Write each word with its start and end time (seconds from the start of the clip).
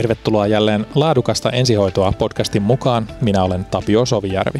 Tervetuloa 0.00 0.46
jälleen 0.46 0.86
Laadukasta 0.94 1.50
ensihoitoa 1.50 2.12
podcastin 2.12 2.62
mukaan. 2.62 3.08
Minä 3.20 3.44
olen 3.44 3.64
Tapio 3.64 4.06
Sovijärvi. 4.06 4.58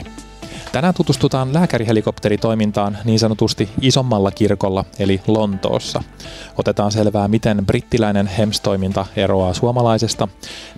Tänään 0.72 0.94
tutustutaan 0.94 1.54
lääkärihelikopteritoimintaan 1.54 2.98
niin 3.04 3.18
sanotusti 3.18 3.68
isommalla 3.80 4.30
kirkolla 4.30 4.84
eli 4.98 5.20
Lontoossa. 5.26 6.02
Otetaan 6.58 6.92
selvää, 6.92 7.28
miten 7.28 7.66
brittiläinen 7.66 8.26
HEMS-toiminta 8.26 9.06
eroaa 9.16 9.54
suomalaisesta, 9.54 10.28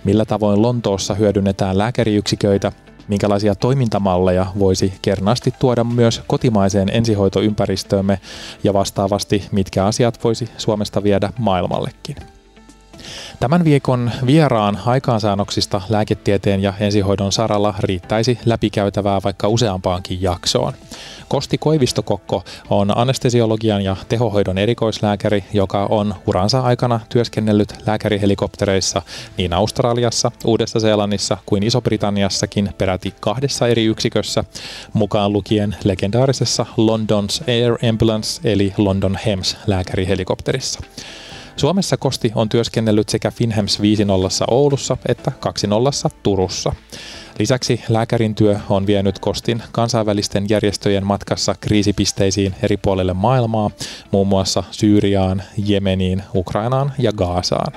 millä 0.03 0.25
tavoin 0.25 0.61
Lontoossa 0.61 1.13
hyödynnetään 1.13 1.77
lääkäriyksiköitä, 1.77 2.71
minkälaisia 3.07 3.55
toimintamalleja 3.55 4.45
voisi 4.59 4.93
kernaasti 5.01 5.53
tuoda 5.59 5.83
myös 5.83 6.21
kotimaiseen 6.27 6.89
ensihoitoympäristöömme 6.89 8.19
ja 8.63 8.73
vastaavasti 8.73 9.47
mitkä 9.51 9.85
asiat 9.85 10.23
voisi 10.23 10.49
Suomesta 10.57 11.03
viedä 11.03 11.29
maailmallekin. 11.39 12.32
Tämän 13.39 13.63
viikon 13.63 14.11
vieraan 14.25 14.79
aikaansaannoksista 14.85 15.81
lääketieteen 15.89 16.61
ja 16.61 16.73
ensihoidon 16.79 17.31
saralla 17.31 17.73
riittäisi 17.79 18.39
läpikäytävää 18.45 19.19
vaikka 19.23 19.47
useampaankin 19.47 20.21
jaksoon. 20.21 20.73
Kosti 21.27 21.57
Koivistokokko 21.57 22.43
on 22.69 22.97
anestesiologian 22.97 23.81
ja 23.81 23.95
tehohoidon 24.09 24.57
erikoislääkäri, 24.57 25.43
joka 25.53 25.85
on 25.85 26.15
uransa 26.27 26.59
aikana 26.59 26.99
työskennellyt 27.09 27.73
lääkärihelikoptereissa 27.87 29.01
niin 29.37 29.53
Australiassa, 29.53 30.31
Uudessa-Seelannissa 30.45 31.37
kuin 31.45 31.63
Iso-Britanniassakin 31.63 32.69
peräti 32.77 33.13
kahdessa 33.19 33.67
eri 33.67 33.85
yksikössä, 33.85 34.43
mukaan 34.93 35.33
lukien 35.33 35.75
legendaarisessa 35.83 36.65
London's 36.77 37.43
Air 37.47 37.77
Ambulance 37.89 38.49
eli 38.49 38.73
London 38.77 39.19
HEMS 39.25 39.57
lääkärihelikopterissa. 39.67 40.79
Suomessa 41.55 41.97
Kosti 41.97 42.31
on 42.35 42.49
työskennellyt 42.49 43.09
sekä 43.09 43.31
Finhems 43.31 43.79
5.0 43.79 43.83
Oulussa 44.47 44.97
että 45.07 45.31
2.0 46.07 46.15
Turussa. 46.23 46.75
Lisäksi 47.39 47.83
lääkärin 47.89 48.35
työ 48.35 48.59
on 48.69 48.87
vienyt 48.87 49.19
Kostin 49.19 49.63
kansainvälisten 49.71 50.45
järjestöjen 50.49 51.05
matkassa 51.05 51.55
kriisipisteisiin 51.59 52.55
eri 52.63 52.77
puolille 52.77 53.13
maailmaa, 53.13 53.71
muun 54.11 54.27
muassa 54.27 54.63
Syyriaan, 54.71 55.43
Jemeniin, 55.57 56.23
Ukrainaan 56.35 56.93
ja 56.97 57.11
Gaasaan. 57.11 57.73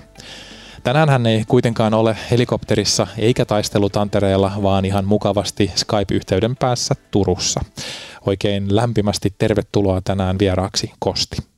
Tänään 0.82 1.08
hän 1.08 1.26
ei 1.26 1.44
kuitenkaan 1.48 1.94
ole 1.94 2.16
helikopterissa 2.30 3.06
eikä 3.18 3.44
taistelutantereella, 3.44 4.52
vaan 4.62 4.84
ihan 4.84 5.04
mukavasti 5.04 5.72
Skype-yhteyden 5.76 6.56
päässä 6.56 6.94
Turussa. 7.10 7.60
Oikein 8.26 8.76
lämpimästi 8.76 9.34
tervetuloa 9.38 10.00
tänään 10.00 10.38
vieraaksi 10.38 10.92
Kosti. 10.98 11.55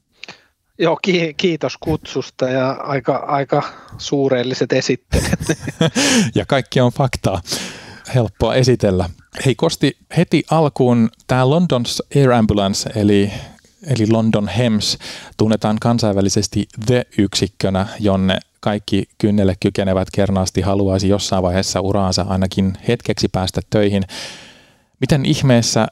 Joo, 0.78 0.98
ki- 1.02 1.34
kiitos 1.36 1.76
kutsusta 1.76 2.48
ja 2.48 2.70
aika, 2.70 3.16
aika 3.16 3.62
suureelliset 3.98 4.72
esittelyt. 4.72 5.58
ja 6.34 6.46
kaikki 6.46 6.80
on 6.80 6.92
faktaa. 6.92 7.40
Helppoa 8.14 8.54
esitellä. 8.54 9.10
Hei 9.46 9.54
Kosti, 9.54 9.96
heti 10.16 10.44
alkuun 10.50 11.10
tämä 11.26 11.44
London's 11.44 12.18
Air 12.18 12.32
Ambulance, 12.32 12.90
eli, 12.94 13.32
eli 13.86 14.10
London 14.10 14.48
HEMS, 14.48 14.98
tunnetaan 15.36 15.76
kansainvälisesti 15.80 16.68
The-yksikkönä, 16.86 17.86
jonne 18.00 18.38
kaikki 18.60 19.04
kynnelle 19.18 19.54
kykenevät 19.60 20.08
kernaasti 20.14 20.60
haluaisi 20.60 21.08
jossain 21.08 21.42
vaiheessa 21.42 21.80
uraansa 21.80 22.22
ainakin 22.28 22.78
hetkeksi 22.88 23.28
päästä 23.28 23.60
töihin. 23.70 24.02
Miten 25.00 25.26
ihmeessä 25.26 25.86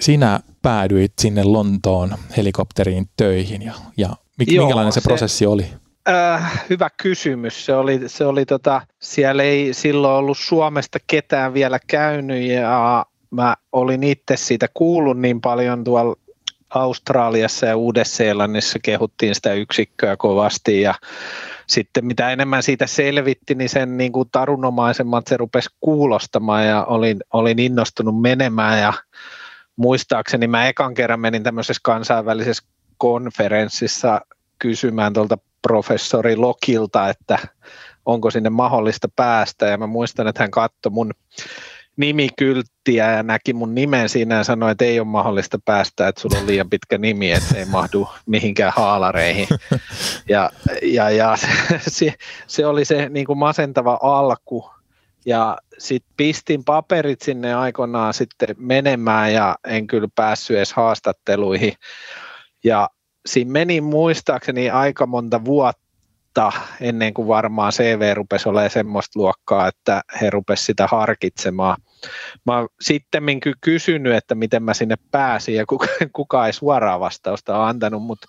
sinä 0.00 0.40
päädyit 0.62 1.12
sinne 1.20 1.44
Lontoon 1.44 2.14
helikopteriin 2.36 3.08
töihin 3.16 3.62
ja, 3.62 3.74
ja 3.96 4.16
Mik, 4.40 4.52
Joo, 4.52 4.64
minkälainen 4.64 4.92
se, 4.92 5.00
se 5.00 5.08
prosessi 5.08 5.46
oli? 5.46 5.66
Äh, 6.08 6.64
hyvä 6.70 6.90
kysymys. 7.02 7.66
Se 7.66 7.74
oli, 7.74 8.00
se 8.06 8.24
oli 8.26 8.46
tota, 8.46 8.82
siellä 8.98 9.42
ei 9.42 9.74
silloin 9.74 10.14
ollut 10.14 10.38
Suomesta 10.38 10.98
ketään 11.06 11.54
vielä 11.54 11.78
käynyt 11.86 12.42
ja 12.42 13.06
mä 13.30 13.56
olin 13.72 14.02
itse 14.02 14.36
siitä 14.36 14.66
kuullut 14.74 15.18
niin 15.18 15.40
paljon 15.40 15.84
tuolla 15.84 16.16
Australiassa 16.70 17.66
ja 17.66 17.76
Uudessa-Seelannissa 17.76 18.78
kehuttiin 18.82 19.34
sitä 19.34 19.52
yksikköä 19.52 20.16
kovasti 20.16 20.80
ja 20.80 20.94
sitten 21.66 22.04
mitä 22.04 22.30
enemmän 22.30 22.62
siitä 22.62 22.86
selvitti, 22.86 23.54
niin 23.54 23.68
sen 23.68 23.96
niin 23.96 24.12
kuin 24.12 24.28
tarunomaisemmat 24.32 25.26
se 25.26 25.36
rupesi 25.36 25.70
kuulostamaan 25.80 26.66
ja 26.66 26.84
olin, 26.84 27.18
olin 27.32 27.58
innostunut 27.58 28.20
menemään 28.20 28.80
ja 28.80 28.92
muistaakseni 29.76 30.46
mä 30.46 30.68
ekan 30.68 30.94
kerran 30.94 31.20
menin 31.20 31.42
tämmöisessä 31.42 31.80
kansainvälisessä 31.82 32.62
konferenssissa 32.98 34.20
kysymään 34.60 35.12
tuolta 35.12 35.38
professori 35.68 36.36
Lokilta, 36.36 37.08
että 37.08 37.38
onko 38.06 38.30
sinne 38.30 38.50
mahdollista 38.50 39.08
päästä. 39.16 39.66
Ja 39.66 39.78
mä 39.78 39.86
muistan, 39.86 40.26
että 40.26 40.42
hän 40.42 40.50
katsoi 40.50 40.92
mun 40.92 41.12
nimikylttiä 41.96 43.12
ja 43.12 43.22
näki 43.22 43.52
mun 43.52 43.74
nimen 43.74 44.08
siinä 44.08 44.34
ja 44.34 44.44
sanoi, 44.44 44.72
että 44.72 44.84
ei 44.84 45.00
ole 45.00 45.08
mahdollista 45.08 45.58
päästä, 45.64 46.08
että 46.08 46.20
sulla 46.20 46.38
on 46.38 46.46
liian 46.46 46.70
pitkä 46.70 46.98
nimi, 46.98 47.32
että 47.32 47.56
ei 47.56 47.64
mahdu 47.64 48.08
mihinkään 48.26 48.72
haalareihin. 48.76 49.48
Ja, 50.28 50.50
ja, 50.82 51.10
ja 51.10 51.36
se, 51.88 52.14
se 52.46 52.66
oli 52.66 52.84
se 52.84 53.08
niin 53.08 53.26
kuin 53.26 53.38
masentava 53.38 53.98
alku. 54.02 54.70
Ja 55.26 55.58
sitten 55.78 56.12
pistin 56.16 56.64
paperit 56.64 57.22
sinne 57.22 57.54
aikoinaan 57.54 58.14
sitten 58.14 58.48
menemään 58.58 59.32
ja 59.32 59.56
en 59.68 59.86
kyllä 59.86 60.08
päässyt 60.14 60.56
edes 60.56 60.72
haastatteluihin. 60.72 61.72
Ja 62.64 62.90
siinä 63.26 63.52
meni 63.52 63.80
muistaakseni 63.80 64.70
aika 64.70 65.06
monta 65.06 65.44
vuotta 65.44 66.52
ennen 66.80 67.14
kuin 67.14 67.28
varmaan 67.28 67.72
CV 67.72 68.14
rupesi 68.14 68.48
olemaan 68.48 68.70
semmoista 68.70 69.18
luokkaa, 69.18 69.68
että 69.68 70.02
he 70.20 70.30
rupesivat 70.30 70.66
sitä 70.66 70.86
harkitsemaan. 70.86 71.76
Mä 72.46 72.58
oon 72.58 72.68
sitten 72.80 73.22
kysynyt, 73.60 74.14
että 74.14 74.34
miten 74.34 74.62
mä 74.62 74.74
sinne 74.74 74.96
pääsin 75.10 75.54
ja 75.54 75.66
kuka, 75.66 75.86
kuka 76.12 76.46
ei 76.46 76.52
suoraa 76.52 77.00
vastausta 77.00 77.68
antanut, 77.68 78.02
mutta 78.02 78.28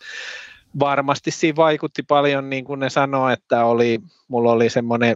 varmasti 0.80 1.32
siinä 1.32 1.56
vaikutti 1.56 2.04
paljon, 2.04 2.50
niin 2.50 2.66
kuin 2.66 2.80
ne 2.80 2.90
sanoi, 2.90 3.34
että 3.34 3.66
oli, 3.66 4.00
mulla 4.28 4.52
oli 4.52 4.70
semmoinen 4.70 5.16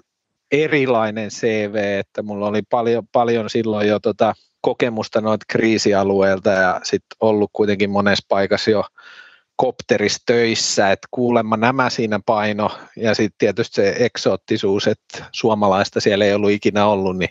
erilainen 0.52 1.30
CV, 1.30 1.76
että 2.00 2.24
mulla 2.24 2.48
oli 2.48 2.62
paljon, 2.70 3.08
paljon 3.12 3.50
silloin 3.50 3.88
jo 3.88 4.00
tota 4.00 4.34
kokemusta 4.62 5.22
noita 5.22 5.46
kriisialueilta 5.48 6.50
ja 6.50 6.80
sitten 6.84 7.18
ollut 7.20 7.50
kuitenkin 7.54 7.90
monessa 7.90 8.26
paikassa 8.30 8.72
jo 8.72 8.84
kopterissa 9.56 10.24
töissä, 10.26 10.92
että 10.92 11.08
kuulemma 11.12 11.58
nämä 11.58 11.90
siinä 11.90 12.20
paino 12.26 12.72
ja 12.96 13.16
sitten 13.16 13.38
tietysti 13.38 13.76
se 13.76 13.96
eksoottisuus, 14.00 14.88
että 14.88 15.26
suomalaista 15.32 16.00
siellä 16.00 16.26
ei 16.26 16.34
ollut 16.34 16.52
ikinä 16.52 16.86
ollut, 16.86 17.18
niin 17.18 17.30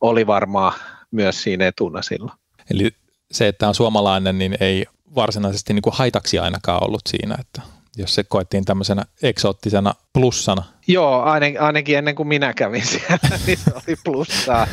oli 0.00 0.26
varmaan 0.26 0.72
myös 1.10 1.42
siinä 1.42 1.66
etuna 1.66 2.02
silloin. 2.02 2.38
Eli 2.70 2.90
se, 3.32 3.48
että 3.48 3.68
on 3.68 3.74
suomalainen, 3.74 4.38
niin 4.38 4.56
ei 4.60 4.86
varsinaisesti 5.14 5.74
niin 5.74 5.82
kuin 5.82 5.94
haitaksi 5.94 6.38
ainakaan 6.38 6.84
ollut 6.84 7.02
siinä, 7.08 7.36
että 7.40 7.62
jos 7.96 8.14
se 8.14 8.24
koettiin 8.24 8.64
tämmöisenä 8.64 9.04
eksoottisena 9.22 9.94
plussana. 10.12 10.62
Joo, 10.86 11.22
ainakin 11.58 11.98
ennen 11.98 12.14
kuin 12.14 12.28
minä 12.28 12.54
kävin 12.54 12.86
siellä, 12.86 13.18
niin 13.46 13.58
se 13.58 13.70
oli 13.74 13.96
plussaa. 14.04 14.66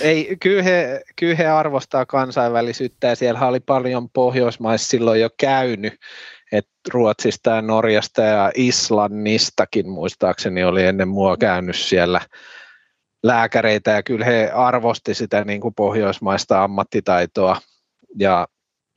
Ei, 0.00 0.36
kyllä, 0.40 0.62
he, 0.62 1.02
kyllä 1.16 1.34
he 1.34 1.46
arvostaa 1.46 2.06
kansainvälisyyttä 2.06 3.06
ja 3.06 3.16
siellä 3.16 3.46
oli 3.46 3.60
paljon 3.60 4.10
pohjoismaissa 4.10 4.88
silloin 4.88 5.20
jo 5.20 5.30
käynyt, 5.36 6.00
että 6.52 6.72
Ruotsista 6.92 7.50
ja 7.50 7.62
Norjasta 7.62 8.22
ja 8.22 8.52
Islannistakin 8.54 9.88
muistaakseni 9.88 10.64
oli 10.64 10.84
ennen 10.84 11.08
mua 11.08 11.36
käynyt 11.36 11.76
siellä 11.76 12.20
lääkäreitä 13.22 13.90
ja 13.90 14.02
kyllä 14.02 14.24
he 14.24 14.50
arvosti 14.54 15.14
sitä 15.14 15.44
niin 15.44 15.60
kuin 15.60 15.74
pohjoismaista 15.74 16.64
ammattitaitoa 16.64 17.60
ja 18.18 18.48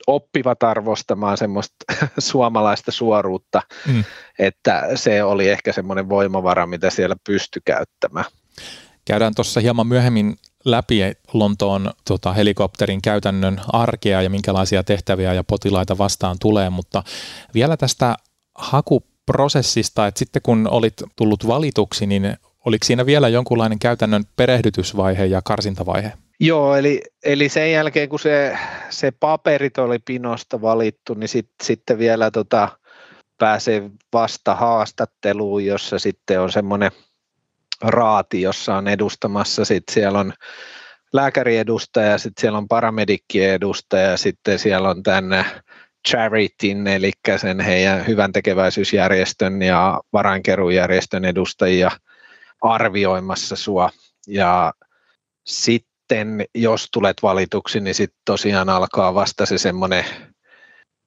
oppivat 0.06 0.62
arvostamaan 0.62 1.36
semmoista 1.36 1.76
suomalaista 2.18 2.92
suoruutta, 2.92 3.62
mm. 3.86 4.04
että 4.38 4.88
se 4.94 5.22
oli 5.22 5.48
ehkä 5.48 5.72
semmoinen 5.72 6.08
voimavara, 6.08 6.66
mitä 6.66 6.90
siellä 6.90 7.16
pystyi 7.26 7.62
käyttämään. 7.64 8.26
Käydään 9.04 9.34
tuossa 9.34 9.60
hieman 9.60 9.86
myöhemmin 9.86 10.36
läpi 10.64 11.00
Lontoon 11.32 11.90
tota, 12.08 12.32
helikopterin 12.32 13.02
käytännön 13.02 13.60
arkea 13.72 14.22
ja 14.22 14.30
minkälaisia 14.30 14.84
tehtäviä 14.84 15.34
ja 15.34 15.44
potilaita 15.44 15.98
vastaan 15.98 16.36
tulee, 16.40 16.70
mutta 16.70 17.02
vielä 17.54 17.76
tästä 17.76 18.16
hakuprosessista, 18.54 20.06
että 20.06 20.18
sitten 20.18 20.42
kun 20.42 20.68
olit 20.70 20.94
tullut 21.16 21.46
valituksi, 21.46 22.06
niin 22.06 22.36
oliko 22.64 22.84
siinä 22.84 23.06
vielä 23.06 23.28
jonkunlainen 23.28 23.78
käytännön 23.78 24.24
perehdytysvaihe 24.36 25.24
ja 25.24 25.42
karsintavaihe? 25.44 26.12
Joo, 26.40 26.76
eli, 26.76 27.02
eli 27.24 27.48
sen 27.48 27.72
jälkeen 27.72 28.08
kun 28.08 28.18
se, 28.18 28.58
se 28.90 29.10
paperit 29.10 29.78
oli 29.78 29.98
pinosta 29.98 30.60
valittu, 30.60 31.14
niin 31.14 31.28
sit, 31.28 31.50
sitten 31.62 31.98
vielä 31.98 32.30
tota, 32.30 32.68
pääsee 33.38 33.90
vasta 34.12 34.54
haastatteluun, 34.54 35.64
jossa 35.64 35.98
sitten 35.98 36.40
on 36.40 36.52
semmoinen 36.52 36.90
raati, 37.82 38.42
jossa 38.42 38.76
on 38.76 38.88
edustamassa, 38.88 39.64
sitten 39.64 39.94
siellä 39.94 40.18
on 40.18 40.32
lääkäriedustaja, 41.12 42.18
sitten 42.18 42.40
siellä 42.40 42.58
on 42.58 42.68
paramedikkien 42.68 43.54
edustaja, 43.54 44.16
sitten 44.16 44.58
siellä 44.58 44.88
on 44.88 45.02
tänne 45.02 45.44
Charityn, 46.08 46.86
eli 46.86 47.12
sen 47.36 47.60
heidän 47.60 48.06
hyvän 48.06 48.32
tekeväisyysjärjestön 48.32 49.62
ja 49.62 50.00
varainkeruujärjestön 50.12 51.24
edustajia. 51.24 51.90
arvioimassa 52.60 53.56
sua. 53.56 53.90
Ja 54.28 54.72
sitten 55.46 56.44
jos 56.54 56.88
tulet 56.92 57.16
valituksi, 57.22 57.80
niin 57.80 57.94
sitten 57.94 58.20
tosiaan 58.24 58.68
alkaa 58.68 59.14
vasta 59.14 59.46
se 59.46 59.58
semmoinen 59.58 60.04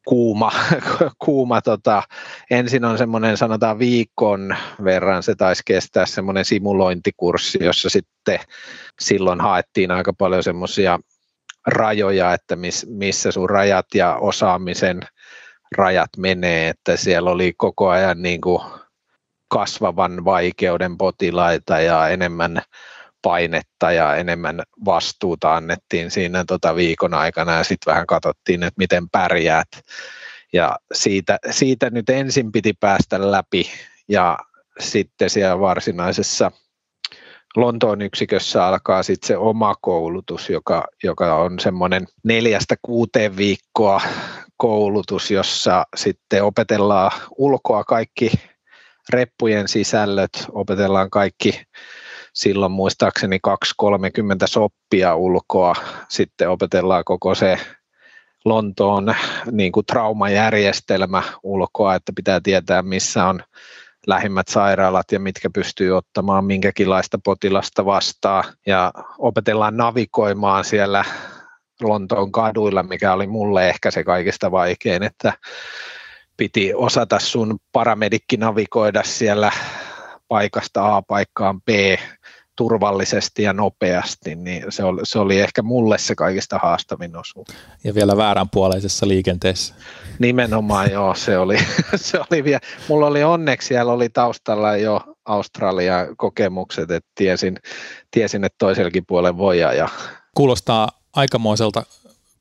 kuuma, 0.07 0.51
kuuma 1.25 1.61
tota, 1.61 2.03
ensin 2.51 2.85
on 2.85 2.97
semmoinen 2.97 3.38
sanotaan 3.38 3.79
viikon 3.79 4.55
verran, 4.83 5.23
se 5.23 5.35
taisi 5.35 5.63
kestää 5.65 6.05
semmoinen 6.05 6.45
simulointikurssi, 6.45 7.63
jossa 7.63 7.89
sitten 7.89 8.39
silloin 9.01 9.41
haettiin 9.41 9.91
aika 9.91 10.13
paljon 10.17 10.44
semmoisia 10.44 11.00
rajoja, 11.67 12.33
että 12.33 12.55
miss, 12.55 12.85
missä 12.89 13.31
sun 13.31 13.50
rajat 13.50 13.85
ja 13.95 14.15
osaamisen 14.15 15.00
rajat 15.77 16.09
menee, 16.17 16.69
että 16.69 16.97
siellä 16.97 17.31
oli 17.31 17.53
koko 17.57 17.89
ajan 17.89 18.21
niin 18.21 18.41
kuin 18.41 18.61
kasvavan 19.47 20.25
vaikeuden 20.25 20.97
potilaita 20.97 21.79
ja 21.79 22.09
enemmän 22.09 22.61
painetta 23.23 23.91
ja 23.91 24.15
enemmän 24.15 24.61
vastuuta 24.85 25.55
annettiin 25.55 26.11
siinä 26.11 26.43
tota 26.47 26.75
viikon 26.75 27.13
aikana 27.13 27.57
ja 27.57 27.63
sitten 27.63 27.91
vähän 27.91 28.07
katsottiin, 28.07 28.63
että 28.63 28.77
miten 28.77 29.09
pärjäät. 29.09 29.67
Ja 30.53 30.77
siitä, 30.93 31.37
siitä 31.51 31.89
nyt 31.89 32.09
ensin 32.09 32.51
piti 32.51 32.73
päästä 32.79 33.31
läpi 33.31 33.69
ja 34.07 34.37
sitten 34.79 35.29
siellä 35.29 35.59
varsinaisessa 35.59 36.51
Lontoon 37.55 38.01
yksikössä 38.01 38.65
alkaa 38.65 39.03
sitten 39.03 39.27
se 39.27 39.37
oma 39.37 39.75
koulutus, 39.81 40.49
joka, 40.49 40.83
joka 41.03 41.35
on 41.35 41.59
semmoinen 41.59 42.07
neljästä 42.23 42.75
kuuteen 42.81 43.37
viikkoa 43.37 44.01
koulutus, 44.57 45.31
jossa 45.31 45.85
sitten 45.95 46.43
opetellaan 46.43 47.11
ulkoa 47.37 47.83
kaikki 47.83 48.31
reppujen 49.09 49.67
sisällöt, 49.67 50.31
opetellaan 50.51 51.09
kaikki 51.09 51.61
silloin 52.33 52.71
muistaakseni 52.71 53.39
2-30 53.83 53.89
soppia 54.45 55.15
ulkoa, 55.15 55.75
sitten 56.09 56.50
opetellaan 56.50 57.03
koko 57.06 57.35
se 57.35 57.59
Lontoon 58.45 59.15
niin 59.51 59.71
kuin 59.71 59.85
traumajärjestelmä 59.85 61.24
ulkoa, 61.44 61.95
että 61.95 62.12
pitää 62.15 62.39
tietää 62.44 62.81
missä 62.81 63.25
on 63.25 63.44
lähimmät 64.07 64.47
sairaalat 64.47 65.12
ja 65.12 65.19
mitkä 65.19 65.50
pystyy 65.53 65.91
ottamaan 65.91 66.45
minkäkinlaista 66.45 67.19
potilasta 67.24 67.85
vastaan. 67.85 68.44
Ja 68.65 68.91
opetellaan 69.18 69.77
navigoimaan 69.77 70.65
siellä 70.65 71.06
Lontoon 71.81 72.31
kaduilla, 72.31 72.83
mikä 72.83 73.13
oli 73.13 73.27
mulle 73.27 73.69
ehkä 73.69 73.91
se 73.91 74.03
kaikista 74.03 74.51
vaikein, 74.51 75.03
että 75.03 75.33
piti 76.38 76.74
osata 76.74 77.19
sun 77.19 77.59
paramedikki 77.71 78.38
navigoida 78.38 79.03
siellä 79.03 79.51
paikasta 80.27 80.95
A 80.95 81.01
paikkaan 81.01 81.62
B 81.62 81.69
turvallisesti 82.55 83.44
ja 83.44 83.53
nopeasti, 83.53 84.35
niin 84.35 84.63
se 84.69 84.83
oli, 84.83 85.01
se 85.03 85.19
oli 85.19 85.39
ehkä 85.39 85.61
mulle 85.61 85.97
se 85.97 86.15
kaikista 86.15 86.59
haastavin 86.63 87.17
osuus. 87.17 87.47
Ja 87.83 87.95
vielä 87.95 88.17
vääränpuoleisessa 88.17 89.07
liikenteessä. 89.07 89.75
Nimenomaan 90.19 90.91
joo, 90.91 91.15
se 91.15 91.38
oli, 91.38 91.57
se 91.95 92.19
oli 92.19 92.44
vielä, 92.44 92.59
mulla 92.88 93.07
oli 93.07 93.23
onneksi 93.23 93.67
siellä 93.67 93.91
oli 93.91 94.09
taustalla 94.09 94.77
jo 94.77 95.01
Australian 95.25 96.07
kokemukset, 96.17 96.91
että 96.91 97.11
tiesin, 97.15 97.57
tiesin 98.11 98.44
että 98.44 98.55
toisellakin 98.59 99.05
puolen 99.05 99.38
voi 99.38 99.59
ja 99.59 99.89
Kuulostaa 100.35 100.89
aikamoiselta 101.15 101.83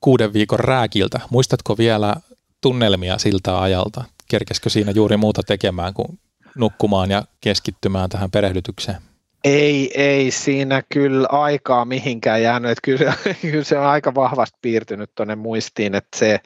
kuuden 0.00 0.32
viikon 0.32 0.61
rääkiltä. 0.61 1.20
Muistatko 1.31 1.79
vielä 1.79 2.14
tunnelmia 2.61 3.19
siltä 3.19 3.61
ajalta? 3.61 4.05
Kerkeskö 4.29 4.70
siinä 4.70 4.93
juuri 4.93 5.17
muuta 5.17 5.43
tekemään 5.43 5.94
kuin 5.94 6.19
nukkumaan 6.56 7.11
ja 7.11 7.25
keskittymään 7.41 8.11
tähän 8.11 8.31
perehdytykseen? 8.31 9.12
Ei, 9.44 9.91
ei 10.03 10.31
siinä 10.31 10.83
kyllä 10.93 11.29
aikaa 11.31 11.85
mihinkään 11.85 12.43
jäänyt. 12.43 12.71
Että 12.71 12.83
kyllä, 12.83 13.15
se, 13.25 13.37
kyllä 13.50 13.65
se 13.65 13.79
on 13.79 13.87
aika 13.87 14.15
vahvasti 14.15 14.59
piirtynyt 14.62 15.11
tuonne 15.15 15.37
muistiin, 15.37 15.94
että 15.94 16.19
se, 16.19 16.41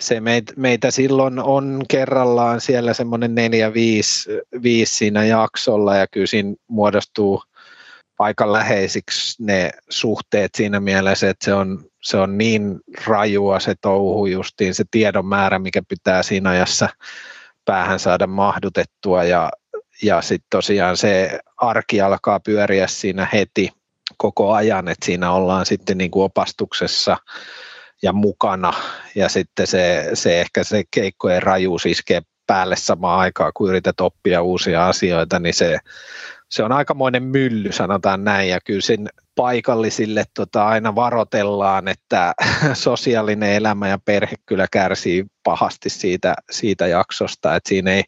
se 0.00 0.20
meitä, 0.20 0.52
meitä 0.56 0.90
silloin 0.90 1.38
on 1.38 1.82
kerrallaan 1.88 2.60
siellä 2.60 2.94
semmoinen 2.94 3.34
neljä, 3.34 3.74
viisi, 3.74 4.30
viisi 4.62 4.96
siinä 4.96 5.24
jaksolla 5.24 5.96
ja 5.96 6.06
kyllä 6.06 6.26
siinä 6.26 6.54
muodostuu 6.68 7.42
aika 8.18 8.52
läheisiksi 8.52 9.42
ne 9.42 9.70
suhteet 9.90 10.54
siinä 10.54 10.80
mielessä, 10.80 11.30
että 11.30 11.44
se 11.44 11.54
on, 11.54 11.84
se 12.02 12.16
on 12.16 12.38
niin 12.38 12.80
rajua 13.06 13.60
se 13.60 13.74
touhu 13.80 14.26
justiin, 14.26 14.74
se 14.74 14.84
tiedon 14.90 15.26
määrä, 15.26 15.58
mikä 15.58 15.82
pitää 15.88 16.22
siinä 16.22 16.50
ajassa 16.50 16.88
päähän 17.64 17.98
saada 17.98 18.26
mahdutettua 18.26 19.24
ja, 19.24 19.50
ja 20.02 20.22
sitten 20.22 20.46
tosiaan 20.50 20.96
se 20.96 21.38
arki 21.56 22.00
alkaa 22.00 22.40
pyöriä 22.40 22.86
siinä 22.86 23.28
heti 23.32 23.72
koko 24.16 24.52
ajan, 24.52 24.88
että 24.88 25.06
siinä 25.06 25.32
ollaan 25.32 25.66
sitten 25.66 25.98
niin 25.98 26.10
kuin 26.10 26.24
opastuksessa 26.24 27.16
ja 28.02 28.12
mukana. 28.12 28.72
Ja 29.14 29.28
sitten 29.28 29.66
se, 29.66 30.10
se 30.14 30.40
ehkä 30.40 30.64
se 30.64 30.84
keikkojen 30.90 31.42
rajuus 31.42 31.86
iskee 31.86 32.22
päälle 32.46 32.76
samaan 32.76 33.20
aikaan, 33.20 33.52
kun 33.54 33.68
yrität 33.68 34.00
oppia 34.00 34.42
uusia 34.42 34.88
asioita, 34.88 35.38
niin 35.38 35.54
se, 35.54 35.78
se 36.50 36.62
on 36.62 36.72
aikamoinen 36.72 37.22
mylly, 37.22 37.72
sanotaan 37.72 38.24
näin, 38.24 38.48
ja 38.48 38.60
kyllä 38.64 38.80
sen 38.80 39.08
paikallisille 39.34 40.24
tota, 40.34 40.66
aina 40.66 40.94
varotellaan, 40.94 41.88
että 41.88 42.34
sosiaalinen 42.72 43.52
elämä 43.52 43.88
ja 43.88 43.98
perhe 44.04 44.36
kyllä 44.46 44.66
kärsii 44.72 45.26
pahasti 45.42 45.90
siitä, 45.90 46.34
siitä 46.50 46.86
jaksosta, 46.86 47.56
että 47.56 47.68
siinä 47.68 47.90
ei 47.90 48.04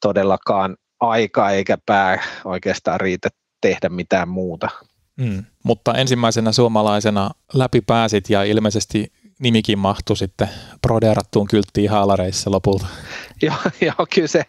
todellakaan 0.00 0.76
aika 1.00 1.50
eikä 1.50 1.78
pää 1.86 2.22
oikeastaan 2.44 3.00
riitä 3.00 3.28
tehdä 3.60 3.88
mitään 3.88 4.28
muuta. 4.28 4.68
Mm, 5.16 5.44
mutta 5.64 5.94
ensimmäisenä 5.94 6.52
suomalaisena 6.52 7.30
läpi 7.54 7.80
pääsit 7.80 8.30
ja 8.30 8.44
ilmeisesti 8.44 9.12
nimikin 9.38 9.78
mahtui 9.78 10.16
sitten 10.16 10.48
prodeerattuun 10.82 11.48
kylttiin 11.48 11.90
haalareissa 11.90 12.50
lopulta. 12.50 12.86
joo, 13.42 13.56
joo, 13.80 14.06
kyllä 14.14 14.28
se 14.28 14.42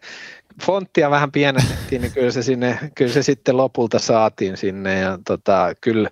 fonttia 0.62 1.10
vähän 1.10 1.32
pienennettiin, 1.32 2.02
niin 2.02 2.12
kyllä 2.12 2.32
se, 2.32 2.44
sinne, 2.44 2.80
kyllä 2.96 3.14
se 3.14 3.24
sitten 3.24 3.58
lopulta 3.58 4.00
saatiin 4.00 4.58
sinne 4.58 5.00
ja 5.00 5.20
tota, 5.28 5.74
kyllä, 5.82 6.10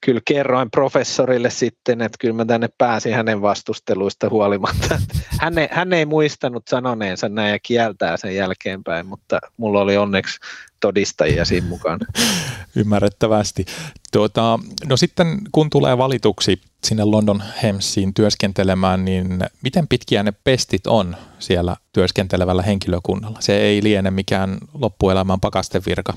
kyllä 0.00 0.20
kerroin 0.24 0.70
professorille 0.70 1.50
sitten, 1.50 2.00
että 2.02 2.16
kyllä 2.20 2.34
mä 2.34 2.44
tänne 2.44 2.68
pääsin 2.78 3.14
hänen 3.14 3.42
vastusteluista 3.42 4.30
huolimatta. 4.30 4.98
Hän 5.40 5.58
ei, 5.58 5.68
hän 5.70 5.92
ei 5.92 6.06
muistanut 6.06 6.68
sanoneensa 6.68 7.28
näin 7.28 7.52
ja 7.52 7.58
kieltää 7.62 8.16
sen 8.16 8.34
jälkeenpäin, 8.34 9.06
mutta 9.06 9.38
mulla 9.56 9.80
oli 9.80 9.96
onneksi 9.96 10.38
todistajia 10.80 11.44
siinä 11.44 11.66
mukaan. 11.66 12.00
Ymmärrettävästi. 12.76 13.64
Tuota, 14.12 14.58
no 14.86 14.96
sitten 14.96 15.38
kun 15.52 15.70
tulee 15.70 15.98
valituksi 15.98 16.60
sinne 16.84 17.04
London 17.04 17.42
Hemsiin 17.62 18.14
työskentelemään, 18.14 19.04
niin 19.04 19.38
miten 19.62 19.88
pitkiä 19.88 20.22
ne 20.22 20.32
pestit 20.44 20.86
on 20.86 21.16
siellä 21.38 21.76
työskentelevällä 21.92 22.62
henkilökunnalla? 22.62 23.38
Se 23.40 23.58
ei 23.58 23.82
liene 23.82 24.10
mikään 24.10 24.58
loppuelämän 24.74 25.40
pakastevirka. 25.40 26.12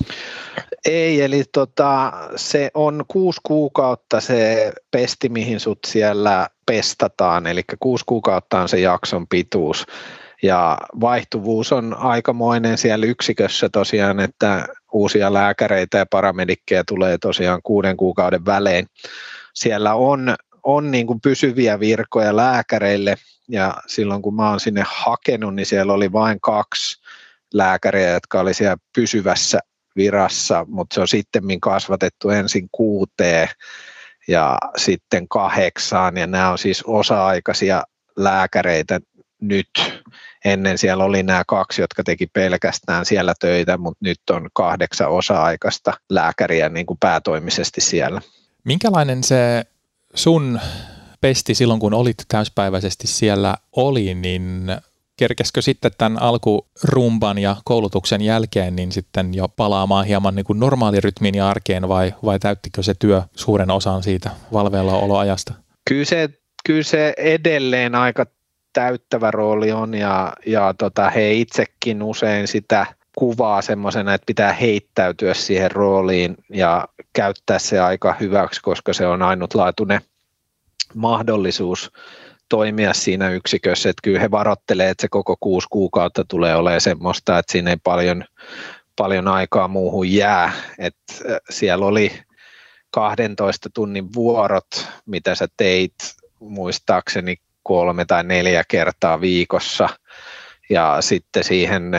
Ei, 0.84 1.22
eli 1.22 1.44
tota, 1.52 2.12
se 2.36 2.70
on 2.74 3.04
kuusi 3.08 3.40
kuukautta 3.42 4.20
se 4.20 4.72
pesti, 4.90 5.28
mihin 5.28 5.60
sut 5.60 5.78
siellä 5.86 6.48
pestataan, 6.66 7.46
eli 7.46 7.62
kuusi 7.80 8.04
kuukautta 8.06 8.60
on 8.60 8.68
se 8.68 8.80
jakson 8.80 9.26
pituus. 9.26 9.86
Ja 10.42 10.78
vaihtuvuus 11.00 11.72
on 11.72 11.96
aikamoinen 11.98 12.78
siellä 12.78 13.06
yksikössä 13.06 13.68
tosiaan, 13.68 14.20
että 14.20 14.66
uusia 14.92 15.32
lääkäreitä 15.32 15.98
ja 15.98 16.06
paramedikkejä 16.10 16.84
tulee 16.88 17.18
tosiaan 17.18 17.60
kuuden 17.62 17.96
kuukauden 17.96 18.46
välein. 18.46 18.86
Siellä 19.54 19.94
on, 19.94 20.34
on 20.62 20.90
niin 20.90 21.06
kuin 21.06 21.20
pysyviä 21.20 21.80
virkoja 21.80 22.36
lääkäreille 22.36 23.14
ja 23.48 23.74
silloin 23.86 24.22
kun 24.22 24.34
mä 24.34 24.50
oon 24.50 24.60
sinne 24.60 24.84
hakenut, 24.86 25.54
niin 25.54 25.66
siellä 25.66 25.92
oli 25.92 26.12
vain 26.12 26.40
kaksi 26.40 27.02
lääkäriä, 27.54 28.10
jotka 28.10 28.40
oli 28.40 28.54
siellä 28.54 28.76
pysyvässä 28.94 29.58
virassa, 29.96 30.66
mutta 30.68 30.94
se 30.94 31.00
on 31.00 31.08
sitten 31.08 31.60
kasvatettu 31.60 32.30
ensin 32.30 32.68
kuuteen 32.72 33.48
ja 34.28 34.58
sitten 34.76 35.28
kahdeksaan 35.28 36.16
ja 36.16 36.26
nämä 36.26 36.50
on 36.50 36.58
siis 36.58 36.82
osa-aikaisia 36.86 37.82
lääkäreitä 38.16 39.00
nyt. 39.42 39.68
Ennen 40.44 40.78
siellä 40.78 41.04
oli 41.04 41.22
nämä 41.22 41.42
kaksi, 41.46 41.80
jotka 41.80 42.04
teki 42.04 42.26
pelkästään 42.26 43.04
siellä 43.04 43.34
töitä, 43.40 43.78
mutta 43.78 43.98
nyt 44.04 44.20
on 44.30 44.48
kahdeksan 44.52 45.08
osa-aikaista 45.08 45.92
lääkäriä 46.10 46.68
niin 46.68 46.86
kuin 46.86 46.98
päätoimisesti 47.00 47.80
siellä. 47.80 48.20
Minkälainen 48.64 49.24
se 49.24 49.64
sun 50.14 50.60
pesti 51.20 51.54
silloin, 51.54 51.80
kun 51.80 51.94
olit 51.94 52.16
täyspäiväisesti 52.28 53.06
siellä 53.06 53.54
oli, 53.76 54.14
niin 54.14 54.66
kerkeskö 55.16 55.62
sitten 55.62 55.92
tämän 55.98 56.22
alkurumban 56.22 57.38
ja 57.38 57.56
koulutuksen 57.64 58.22
jälkeen 58.22 58.76
niin 58.76 58.92
sitten 58.92 59.34
jo 59.34 59.48
palaamaan 59.48 60.06
hieman 60.06 60.34
niin 60.34 60.44
kuin 60.44 60.60
normaalirytmiin 60.60 61.34
ja 61.34 61.48
arkeen 61.48 61.88
vai, 61.88 62.14
vai 62.24 62.38
täyttikö 62.38 62.82
se 62.82 62.94
työ 62.98 63.22
suuren 63.36 63.70
osan 63.70 64.02
siitä 64.02 64.30
valveilla 64.52 64.92
oloajasta? 64.92 65.54
Kyllä 65.88 66.04
se, 66.04 66.28
kyllä 66.66 66.82
se 66.82 67.14
edelleen 67.16 67.94
aika 67.94 68.26
täyttävä 68.72 69.30
rooli 69.30 69.72
on 69.72 69.94
ja, 69.94 70.32
ja 70.46 70.74
tota, 70.78 71.10
he 71.10 71.32
itsekin 71.32 72.02
usein 72.02 72.48
sitä 72.48 72.86
kuvaa 73.18 73.62
semmoisena, 73.62 74.14
että 74.14 74.26
pitää 74.26 74.52
heittäytyä 74.52 75.34
siihen 75.34 75.70
rooliin 75.70 76.36
ja 76.50 76.88
käyttää 77.12 77.58
se 77.58 77.80
aika 77.80 78.16
hyväksi, 78.20 78.60
koska 78.62 78.92
se 78.92 79.06
on 79.06 79.22
ainutlaatuinen 79.22 80.00
mahdollisuus 80.94 81.92
toimia 82.48 82.94
siinä 82.94 83.30
yksikössä, 83.30 83.90
että 83.90 84.00
kyllä 84.02 84.20
he 84.20 84.30
varoittelee, 84.30 84.90
että 84.90 85.02
se 85.02 85.08
koko 85.08 85.36
kuusi 85.40 85.66
kuukautta 85.70 86.24
tulee 86.24 86.56
olemaan 86.56 86.80
semmoista, 86.80 87.38
että 87.38 87.52
siinä 87.52 87.70
ei 87.70 87.76
paljon, 87.84 88.24
paljon 88.96 89.28
aikaa 89.28 89.68
muuhun 89.68 90.12
jää, 90.12 90.52
että 90.78 91.14
siellä 91.50 91.86
oli 91.86 92.12
12 92.90 93.68
tunnin 93.74 94.14
vuorot, 94.14 94.88
mitä 95.06 95.34
sä 95.34 95.48
teit 95.56 95.94
muistaakseni 96.40 97.36
kolme 97.62 98.04
tai 98.04 98.24
neljä 98.24 98.64
kertaa 98.68 99.20
viikossa 99.20 99.88
ja 100.70 100.96
sitten 101.00 101.44
siihen 101.44 101.92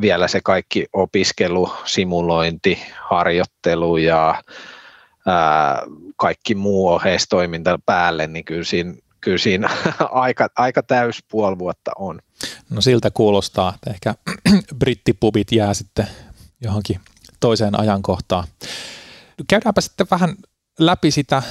vielä 0.00 0.28
se 0.28 0.40
kaikki 0.44 0.86
opiskelu, 0.92 1.72
simulointi, 1.84 2.82
harjoittelu 3.08 3.96
ja 3.96 4.42
ää, 5.26 5.82
kaikki 6.16 6.54
muu 6.54 6.88
oheistoiminta 6.88 7.78
päälle, 7.86 8.26
niin 8.26 8.44
kyllä 8.44 8.64
siinä 8.64 8.94
kyllä 9.26 9.38
siinä 9.38 9.68
aika, 10.10 10.48
aika 10.56 10.82
täys 10.82 11.18
puoli 11.30 11.58
vuotta 11.58 11.90
on. 11.96 12.18
No 12.70 12.80
siltä 12.80 13.10
kuulostaa, 13.10 13.72
että 13.74 13.90
ehkä 13.90 14.14
brittipubit 14.78 15.52
jää 15.52 15.74
sitten 15.74 16.08
johonkin 16.60 17.00
toiseen 17.40 17.80
ajankohtaan. 17.80 18.44
Käydäänpä 19.48 19.80
sitten 19.80 20.06
vähän 20.10 20.36
läpi 20.78 21.10
sitä 21.10 21.42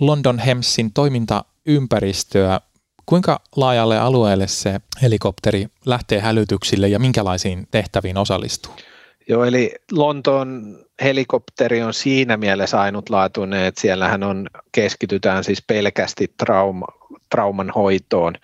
London 0.00 0.38
Hemsin 0.38 0.92
toimintaympäristöä. 0.92 2.60
Kuinka 3.12 3.40
laajalle 3.56 3.98
alueelle 3.98 4.46
se 4.46 4.80
helikopteri 5.02 5.66
lähtee 5.86 6.20
hälytyksille 6.20 6.88
ja 6.88 6.98
minkälaisiin 6.98 7.66
tehtäviin 7.70 8.18
osallistuu? 8.18 8.72
Joo, 9.28 9.44
eli 9.44 9.74
Lontoon 9.90 10.78
helikopteri 11.02 11.82
on 11.82 11.94
siinä 11.94 12.36
mielessä 12.36 12.80
ainutlaatuinen, 12.80 13.64
että 13.64 13.80
siellähän 13.80 14.22
on, 14.22 14.48
keskitytään 14.72 15.44
siis 15.44 15.62
pelkästi 15.66 16.34
trauma, 16.38 16.86
trauman 17.30 17.70
hoitoon. 17.70 18.34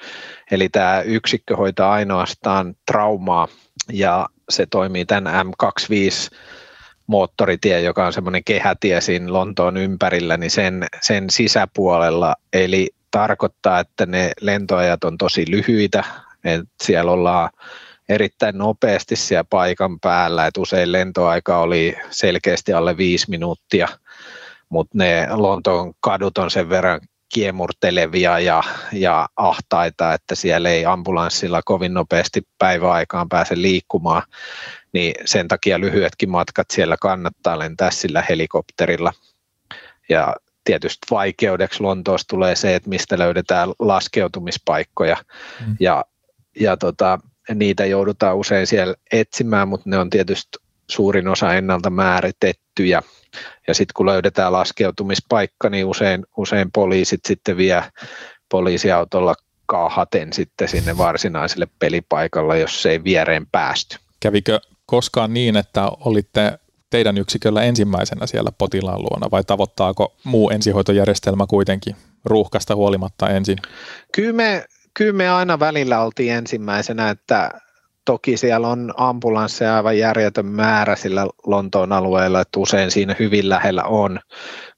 Eli 0.50 0.68
tämä 0.68 1.00
yksikkö 1.00 1.56
hoitaa 1.56 1.92
ainoastaan 1.92 2.76
traumaa 2.86 3.48
ja 3.92 4.28
se 4.50 4.66
toimii 4.66 5.04
tämän 5.04 5.46
M25 5.46 6.36
moottoritie, 7.06 7.80
joka 7.80 8.06
on 8.06 8.12
semmoinen 8.12 8.44
kehätie 8.44 9.00
siinä 9.00 9.32
Lontoon 9.32 9.76
ympärillä, 9.76 10.36
niin 10.36 10.50
sen, 10.50 10.86
sen 11.00 11.30
sisäpuolella. 11.30 12.34
Eli 12.52 12.88
tarkoittaa, 13.10 13.80
että 13.80 14.06
ne 14.06 14.32
lentoajat 14.40 15.04
on 15.04 15.18
tosi 15.18 15.44
lyhyitä, 15.48 16.04
että 16.44 16.68
siellä 16.82 17.12
ollaan 17.12 17.50
erittäin 18.08 18.58
nopeasti 18.58 19.16
siellä 19.16 19.44
paikan 19.50 20.00
päällä, 20.00 20.46
että 20.46 20.60
usein 20.60 20.92
lentoaika 20.92 21.58
oli 21.58 21.96
selkeästi 22.10 22.72
alle 22.72 22.96
viisi 22.96 23.30
minuuttia, 23.30 23.88
mutta 24.68 24.98
ne 24.98 25.26
Lontoon 25.30 25.92
kadut 26.00 26.38
on 26.38 26.50
sen 26.50 26.68
verran 26.68 27.00
kiemurtelevia 27.34 28.38
ja, 28.38 28.62
ja 28.92 29.28
ahtaita, 29.36 30.14
että 30.14 30.34
siellä 30.34 30.68
ei 30.68 30.86
ambulanssilla 30.86 31.60
kovin 31.64 31.94
nopeasti 31.94 32.42
päiväaikaan 32.58 33.28
pääse 33.28 33.62
liikkumaan, 33.62 34.22
niin 34.92 35.14
sen 35.24 35.48
takia 35.48 35.80
lyhyetkin 35.80 36.30
matkat 36.30 36.66
siellä 36.72 36.96
kannattaa 37.00 37.58
lentää 37.58 37.90
sillä 37.90 38.24
helikopterilla. 38.28 39.12
Ja 40.08 40.34
tietysti 40.68 41.06
vaikeudeksi 41.10 41.82
Lontoossa 41.82 42.28
tulee 42.28 42.56
se, 42.56 42.74
että 42.74 42.88
mistä 42.88 43.18
löydetään 43.18 43.68
laskeutumispaikkoja 43.78 45.16
mm. 45.66 45.76
ja, 45.80 46.04
ja 46.60 46.76
tota, 46.76 47.18
niitä 47.54 47.86
joudutaan 47.86 48.36
usein 48.36 48.66
siellä 48.66 48.94
etsimään, 49.12 49.68
mutta 49.68 49.90
ne 49.90 49.98
on 49.98 50.10
tietysti 50.10 50.58
suurin 50.90 51.28
osa 51.28 51.54
ennalta 51.54 51.90
määritettyjä 51.90 53.02
ja 53.68 53.74
sitten 53.74 53.92
kun 53.96 54.06
löydetään 54.06 54.52
laskeutumispaikka, 54.52 55.70
niin 55.70 55.86
usein, 55.86 56.26
usein 56.36 56.72
poliisit 56.72 57.20
sitten 57.28 57.56
vie 57.56 57.84
poliisiautolla 58.48 59.34
kaahaten 59.66 60.32
sitten 60.32 60.68
sinne 60.68 60.98
varsinaiselle 60.98 61.66
pelipaikalla, 61.78 62.56
jos 62.56 62.86
ei 62.86 63.04
viereen 63.04 63.46
päästy. 63.52 63.96
Kävikö 64.20 64.60
koskaan 64.86 65.34
niin, 65.34 65.56
että 65.56 65.88
olitte 66.00 66.58
teidän 66.90 67.18
yksiköllä 67.18 67.62
ensimmäisenä 67.62 68.26
siellä 68.26 68.52
potilaan 68.58 69.02
luona 69.02 69.30
vai 69.30 69.44
tavoittaako 69.44 70.16
muu 70.24 70.50
ensihoitojärjestelmä 70.50 71.46
kuitenkin 71.46 71.96
ruuhkasta 72.24 72.76
huolimatta 72.76 73.28
ensin? 73.28 73.58
Kyllä 74.14 74.32
me, 74.32 74.64
kyllä 74.94 75.12
me 75.12 75.30
aina 75.30 75.58
välillä 75.58 76.00
oltiin 76.00 76.32
ensimmäisenä, 76.32 77.10
että 77.10 77.50
Toki 78.08 78.36
siellä 78.36 78.68
on 78.68 78.94
ambulansseja 78.96 79.76
aivan 79.76 79.98
järjetön 79.98 80.46
määrä 80.46 80.96
sillä 80.96 81.26
Lontoon 81.46 81.92
alueella, 81.92 82.40
että 82.40 82.60
usein 82.60 82.90
siinä 82.90 83.16
hyvin 83.18 83.48
lähellä 83.48 83.82
on. 83.84 84.20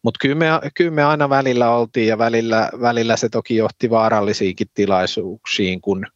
Mutta 0.02 0.19
kyllä 0.21 0.61
kyllä 0.76 0.90
me 0.90 1.05
aina 1.05 1.29
välillä 1.31 1.71
oltiin 1.71 2.09
ja 2.09 2.19
välillä, 2.19 2.71
välillä 2.81 3.17
se 3.17 3.29
toki 3.29 3.57
johti 3.57 3.90
vaarallisiinkin 3.90 4.67
tilaisuuksiin, 4.75 5.81
kun 5.81 6.07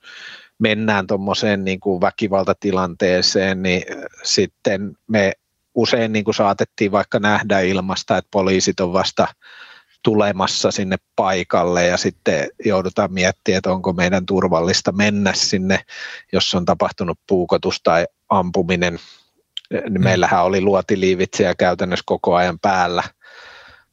mennään 0.59 1.07
tuommoiseen 1.07 1.65
niin 1.65 1.81
väkivaltatilanteeseen, 2.01 3.63
niin 3.63 3.83
sitten 4.23 4.93
me 5.09 5.33
usein 5.75 6.12
niin 6.12 6.25
kuin 6.25 6.35
saatettiin 6.35 6.93
vaikka 6.93 7.19
nähdä 7.19 7.61
ilmasta, 7.61 8.16
että 8.16 8.28
poliisit 8.31 8.81
on 8.81 8.93
vasta 8.93 9.28
tulemassa 10.02 10.71
sinne 10.71 10.97
paikalle 11.16 11.87
ja 11.87 11.97
sitten 11.97 12.49
joudutaan 12.64 13.12
miettimään, 13.12 13.59
että 13.59 13.73
onko 13.73 13.93
meidän 13.93 14.26
turvallista 14.26 14.93
mennä 14.93 15.33
sinne, 15.35 15.81
jos 16.33 16.54
on 16.54 16.64
tapahtunut 16.64 17.19
puukotus 17.28 17.81
tai 17.83 18.07
ampuminen. 18.28 18.99
Mm. 19.73 20.02
Meillähän 20.02 20.45
oli 20.45 20.61
luotiliivitsiä 20.61 21.54
käytännössä 21.54 22.02
koko 22.07 22.35
ajan 22.35 22.59
päällä, 22.62 23.02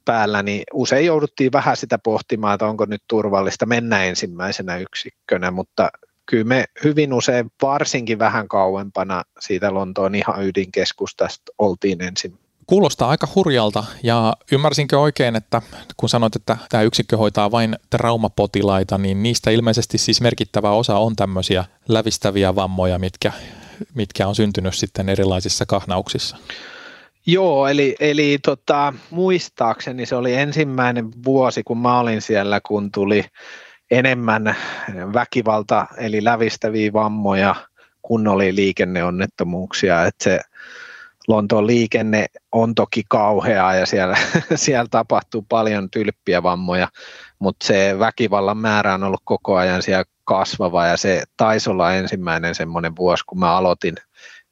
päällä, 0.05 0.43
niin 0.43 0.63
usein 0.73 1.05
jouduttiin 1.05 1.51
vähän 1.51 1.77
sitä 1.77 1.97
pohtimaan, 1.97 2.53
että 2.53 2.65
onko 2.65 2.85
nyt 2.85 3.03
turvallista 3.07 3.65
mennä 3.65 4.03
ensimmäisenä 4.03 4.77
yksikkönä, 4.77 5.51
mutta 5.51 5.89
kyllä 6.31 6.43
me 6.43 6.65
hyvin 6.83 7.13
usein 7.13 7.51
varsinkin 7.61 8.19
vähän 8.19 8.47
kauempana 8.47 9.23
siitä 9.39 9.73
Lontoon 9.73 10.15
ihan 10.15 10.45
ydinkeskustasta 10.45 11.51
oltiin 11.57 12.03
ensin 12.03 12.39
Kuulostaa 12.67 13.09
aika 13.09 13.27
hurjalta 13.35 13.83
ja 14.03 14.33
ymmärsinkö 14.51 14.99
oikein, 14.99 15.35
että 15.35 15.61
kun 15.97 16.09
sanoit, 16.09 16.35
että 16.35 16.57
tämä 16.69 16.83
yksikkö 16.83 17.17
hoitaa 17.17 17.51
vain 17.51 17.77
traumapotilaita, 17.89 18.97
niin 18.97 19.23
niistä 19.23 19.51
ilmeisesti 19.51 19.97
siis 19.97 20.21
merkittävä 20.21 20.71
osa 20.71 20.97
on 20.97 21.15
tämmöisiä 21.15 21.65
lävistäviä 21.87 22.55
vammoja, 22.55 22.99
mitkä, 22.99 23.31
mitkä 23.93 24.27
on 24.27 24.35
syntynyt 24.35 24.75
sitten 24.75 25.09
erilaisissa 25.09 25.65
kahnauksissa. 25.65 26.37
Joo, 27.25 27.67
eli, 27.67 27.95
eli 27.99 28.39
tota, 28.45 28.93
muistaakseni 29.09 30.05
se 30.05 30.15
oli 30.15 30.33
ensimmäinen 30.33 31.09
vuosi, 31.25 31.63
kun 31.63 31.77
mä 31.77 31.99
olin 31.99 32.21
siellä, 32.21 32.61
kun 32.61 32.91
tuli 32.91 33.25
enemmän 33.91 34.55
väkivalta, 35.13 35.85
eli 35.97 36.23
lävistäviä 36.23 36.93
vammoja, 36.93 37.55
kun 38.01 38.27
oli 38.27 38.55
liikenneonnettomuuksia. 38.55 40.05
Että 40.05 40.23
se 40.23 40.39
Lontoon 41.27 41.67
liikenne 41.67 42.25
on 42.51 42.75
toki 42.75 43.03
kauheaa 43.09 43.75
ja 43.75 43.85
siellä, 43.85 44.17
siellä 44.55 44.87
tapahtuu 44.91 45.45
paljon 45.49 45.89
tylppiä 45.91 46.43
vammoja, 46.43 46.87
mutta 47.39 47.67
se 47.67 47.95
väkivallan 47.99 48.57
määrä 48.57 48.93
on 48.93 49.03
ollut 49.03 49.21
koko 49.25 49.55
ajan 49.55 49.81
siellä 49.81 50.03
kasvava 50.25 50.85
ja 50.85 50.97
se 50.97 51.23
taisi 51.37 51.69
olla 51.69 51.93
ensimmäinen 51.93 52.55
semmoinen 52.55 52.95
vuosi, 52.95 53.23
kun 53.25 53.39
mä 53.39 53.55
aloitin, 53.55 53.95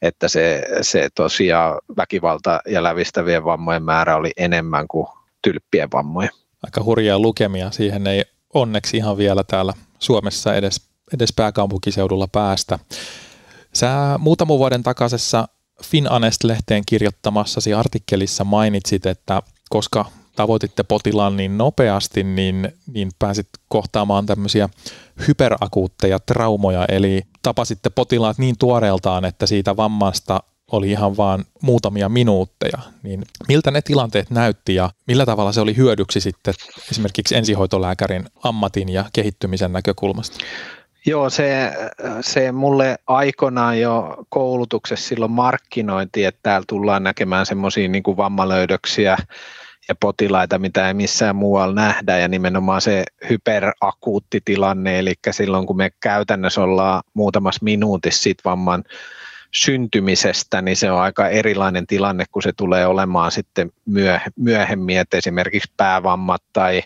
että 0.01 0.27
se, 0.27 0.63
se 0.81 1.09
tosiaan 1.15 1.81
väkivalta 1.97 2.61
ja 2.67 2.83
lävistävien 2.83 3.45
vammojen 3.45 3.83
määrä 3.83 4.15
oli 4.15 4.31
enemmän 4.37 4.87
kuin 4.87 5.07
tylppien 5.41 5.89
vammoja. 5.93 6.29
Aika 6.63 6.83
hurjaa 6.83 7.19
lukemia, 7.19 7.71
siihen 7.71 8.07
ei 8.07 8.23
onneksi 8.53 8.97
ihan 8.97 9.17
vielä 9.17 9.43
täällä 9.43 9.73
Suomessa 9.99 10.55
edes, 10.55 10.81
edes 11.13 11.33
pääkaupunkiseudulla 11.35 12.27
päästä. 12.27 12.79
Sä 13.73 14.19
muutaman 14.19 14.57
vuoden 14.57 14.83
takaisessa 14.83 15.47
FinAnest-lehteen 15.83 16.83
kirjoittamassasi 16.85 17.73
artikkelissa 17.73 18.43
mainitsit, 18.43 19.05
että 19.05 19.41
koska 19.69 20.05
tavoititte 20.35 20.83
potilaan 20.83 21.37
niin 21.37 21.57
nopeasti, 21.57 22.23
niin, 22.23 22.71
niin 22.93 23.11
pääsit 23.19 23.49
kohtaamaan 23.67 24.25
tämmöisiä 24.25 24.69
hyperakuutteja 25.27 26.19
traumoja, 26.19 26.85
eli 26.85 27.21
tapasitte 27.41 27.89
potilaat 27.89 28.37
niin 28.37 28.55
tuoreeltaan, 28.59 29.25
että 29.25 29.45
siitä 29.45 29.77
vammasta 29.77 30.43
oli 30.71 30.91
ihan 30.91 31.17
vaan 31.17 31.45
muutamia 31.61 32.09
minuutteja. 32.09 32.77
Niin 33.03 33.23
miltä 33.47 33.71
ne 33.71 33.81
tilanteet 33.81 34.29
näytti 34.29 34.75
ja 34.75 34.89
millä 35.07 35.25
tavalla 35.25 35.51
se 35.51 35.61
oli 35.61 35.77
hyödyksi 35.77 36.21
sitten 36.21 36.53
esimerkiksi 36.91 37.35
ensihoitolääkärin 37.35 38.25
ammatin 38.43 38.89
ja 38.89 39.05
kehittymisen 39.13 39.73
näkökulmasta? 39.73 40.37
Joo, 41.05 41.29
se, 41.29 41.71
se 42.21 42.51
mulle 42.51 42.97
aikanaan 43.07 43.79
jo 43.79 44.17
koulutuksessa 44.29 45.07
silloin 45.07 45.31
markkinointi, 45.31 46.25
että 46.25 46.39
täällä 46.43 46.65
tullaan 46.67 47.03
näkemään 47.03 47.45
semmoisia 47.45 47.87
niin 47.87 48.03
vammalöydöksiä 48.17 49.17
ja 49.89 49.95
potilaita, 49.99 50.59
mitä 50.59 50.87
ei 50.87 50.93
missään 50.93 51.35
muualla 51.35 51.75
nähdä, 51.75 52.17
ja 52.17 52.27
nimenomaan 52.27 52.81
se 52.81 53.03
hyperakuutti 53.29 54.41
tilanne, 54.45 54.99
eli 54.99 55.13
silloin 55.31 55.67
kun 55.67 55.77
me 55.77 55.89
käytännössä 55.99 56.61
ollaan 56.61 57.03
muutamassa 57.13 57.63
minuutissa 57.63 58.23
sit 58.23 58.37
vamman 58.45 58.83
syntymisestä, 59.53 60.61
niin 60.61 60.77
se 60.77 60.91
on 60.91 61.01
aika 61.01 61.29
erilainen 61.29 61.87
tilanne, 61.87 62.25
kun 62.31 62.43
se 62.43 62.51
tulee 62.57 62.87
olemaan 62.87 63.31
sitten 63.31 63.71
myöhemmin, 64.35 64.99
että 64.99 65.17
esimerkiksi 65.17 65.73
päävammat 65.77 66.43
tai 66.53 66.81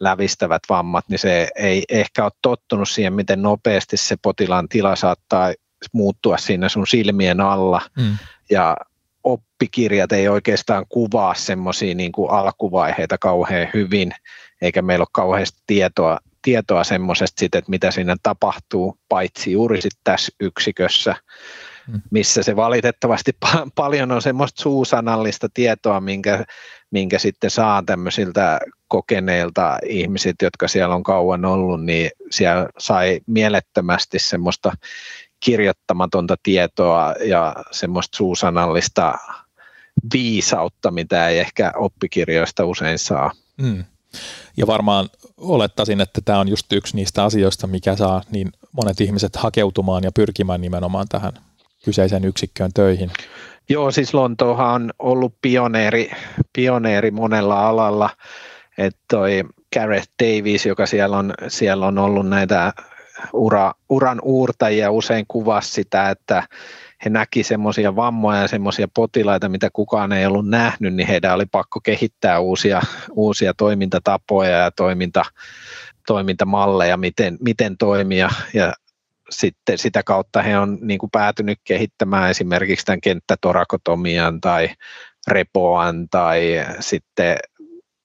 lävistävät 0.00 0.62
vammat, 0.68 1.04
niin 1.08 1.18
se 1.18 1.48
ei 1.56 1.84
ehkä 1.88 2.24
ole 2.24 2.32
tottunut 2.42 2.88
siihen, 2.88 3.12
miten 3.12 3.42
nopeasti 3.42 3.96
se 3.96 4.16
potilaan 4.22 4.68
tila 4.68 4.96
saattaa 4.96 5.52
muuttua 5.92 6.38
siinä 6.38 6.68
sun 6.68 6.86
silmien 6.86 7.40
alla. 7.40 7.80
Mm. 7.96 8.18
Ja 8.50 8.76
oppikirjat 9.24 10.12
ei 10.12 10.28
oikeastaan 10.28 10.86
kuvaa 10.88 11.34
semmoisia 11.34 11.94
niin 11.94 12.12
alkuvaiheita 12.28 13.18
kauhean 13.18 13.68
hyvin, 13.74 14.12
eikä 14.62 14.82
meillä 14.82 15.02
ole 15.02 15.08
kauheasti 15.12 15.62
tietoa, 15.66 16.18
tietoa 16.42 16.84
semmoisesta, 16.84 17.44
että 17.44 17.62
mitä 17.68 17.90
siinä 17.90 18.16
tapahtuu, 18.22 18.98
paitsi 19.08 19.52
juuri 19.52 19.80
tässä 20.04 20.32
yksikössä. 20.40 21.14
Missä 22.10 22.42
se 22.42 22.56
valitettavasti 22.56 23.32
pa- 23.46 23.70
paljon 23.74 24.12
on 24.12 24.22
semmoista 24.22 24.62
suusanallista 24.62 25.48
tietoa, 25.54 26.00
minkä, 26.00 26.44
minkä 26.90 27.18
sitten 27.18 27.50
saa 27.50 27.82
tämmöisiltä 27.86 28.60
kokeneilta 28.88 29.78
ihmisiltä, 29.86 30.44
jotka 30.44 30.68
siellä 30.68 30.94
on 30.94 31.02
kauan 31.02 31.44
ollut, 31.44 31.84
niin 31.84 32.10
siellä 32.30 32.68
sai 32.78 33.20
mielettömästi 33.26 34.18
semmoista 34.18 34.72
kirjoittamatonta 35.40 36.36
tietoa 36.42 37.14
ja 37.24 37.56
semmoista 37.70 38.16
suusanallista 38.16 39.14
viisautta, 40.14 40.90
mitä 40.90 41.28
ei 41.28 41.38
ehkä 41.38 41.72
oppikirjoista 41.76 42.64
usein 42.64 42.98
saa. 42.98 43.30
Mm. 43.56 43.84
Ja 44.56 44.66
varmaan 44.66 45.08
olettaisin, 45.36 46.00
että 46.00 46.20
tämä 46.24 46.40
on 46.40 46.48
just 46.48 46.72
yksi 46.72 46.96
niistä 46.96 47.24
asioista, 47.24 47.66
mikä 47.66 47.96
saa 47.96 48.22
niin 48.30 48.52
monet 48.72 49.00
ihmiset 49.00 49.36
hakeutumaan 49.36 50.04
ja 50.04 50.12
pyrkimään 50.12 50.60
nimenomaan 50.60 51.06
tähän 51.08 51.32
kyseiseen 51.84 52.24
yksikköön 52.24 52.72
töihin. 52.74 53.10
Joo, 53.68 53.90
siis 53.90 54.14
Lontoohan 54.14 54.82
on 54.82 54.90
ollut 54.98 55.34
pioneeri, 55.42 56.10
pioneeri 56.52 57.10
monella 57.10 57.68
alalla, 57.68 58.10
että 58.78 59.00
toi 59.10 59.44
Gareth 59.74 60.08
Davies, 60.22 60.66
joka 60.66 60.86
siellä 60.86 61.18
on, 61.18 61.34
siellä 61.48 61.86
on 61.86 61.98
ollut 61.98 62.28
näitä 62.28 62.72
ura, 63.32 63.72
uran 63.88 64.20
uurtajia 64.22 64.90
usein 64.90 65.24
kuvasi 65.28 65.72
sitä, 65.72 66.10
että 66.10 66.42
he 67.04 67.10
näki 67.10 67.42
semmoisia 67.42 67.96
vammoja 67.96 68.40
ja 68.40 68.48
semmoisia 68.48 68.88
potilaita, 68.94 69.48
mitä 69.48 69.70
kukaan 69.72 70.12
ei 70.12 70.26
ollut 70.26 70.48
nähnyt, 70.48 70.94
niin 70.94 71.08
heidän 71.08 71.34
oli 71.34 71.46
pakko 71.46 71.80
kehittää 71.80 72.40
uusia, 72.40 72.80
uusia 73.12 73.54
toimintatapoja 73.54 74.50
ja 74.50 74.70
toiminta, 74.70 75.24
toimintamalleja, 76.06 76.96
miten, 76.96 77.38
miten 77.40 77.76
toimia. 77.76 78.30
Ja 78.54 78.72
sitten 79.32 79.78
sitä 79.78 80.02
kautta 80.02 80.42
he 80.42 80.58
on 80.58 80.78
niin 80.80 80.98
kuin 80.98 81.10
päätynyt 81.10 81.58
kehittämään 81.64 82.30
esimerkiksi 82.30 82.84
tämän 82.84 83.00
kenttätorakotomian 83.00 84.40
tai 84.40 84.70
repoan 85.28 86.08
tai 86.10 86.64
sitten 86.80 87.36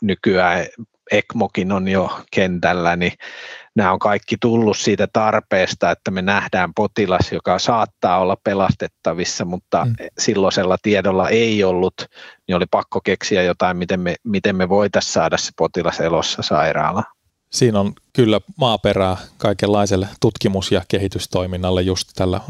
nykyään 0.01 0.65
ECMOkin 1.11 1.71
on 1.71 1.87
jo 1.87 2.19
kentällä, 2.31 2.95
niin 2.95 3.13
nämä 3.75 3.93
on 3.93 3.99
kaikki 3.99 4.35
tullut 4.41 4.77
siitä 4.77 5.07
tarpeesta, 5.13 5.91
että 5.91 6.11
me 6.11 6.21
nähdään 6.21 6.73
potilas, 6.75 7.31
joka 7.31 7.59
saattaa 7.59 8.19
olla 8.19 8.37
pelastettavissa, 8.43 9.45
mutta 9.45 9.85
mm. 9.85 9.93
silloisella 10.19 10.77
tiedolla 10.81 11.29
ei 11.29 11.63
ollut, 11.63 11.93
niin 12.47 12.55
oli 12.55 12.65
pakko 12.71 13.01
keksiä 13.03 13.43
jotain, 13.43 13.77
miten 13.77 13.99
me, 13.99 14.15
miten 14.23 14.55
me 14.55 14.69
voitaisiin 14.69 15.13
saada 15.13 15.37
se 15.37 15.51
potilas 15.57 15.99
elossa 15.99 16.41
sairaalaan. 16.41 17.16
Siinä 17.51 17.79
on 17.79 17.93
kyllä 18.13 18.41
maaperää 18.57 19.17
kaikenlaiselle 19.37 20.07
tutkimus- 20.19 20.71
ja 20.71 20.81
kehitystoiminnalle 20.87 21.81
just 21.81 22.09
tällä 22.15 22.41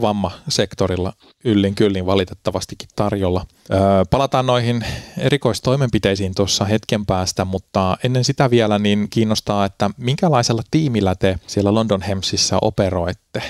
vammasektorilla 0.00 1.12
yllin 1.44 1.74
kyllin 1.74 2.06
valitettavastikin 2.06 2.88
tarjolla. 2.96 3.46
Öö, 3.72 3.78
palataan 4.10 4.46
noihin 4.46 4.84
erikoistoimenpiteisiin 5.18 6.34
tuossa 6.34 6.64
hetken 6.64 7.06
päästä, 7.06 7.44
mutta 7.44 7.98
ennen 8.04 8.24
sitä 8.24 8.50
vielä 8.50 8.78
niin 8.78 9.06
kiinnostaa, 9.10 9.64
että 9.64 9.90
minkälaisella 9.96 10.62
tiimillä 10.70 11.14
te 11.14 11.38
siellä 11.46 11.74
London 11.74 12.02
Hemsissä 12.02 12.58
operoitte? 12.62 13.42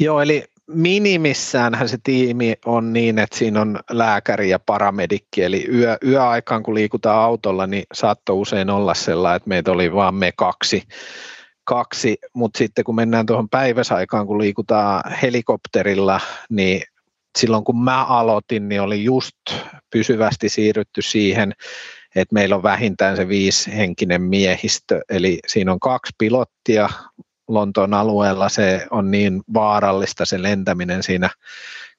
Joo, 0.00 0.20
eli 0.20 0.44
minimissäänhän 0.68 1.88
se 1.88 1.98
tiimi 2.02 2.54
on 2.66 2.92
niin, 2.92 3.18
että 3.18 3.38
siinä 3.38 3.60
on 3.60 3.80
lääkäri 3.90 4.50
ja 4.50 4.58
paramedikki, 4.58 5.42
eli 5.42 5.66
yö, 5.72 5.98
yöaikaan 6.06 6.62
kun 6.62 6.74
liikutaan 6.74 7.24
autolla, 7.24 7.66
niin 7.66 7.84
saattoi 7.92 8.36
usein 8.36 8.70
olla 8.70 8.94
sellainen, 8.94 9.36
että 9.36 9.48
meitä 9.48 9.72
oli 9.72 9.92
vain 9.92 10.14
me 10.14 10.32
kaksi 10.36 10.82
kaksi, 11.68 12.18
mutta 12.34 12.58
sitten 12.58 12.84
kun 12.84 12.94
mennään 12.94 13.26
tuohon 13.26 13.48
päiväsaikaan, 13.48 14.26
kun 14.26 14.38
liikutaan 14.38 15.12
helikopterilla, 15.22 16.20
niin 16.50 16.82
silloin 17.38 17.64
kun 17.64 17.84
mä 17.84 18.04
aloitin, 18.04 18.68
niin 18.68 18.80
oli 18.80 19.04
just 19.04 19.36
pysyvästi 19.90 20.48
siirrytty 20.48 21.02
siihen, 21.02 21.52
että 22.16 22.34
meillä 22.34 22.56
on 22.56 22.62
vähintään 22.62 23.16
se 23.16 23.28
viisihenkinen 23.28 24.22
miehistö, 24.22 25.00
eli 25.08 25.38
siinä 25.46 25.72
on 25.72 25.80
kaksi 25.80 26.12
pilottia 26.18 26.88
Lontoon 27.48 27.94
alueella, 27.94 28.48
se 28.48 28.86
on 28.90 29.10
niin 29.10 29.42
vaarallista 29.54 30.24
se 30.24 30.42
lentäminen 30.42 31.02
siinä 31.02 31.30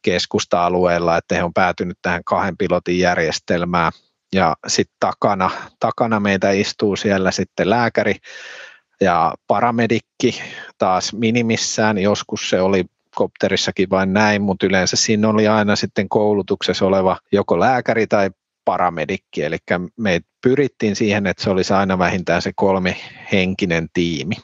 keskusta-alueella, 0.01 1.17
että 1.17 1.35
he 1.35 1.43
on 1.43 1.53
päätynyt 1.53 1.97
tähän 2.01 2.23
kahden 2.23 2.57
pilotin 2.57 2.99
järjestelmään, 2.99 3.91
ja 4.33 4.55
sitten 4.67 4.95
takana, 4.99 5.51
takana 5.79 6.19
meitä 6.19 6.51
istuu 6.51 6.95
siellä 6.95 7.31
sitten 7.31 7.69
lääkäri, 7.69 8.15
ja 9.01 9.33
paramedikki 9.47 10.41
taas 10.77 11.13
minimissään, 11.13 11.97
joskus 11.97 12.49
se 12.49 12.62
oli 12.62 12.85
kopterissakin 13.15 13.89
vain 13.89 14.13
näin, 14.13 14.41
mutta 14.41 14.65
yleensä 14.65 14.95
siinä 14.95 15.29
oli 15.29 15.47
aina 15.47 15.75
sitten 15.75 16.09
koulutuksessa 16.09 16.85
oleva 16.85 17.17
joko 17.31 17.59
lääkäri 17.59 18.07
tai 18.07 18.29
paramedikki, 18.65 19.43
eli 19.43 19.57
me 19.97 20.19
pyrittiin 20.41 20.95
siihen, 20.95 21.27
että 21.27 21.43
se 21.43 21.49
olisi 21.49 21.73
aina 21.73 21.97
vähintään 21.97 22.41
se 22.41 22.51
kolme 22.55 22.95
henkinen 23.31 23.88
tiimi. 23.93 24.35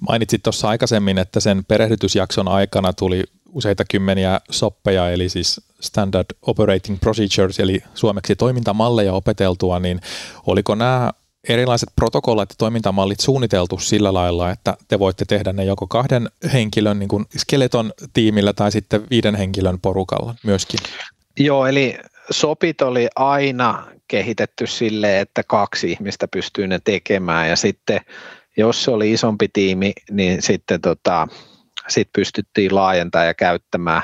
Mainitsit 0.00 0.42
tuossa 0.42 0.68
aikaisemmin, 0.68 1.18
että 1.18 1.40
sen 1.40 1.64
perehdytysjakson 1.64 2.48
aikana 2.48 2.92
tuli 2.92 3.24
useita 3.52 3.84
kymmeniä 3.90 4.40
soppeja, 4.50 5.10
eli 5.10 5.28
siis 5.28 5.60
Standard 5.80 6.26
Operating 6.42 7.00
Procedures, 7.00 7.60
eli 7.60 7.82
suomeksi 7.94 8.36
toimintamalleja 8.36 9.12
opeteltua, 9.12 9.78
niin 9.78 10.00
oliko 10.46 10.74
nämä 10.74 11.12
erilaiset 11.48 11.88
protokollat 11.96 12.50
ja 12.50 12.54
toimintamallit 12.58 13.20
suunniteltu 13.20 13.78
sillä 13.78 14.14
lailla, 14.14 14.50
että 14.50 14.76
te 14.88 14.98
voitte 14.98 15.24
tehdä 15.24 15.52
ne 15.52 15.64
joko 15.64 15.86
kahden 15.86 16.28
henkilön 16.52 16.98
niin 16.98 17.08
kuin 17.08 17.26
skeleton 17.36 17.92
tiimillä 18.12 18.52
tai 18.52 18.72
sitten 18.72 19.02
viiden 19.10 19.34
henkilön 19.34 19.80
porukalla 19.80 20.34
myöskin? 20.44 20.80
Joo, 21.38 21.66
eli 21.66 21.98
sopit 22.30 22.82
oli 22.82 23.08
aina 23.16 23.86
kehitetty 24.08 24.66
sille, 24.66 25.20
että 25.20 25.42
kaksi 25.42 25.92
ihmistä 25.92 26.28
pystyy 26.28 26.66
ne 26.66 26.80
tekemään 26.84 27.48
ja 27.48 27.56
sitten 27.56 28.00
jos 28.56 28.84
se 28.84 28.90
oli 28.90 29.12
isompi 29.12 29.48
tiimi, 29.52 29.92
niin 30.10 30.42
sitten 30.42 30.80
tota, 30.80 31.28
sit 31.88 32.08
pystyttiin 32.12 32.74
laajentamaan 32.74 33.26
ja 33.26 33.34
käyttämään, 33.34 34.02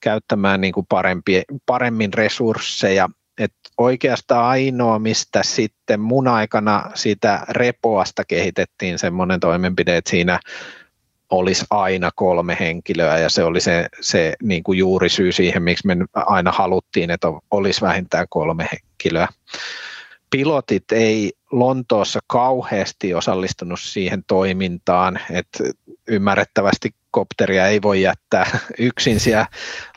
käyttämään 0.00 0.60
niin 0.60 0.72
kuin 0.72 0.86
parempi, 0.88 1.42
paremmin 1.66 2.14
resursseja 2.14 3.08
et 3.38 3.52
oikeastaan 3.78 4.44
ainoa, 4.44 4.98
mistä 4.98 5.42
sitten 5.42 6.00
mun 6.00 6.28
aikana 6.28 6.90
sitä 6.94 7.46
repoasta 7.48 8.24
kehitettiin 8.24 8.98
semmoinen 8.98 9.40
toimenpide, 9.40 9.96
että 9.96 10.10
siinä 10.10 10.40
olisi 11.30 11.64
aina 11.70 12.10
kolme 12.14 12.56
henkilöä 12.60 13.18
ja 13.18 13.30
se 13.30 13.44
oli 13.44 13.60
se, 13.60 13.88
se 14.00 14.34
niin 14.42 14.62
kuin 14.62 14.78
juuri 14.78 15.08
syy 15.08 15.32
siihen, 15.32 15.62
miksi 15.62 15.86
me 15.86 15.96
aina 16.14 16.52
haluttiin, 16.52 17.10
että 17.10 17.28
olisi 17.50 17.80
vähintään 17.80 18.26
kolme 18.30 18.68
henkilöä. 18.72 19.28
Pilotit 20.32 20.92
ei 20.92 21.32
Lontoossa 21.50 22.20
kauheasti 22.26 23.14
osallistunut 23.14 23.80
siihen 23.80 24.24
toimintaan, 24.26 25.20
että 25.30 25.64
ymmärrettävästi 26.08 26.90
kopteria 27.10 27.66
ei 27.66 27.82
voi 27.82 28.02
jättää 28.02 28.58
yksin 28.78 29.20
siellä 29.20 29.46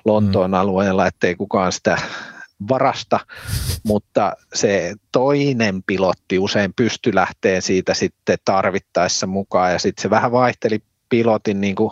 Lontoon 0.05 0.51
mm. 0.51 0.53
alueella, 0.53 1.07
ettei 1.07 1.35
kukaan 1.35 1.71
sitä 1.71 1.97
varasta, 2.69 3.19
mutta 3.83 4.33
se 4.53 4.93
toinen 5.11 5.83
pilotti 5.83 6.39
usein 6.39 6.73
pystyi 6.75 7.15
lähteä 7.15 7.61
siitä 7.61 7.93
sitten 7.93 8.37
tarvittaessa 8.45 9.27
mukaan 9.27 9.71
ja 9.71 9.79
sitten 9.79 10.01
se 10.01 10.09
vähän 10.09 10.31
vaihteli 10.31 10.79
pilotin 11.09 11.61
niin 11.61 11.75
kuin 11.75 11.91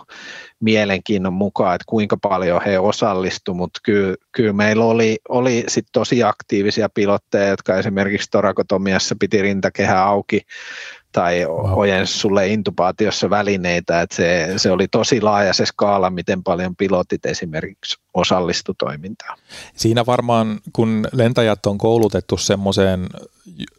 mielenkiinnon 0.59 1.33
mukaan, 1.33 1.75
että 1.75 1.85
kuinka 1.87 2.17
paljon 2.21 2.61
he 2.65 2.79
osallistuivat, 2.79 3.57
mutta 3.57 3.79
kyllä, 3.83 4.15
kyllä 4.31 4.53
meillä 4.53 4.85
oli, 4.85 5.17
oli 5.29 5.63
sit 5.67 5.85
tosi 5.91 6.23
aktiivisia 6.23 6.89
pilotteja, 6.89 7.47
jotka 7.47 7.77
esimerkiksi 7.77 8.31
torakotomiassa 8.31 9.15
piti 9.19 9.41
rintakehä 9.41 10.03
auki 10.03 10.41
tai 11.13 11.45
ojensi 11.75 12.19
sulle 12.19 12.47
intubaatiossa 12.47 13.29
välineitä, 13.29 14.01
että 14.01 14.15
se, 14.15 14.53
se 14.57 14.71
oli 14.71 14.87
tosi 14.87 15.21
laaja 15.21 15.53
se 15.53 15.65
skaala, 15.65 16.09
miten 16.09 16.43
paljon 16.43 16.75
pilotit 16.75 17.25
esimerkiksi 17.25 17.97
osallistu 18.13 18.73
toimintaan. 18.77 19.37
Siinä 19.75 20.05
varmaan, 20.05 20.59
kun 20.73 21.07
lentäjät 21.11 21.65
on 21.65 21.77
koulutettu 21.77 22.37
semmoiseen 22.37 23.07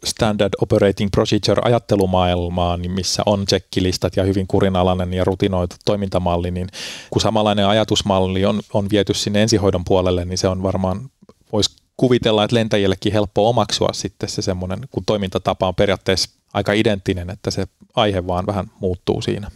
standard 0.05 0.53
operating 0.61 1.11
procedure 1.11 1.61
ajattelumaailmaan, 1.65 2.81
niin 2.81 2.91
missä 2.91 3.23
on 3.25 3.45
tsekkilistat 3.45 4.15
ja 4.15 4.23
hyvin 4.23 4.47
kurinalainen 4.47 5.13
ja 5.13 5.23
rutinoitu 5.23 5.75
toimintamalli, 5.85 6.51
niin 6.51 6.67
kun 7.09 7.21
samanlainen 7.21 7.67
ajatusmalli 7.67 8.45
on, 8.45 8.61
on 8.73 8.87
viety 8.91 9.13
sinne 9.13 9.41
ensihoidon 9.41 9.85
puolelle, 9.85 10.25
niin 10.25 10.37
se 10.37 10.47
on 10.47 10.63
varmaan, 10.63 11.09
voisi 11.51 11.75
kuvitella, 11.97 12.43
että 12.43 12.55
lentäjillekin 12.55 13.13
helppo 13.13 13.49
omaksua 13.49 13.89
sitten 13.93 14.29
se 14.29 14.41
semmoinen, 14.41 14.79
kun 14.91 15.03
toimintatapa 15.05 15.67
on 15.67 15.75
periaatteessa 15.75 16.29
aika 16.53 16.73
identtinen, 16.73 17.29
että 17.29 17.51
se 17.51 17.65
aihe 17.95 18.27
vaan 18.27 18.45
vähän 18.45 18.65
muuttuu 18.79 19.21
siinä. 19.21 19.51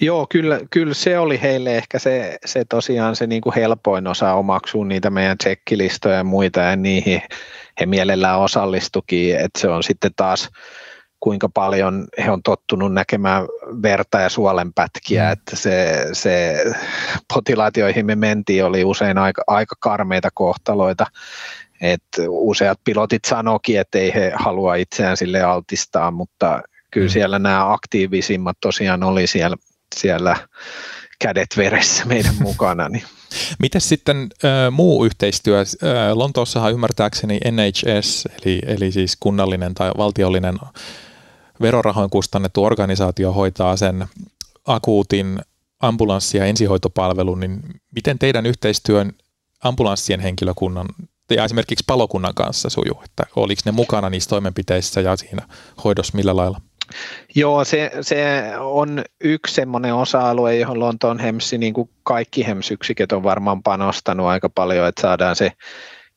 Joo, 0.00 0.26
kyllä, 0.30 0.60
kyllä 0.70 0.94
se 0.94 1.18
oli 1.18 1.42
heille 1.42 1.76
ehkä 1.76 1.98
se, 1.98 2.38
se 2.44 2.64
tosiaan 2.64 3.16
se 3.16 3.26
niin 3.26 3.42
kuin 3.42 3.54
helpoin 3.54 4.06
osa 4.06 4.34
omaksua 4.34 4.84
niitä 4.84 5.10
meidän 5.10 5.38
tsekkilistoja 5.38 6.16
ja 6.16 6.24
muita 6.24 6.60
ja 6.60 6.76
niihin 6.76 7.22
he 7.80 7.86
mielellään 7.86 8.38
osallistukin, 8.38 9.36
että 9.36 9.60
se 9.60 9.68
on 9.68 9.82
sitten 9.82 10.10
taas 10.16 10.50
kuinka 11.24 11.48
paljon 11.48 12.06
he 12.24 12.30
on 12.30 12.42
tottunut 12.42 12.94
näkemään 12.94 13.46
verta 13.82 14.20
ja 14.20 14.28
suolenpätkiä, 14.28 15.24
mm. 15.24 15.32
että 15.32 15.56
se, 15.56 16.06
se 16.12 16.64
potilaat, 17.34 17.76
joihin 17.76 18.06
me 18.06 18.14
mentiin, 18.14 18.64
oli 18.64 18.84
usein 18.84 19.18
aika, 19.18 19.42
aika 19.46 19.76
karmeita 19.80 20.28
kohtaloita, 20.34 21.06
että 21.84 22.22
useat 22.28 22.80
pilotit 22.84 23.24
sanokin, 23.24 23.80
että 23.80 23.98
ei 23.98 24.14
he 24.14 24.32
halua 24.34 24.74
itseään 24.74 25.16
sille 25.16 25.42
altistaa, 25.42 26.10
mutta 26.10 26.62
kyllä 26.90 27.06
mm. 27.06 27.12
siellä 27.12 27.38
nämä 27.38 27.72
aktiivisimmat 27.72 28.56
tosiaan 28.60 29.02
oli 29.02 29.26
siellä, 29.26 29.56
siellä 29.96 30.36
kädet 31.18 31.48
veressä 31.56 32.04
meidän 32.04 32.34
mukana. 32.48 32.88
Niin. 32.88 33.04
Miten 33.58 33.80
sitten 33.80 34.16
äh, 34.44 34.72
muu 34.72 35.04
yhteistyö? 35.04 35.60
Äh, 35.60 35.66
Lontoossahan 36.16 36.72
ymmärtääkseni 36.72 37.40
NHS, 37.50 38.28
eli, 38.42 38.60
eli 38.66 38.92
siis 38.92 39.16
kunnallinen 39.20 39.74
tai 39.74 39.90
valtiollinen 39.96 40.58
verorahoin 41.60 42.10
kustannettu 42.10 42.64
organisaatio 42.64 43.32
hoitaa 43.32 43.76
sen 43.76 44.06
akuutin 44.66 45.40
ambulanssi- 45.80 46.38
ja 46.38 46.44
ensihoitopalvelun, 46.44 47.40
niin 47.40 47.60
miten 47.94 48.18
teidän 48.18 48.46
yhteistyön 48.46 49.12
ambulanssien 49.64 50.20
henkilökunnan 50.20 50.86
ja 51.30 51.44
esimerkiksi 51.44 51.84
palokunnan 51.86 52.34
kanssa 52.34 52.70
sujuu, 52.70 53.00
että 53.04 53.22
oliko 53.36 53.62
ne 53.64 53.72
mukana 53.72 54.10
niissä 54.10 54.30
toimenpiteissä 54.30 55.00
ja 55.00 55.16
siinä 55.16 55.48
hoidossa 55.84 56.16
millä 56.16 56.36
lailla? 56.36 56.60
Joo, 57.34 57.64
se, 57.64 57.90
se 58.00 58.42
on 58.58 59.04
yksi 59.20 59.54
semmoinen 59.54 59.94
osa-alue, 59.94 60.56
johon 60.56 60.80
Lontoon 60.80 61.18
Hemsi, 61.18 61.58
niin 61.58 61.74
kuin 61.74 61.90
kaikki 62.02 62.46
Hems-yksiköt 62.46 63.12
on 63.12 63.22
varmaan 63.22 63.62
panostanut 63.62 64.26
aika 64.26 64.48
paljon, 64.48 64.88
että 64.88 65.02
saadaan 65.02 65.36
se 65.36 65.52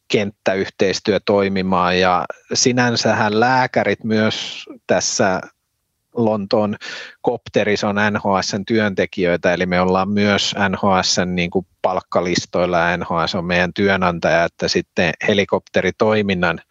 kenttäyhteistyö 0.07 1.19
toimimaan 1.25 1.99
ja 1.99 2.25
sinänsähän 2.53 3.39
lääkärit 3.39 4.03
myös 4.03 4.65
tässä 4.87 5.41
Lontoon 6.17 6.75
Kopteris 7.21 7.83
on 7.83 7.95
NHSn 7.95 8.65
työntekijöitä, 8.67 9.53
eli 9.53 9.65
me 9.65 9.81
ollaan 9.81 10.09
myös 10.09 10.55
NHSn 10.69 11.35
niin 11.35 11.49
kuin 11.49 11.67
palkkalistoilla. 11.81 12.97
NHS 12.97 13.35
on 13.35 13.45
meidän 13.45 13.73
työnantaja, 13.73 14.43
että 14.43 14.67
sitten 14.67 15.13
helikopteritoiminnan 15.27 16.61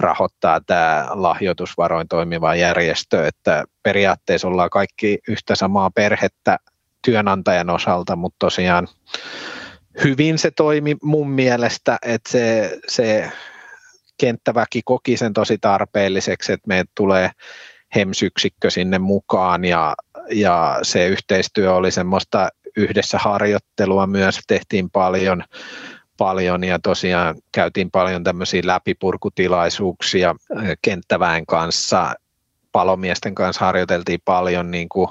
rahoittaa 0.00 0.60
tämä 0.60 1.06
lahjoitusvaroin 1.10 2.08
toimiva 2.08 2.54
järjestö, 2.54 3.26
että 3.26 3.64
periaatteessa 3.82 4.48
ollaan 4.48 4.70
kaikki 4.70 5.18
yhtä 5.28 5.54
samaa 5.54 5.90
perhettä 5.90 6.58
työnantajan 7.04 7.70
osalta, 7.70 8.16
mutta 8.16 8.36
tosiaan 8.38 8.88
hyvin 10.04 10.38
se 10.38 10.50
toimi 10.50 10.96
mun 11.02 11.30
mielestä, 11.30 11.98
että 12.02 12.30
se, 12.30 12.78
se 12.88 13.32
kenttäväki 14.20 14.80
koki 14.84 15.16
sen 15.16 15.32
tosi 15.32 15.58
tarpeelliseksi, 15.58 16.52
että 16.52 16.68
meille 16.68 16.90
tulee 16.96 17.30
HEMS-yksikkö 17.94 18.70
sinne 18.70 18.98
mukaan 18.98 19.64
ja, 19.64 19.94
ja 20.32 20.78
se 20.82 21.06
yhteistyö 21.06 21.74
oli 21.74 21.90
semmoista 21.90 22.48
yhdessä 22.76 23.18
harjoittelua 23.18 24.06
myös, 24.06 24.40
tehtiin 24.46 24.90
paljon, 24.90 25.44
paljon 26.16 26.64
ja 26.64 26.78
tosiaan 26.78 27.34
käytiin 27.52 27.90
paljon 27.90 28.24
tämmöisiä 28.24 28.62
läpipurkutilaisuuksia 28.64 30.34
kenttäväen 30.82 31.46
kanssa, 31.46 32.14
palomiesten 32.72 33.34
kanssa 33.34 33.64
harjoiteltiin 33.64 34.20
paljon 34.24 34.70
niin 34.70 34.88
kuin, 34.88 35.08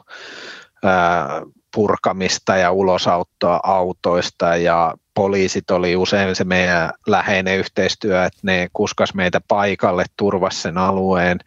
ää, 0.84 1.42
purkamista 1.76 2.58
ja 2.58 2.72
ulosauttoa 2.72 3.60
autoista 3.64 4.56
ja 4.56 4.94
poliisit 5.14 5.72
oli 5.72 5.96
usein 5.96 6.36
se 6.36 6.44
meidän 6.44 6.92
läheinen 7.08 7.58
yhteistyö, 7.58 8.26
että 8.26 8.40
ne 8.44 8.68
kuskas 8.74 9.14
meitä 9.14 9.42
paikalle, 9.48 10.06
turvas 10.18 10.62
sen 10.62 10.78
alueen 10.78 11.40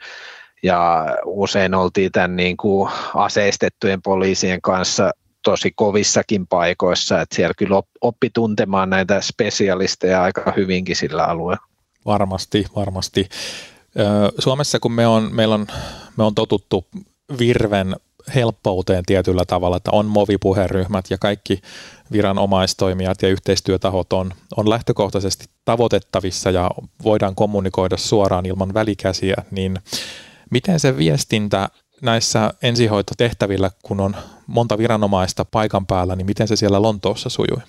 ja 0.63 1.07
usein 1.25 1.75
oltiin 1.75 2.13
tämän 2.13 2.37
niin 2.37 2.57
kuin 2.57 2.91
aseistettujen 3.15 4.03
poliisien 4.03 4.61
kanssa 4.63 5.11
tosi 5.45 5.71
kovissakin 5.77 6.47
paikoissa, 6.47 7.21
että 7.21 7.37
siellä 7.37 7.55
kyllä 7.57 7.83
oppi 8.01 8.31
tuntemaan 8.35 8.91
näitä 8.91 9.21
spesialisteja 9.21 10.23
aika 10.23 10.53
hyvinkin 10.57 10.97
sillä 10.97 11.25
alueella. 11.25 11.67
Varmasti, 12.07 12.67
varmasti. 12.77 13.29
Suomessa 14.39 14.81
kun 14.81 14.93
me 14.93 15.07
on, 15.07 15.29
meillä 15.33 15.55
on, 15.55 15.67
me 16.17 16.25
on 16.25 16.35
totuttu 16.35 16.87
virven 17.39 17.97
helppouteen 18.35 19.05
tietyllä 19.07 19.45
tavalla, 19.45 19.77
että 19.77 19.91
on 19.91 20.07
movipuheryhmät 20.07 21.05
ja 21.11 21.19
kaikki 21.19 21.61
viranomaistoimijat 22.13 23.23
ja 23.23 23.29
yhteistyötahot 23.29 24.13
on, 24.13 24.31
on 24.57 24.71
lähtökohtaisesti 24.71 25.45
tavoitettavissa 25.65 26.51
ja 26.51 26.71
voidaan 27.05 27.35
kommunikoida 27.35 27.97
suoraan 27.97 28.47
ilman 28.47 28.75
välikäsiä, 28.75 29.37
niin 29.51 29.79
miten 30.53 30.81
se 30.81 30.97
viestintä 30.97 31.69
näissä 32.03 32.55
ensihoitotehtävillä, 32.63 33.71
kun 33.83 34.01
on 34.01 34.17
monta 34.47 34.79
viranomaista 34.79 35.45
paikan 35.45 35.87
päällä, 35.87 36.17
niin 36.17 36.27
miten 36.27 36.49
se 36.49 36.57
siellä 36.57 36.83
Lontoossa 36.83 37.29
sujui? 37.29 37.63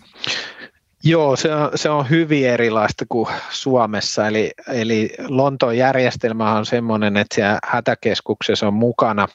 Joo, 1.04 1.36
se 1.36 1.56
on, 1.56 1.72
se 1.76 1.90
on 1.90 2.10
hyvin 2.10 2.48
erilaista 2.50 3.06
kuin 3.10 3.28
Suomessa. 3.50 4.28
Eli, 4.28 4.52
eli 4.68 5.10
Lontoon 5.28 5.78
järjestelmä 5.78 6.56
on 6.56 6.66
sellainen, 6.66 7.18
että 7.18 7.36
siellä 7.36 7.60
hätäkeskuksessa 7.64 8.68
on 8.68 8.74
mukana, 8.74 9.28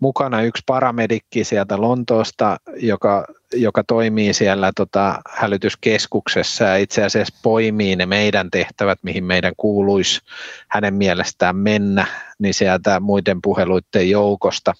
mukana 0.00 0.42
yksi 0.42 0.62
paramedikki 0.66 1.44
sieltä 1.44 1.80
Lontoosta, 1.80 2.56
joka, 2.76 3.24
joka 3.52 3.84
toimii 3.84 4.34
siellä 4.34 4.72
tota, 4.76 5.22
hälytyskeskuksessa 5.28 6.64
ja 6.64 6.76
itse 6.76 7.04
asiassa 7.04 7.34
poimii 7.42 7.96
ne 7.96 8.06
meidän 8.06 8.50
tehtävät, 8.50 8.98
mihin 9.02 9.24
meidän 9.24 9.52
kuuluisi 9.56 10.20
hänen 10.68 10.94
mielestään 10.94 11.56
mennä, 11.56 12.06
niin 12.38 12.54
sieltä 12.54 13.00
muiden 13.00 13.42
puheluiden 13.42 14.10
joukosta, 14.10 14.72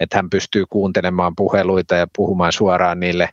että 0.00 0.18
hän 0.18 0.30
pystyy 0.30 0.64
kuuntelemaan 0.70 1.32
puheluita 1.36 1.94
ja 1.94 2.06
puhumaan 2.16 2.52
suoraan 2.52 3.00
niille 3.00 3.28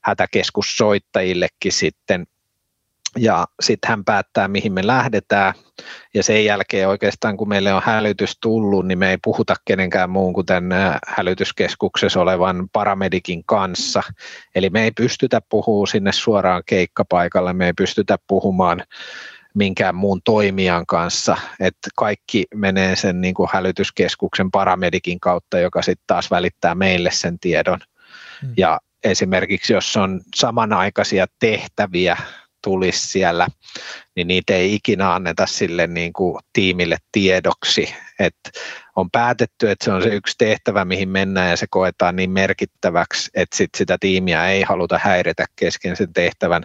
hätäkeskussoittajillekin 0.00 1.72
sitten 1.72 2.26
ja 3.18 3.46
sitten 3.62 3.88
hän 3.88 4.04
päättää, 4.04 4.48
mihin 4.48 4.72
me 4.72 4.86
lähdetään, 4.86 5.54
ja 6.14 6.22
sen 6.22 6.44
jälkeen 6.44 6.88
oikeastaan, 6.88 7.36
kun 7.36 7.48
meille 7.48 7.74
on 7.74 7.82
hälytys 7.84 8.38
tullut, 8.42 8.86
niin 8.86 8.98
me 8.98 9.10
ei 9.10 9.18
puhuta 9.22 9.54
kenenkään 9.64 10.10
muun 10.10 10.32
kuin 10.32 10.46
tämän 10.46 10.98
hälytyskeskuksessa 11.06 12.20
olevan 12.20 12.68
paramedikin 12.72 13.44
kanssa, 13.44 14.02
eli 14.54 14.70
me 14.70 14.84
ei 14.84 14.90
pystytä 14.90 15.40
puhumaan 15.48 15.86
sinne 15.86 16.12
suoraan 16.12 16.62
keikkapaikalle, 16.66 17.52
me 17.52 17.66
ei 17.66 17.72
pystytä 17.72 18.16
puhumaan 18.26 18.82
minkään 19.54 19.94
muun 19.94 20.20
toimijan 20.24 20.86
kanssa, 20.86 21.36
että 21.60 21.90
kaikki 21.96 22.44
menee 22.54 22.96
sen 22.96 23.20
niin 23.20 23.34
kuin 23.34 23.48
hälytyskeskuksen 23.52 24.50
paramedikin 24.50 25.20
kautta, 25.20 25.58
joka 25.58 25.82
sitten 25.82 26.04
taas 26.06 26.30
välittää 26.30 26.74
meille 26.74 27.10
sen 27.12 27.38
tiedon, 27.38 27.78
hmm. 28.42 28.52
ja 28.56 28.80
esimerkiksi 29.04 29.72
jos 29.72 29.96
on 29.96 30.20
samanaikaisia 30.34 31.26
tehtäviä 31.38 32.16
tulisi 32.62 33.08
siellä, 33.08 33.46
niin 34.16 34.28
niitä 34.28 34.54
ei 34.54 34.74
ikinä 34.74 35.14
anneta 35.14 35.46
sille 35.46 35.86
niin 35.86 36.12
kuin 36.12 36.38
tiimille 36.52 36.96
tiedoksi. 37.12 37.94
Et 38.18 38.36
on 38.96 39.10
päätetty, 39.10 39.70
että 39.70 39.84
se 39.84 39.92
on 39.92 40.02
se 40.02 40.08
yksi 40.08 40.34
tehtävä, 40.38 40.84
mihin 40.84 41.08
mennään 41.08 41.50
ja 41.50 41.56
se 41.56 41.66
koetaan 41.70 42.16
niin 42.16 42.30
merkittäväksi, 42.30 43.30
että 43.34 43.56
sit 43.56 43.70
sitä 43.76 43.96
tiimiä 44.00 44.48
ei 44.48 44.62
haluta 44.62 45.00
häiritä 45.02 45.44
kesken 45.56 45.96
sen 45.96 46.12
tehtävän 46.12 46.62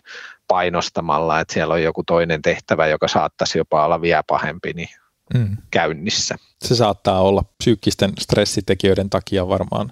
painostamalla, 0.48 1.40
että 1.40 1.54
siellä 1.54 1.74
on 1.74 1.84
joku 1.84 2.04
toinen 2.04 2.42
tehtävä, 2.42 2.88
joka 2.88 3.08
saattaisi 3.08 3.58
jopa 3.58 3.86
olla 3.86 4.02
vielä 4.02 4.24
pahempi, 4.28 4.74
niin 4.74 4.90
mm. 5.34 5.58
käynnissä. 5.72 6.36
Se 6.64 6.76
saattaa 6.76 7.22
olla 7.22 7.44
psyykkisten 7.58 8.14
stressitekijöiden 8.20 9.10
takia 9.10 9.48
varmaan 9.48 9.92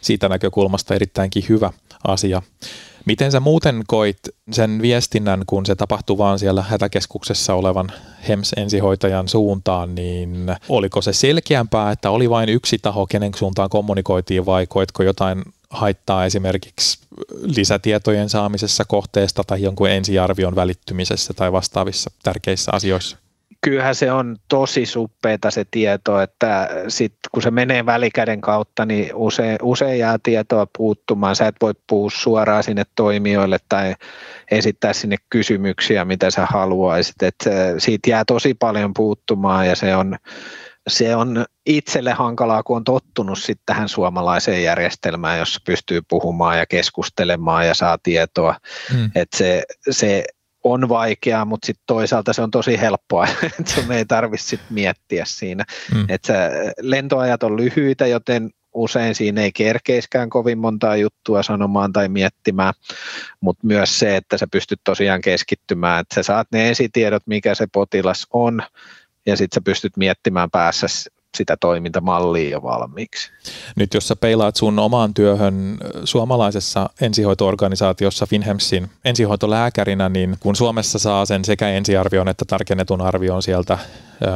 siitä 0.00 0.28
näkökulmasta 0.28 0.94
erittäinkin 0.94 1.44
hyvä 1.48 1.70
asia. 2.04 2.42
Miten 3.04 3.32
sä 3.32 3.40
muuten 3.40 3.82
koit 3.86 4.18
sen 4.50 4.82
viestinnän, 4.82 5.42
kun 5.46 5.66
se 5.66 5.74
tapahtui 5.74 6.18
vaan 6.18 6.38
siellä 6.38 6.62
hätäkeskuksessa 6.62 7.54
olevan 7.54 7.92
HEMS-ensihoitajan 8.28 9.28
suuntaan, 9.28 9.94
niin 9.94 10.56
oliko 10.68 11.02
se 11.02 11.12
selkeämpää, 11.12 11.90
että 11.90 12.10
oli 12.10 12.30
vain 12.30 12.48
yksi 12.48 12.78
taho, 12.78 13.06
kenen 13.06 13.32
suuntaan 13.36 13.70
kommunikoitiin 13.70 14.46
vai 14.46 14.66
koitko 14.66 15.02
jotain 15.02 15.42
haittaa 15.70 16.26
esimerkiksi 16.26 16.98
lisätietojen 17.42 18.28
saamisessa 18.28 18.84
kohteesta 18.84 19.44
tai 19.44 19.62
jonkun 19.62 19.90
ensiarvion 19.90 20.56
välittymisessä 20.56 21.34
tai 21.34 21.52
vastaavissa 21.52 22.10
tärkeissä 22.22 22.72
asioissa? 22.74 23.21
Kyllähän 23.62 23.94
se 23.94 24.12
on 24.12 24.36
tosi 24.48 24.86
suppeita 24.86 25.50
se 25.50 25.64
tieto, 25.70 26.20
että 26.20 26.68
sit 26.88 27.14
kun 27.32 27.42
se 27.42 27.50
menee 27.50 27.86
välikäden 27.86 28.40
kautta, 28.40 28.86
niin 28.86 29.14
usein, 29.14 29.58
usein 29.62 29.98
jää 29.98 30.16
tietoa 30.22 30.66
puuttumaan. 30.78 31.36
Sä 31.36 31.46
et 31.46 31.56
voi 31.62 31.72
puhua 31.86 32.10
suoraan 32.14 32.62
sinne 32.62 32.82
toimijoille 32.94 33.58
tai 33.68 33.94
esittää 34.50 34.92
sinne 34.92 35.16
kysymyksiä, 35.30 36.04
mitä 36.04 36.30
sä 36.30 36.46
haluaisit. 36.46 37.22
Et 37.22 37.44
siitä 37.78 38.10
jää 38.10 38.24
tosi 38.24 38.54
paljon 38.54 38.94
puuttumaan 38.94 39.66
ja 39.66 39.76
se 39.76 39.96
on, 39.96 40.16
se 40.88 41.16
on 41.16 41.44
itselle 41.66 42.12
hankalaa, 42.12 42.62
kun 42.62 42.76
on 42.76 42.84
tottunut 42.84 43.38
sitten 43.38 43.66
tähän 43.66 43.88
suomalaiseen 43.88 44.62
järjestelmään, 44.62 45.38
jossa 45.38 45.60
pystyy 45.66 46.00
puhumaan 46.08 46.58
ja 46.58 46.66
keskustelemaan 46.66 47.66
ja 47.66 47.74
saa 47.74 47.98
tietoa. 48.02 48.54
Hmm. 48.92 49.10
että 49.14 49.36
se, 49.36 49.62
se 49.90 50.24
on 50.64 50.88
vaikeaa, 50.88 51.44
mutta 51.44 51.66
sitten 51.66 51.84
toisaalta 51.86 52.32
se 52.32 52.42
on 52.42 52.50
tosi 52.50 52.80
helppoa, 52.80 53.28
että 53.60 53.72
sun 53.72 53.92
ei 53.92 54.04
tarvitse 54.04 54.46
sit 54.46 54.60
miettiä 54.70 55.24
siinä. 55.26 55.64
Mm. 55.94 56.04
Että 56.08 56.50
lentoajat 56.80 57.42
on 57.42 57.56
lyhyitä, 57.56 58.06
joten 58.06 58.50
usein 58.74 59.14
siinä 59.14 59.40
ei 59.40 59.52
kerkeiskään 59.52 60.30
kovin 60.30 60.58
montaa 60.58 60.96
juttua 60.96 61.42
sanomaan 61.42 61.92
tai 61.92 62.08
miettimään, 62.08 62.74
mutta 63.40 63.66
myös 63.66 63.98
se, 63.98 64.16
että 64.16 64.38
sä 64.38 64.46
pystyt 64.52 64.80
tosiaan 64.84 65.20
keskittymään, 65.20 66.00
että 66.00 66.14
sä 66.14 66.22
saat 66.22 66.48
ne 66.52 66.70
esitiedot, 66.70 67.22
mikä 67.26 67.54
se 67.54 67.66
potilas 67.72 68.26
on, 68.32 68.62
ja 69.26 69.36
sitten 69.36 69.54
sä 69.54 69.60
pystyt 69.64 69.96
miettimään 69.96 70.50
päässä 70.50 70.86
sitä 71.36 71.56
toimintamallia 71.56 72.50
jo 72.50 72.62
valmiiksi. 72.62 73.30
Nyt 73.76 73.94
jos 73.94 74.08
sä 74.08 74.16
peilaat 74.16 74.56
sun 74.56 74.78
omaan 74.78 75.14
työhön 75.14 75.78
suomalaisessa 76.04 76.90
ensihoitoorganisaatiossa 77.00 78.26
Finhemsin 78.26 78.90
ensihoitolääkärinä, 79.04 80.08
niin 80.08 80.36
kun 80.40 80.56
Suomessa 80.56 80.98
saa 80.98 81.26
sen 81.26 81.44
sekä 81.44 81.68
ensiarvion 81.68 82.28
että 82.28 82.44
tarkennetun 82.44 83.00
arvion 83.00 83.42
sieltä 83.42 83.78
ö, 84.22 84.26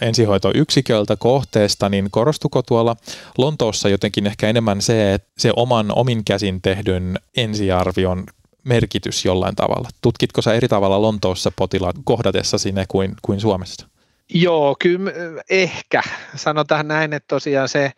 ensihoitoyksiköltä 0.00 1.16
kohteesta, 1.16 1.88
niin 1.88 2.10
korostuko 2.10 2.62
tuolla 2.62 2.96
Lontoossa 3.38 3.88
jotenkin 3.88 4.26
ehkä 4.26 4.48
enemmän 4.48 4.82
se, 4.82 5.14
että 5.14 5.28
se 5.38 5.52
oman 5.56 5.92
omin 5.96 6.24
käsin 6.24 6.62
tehdyn 6.62 7.18
ensiarvion 7.36 8.24
merkitys 8.64 9.24
jollain 9.24 9.56
tavalla? 9.56 9.88
Tutkitko 10.02 10.42
sä 10.42 10.54
eri 10.54 10.68
tavalla 10.68 11.02
Lontoossa 11.02 11.52
potilaat 11.56 11.96
kohdatessa 12.04 12.58
sinne 12.58 12.84
kuin, 12.88 13.14
kuin 13.22 13.40
Suomessa? 13.40 13.86
Joo, 14.30 14.76
kyllä 14.82 15.12
ehkä. 15.50 16.02
Sanotaan 16.34 16.88
näin, 16.88 17.12
että 17.12 17.26
tosiaan 17.28 17.68
se, 17.68 17.92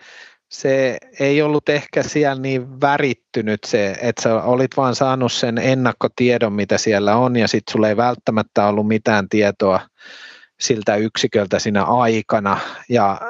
se 0.50 0.98
ei 1.20 1.42
ollut 1.42 1.68
ehkä 1.68 2.02
siellä 2.02 2.42
niin 2.42 2.80
värittynyt 2.80 3.64
se, 3.66 3.96
että 4.00 4.22
sä 4.22 4.42
olit 4.42 4.76
vaan 4.76 4.94
saanut 4.94 5.32
sen 5.32 5.58
ennakkotiedon, 5.58 6.52
mitä 6.52 6.78
siellä 6.78 7.16
on, 7.16 7.36
ja 7.36 7.48
sitten 7.48 7.72
sulla 7.72 7.88
ei 7.88 7.96
välttämättä 7.96 8.66
ollut 8.66 8.88
mitään 8.88 9.28
tietoa 9.28 9.80
siltä 10.60 10.96
yksiköltä 10.96 11.58
siinä 11.58 11.84
aikana, 11.84 12.58
ja 12.88 13.20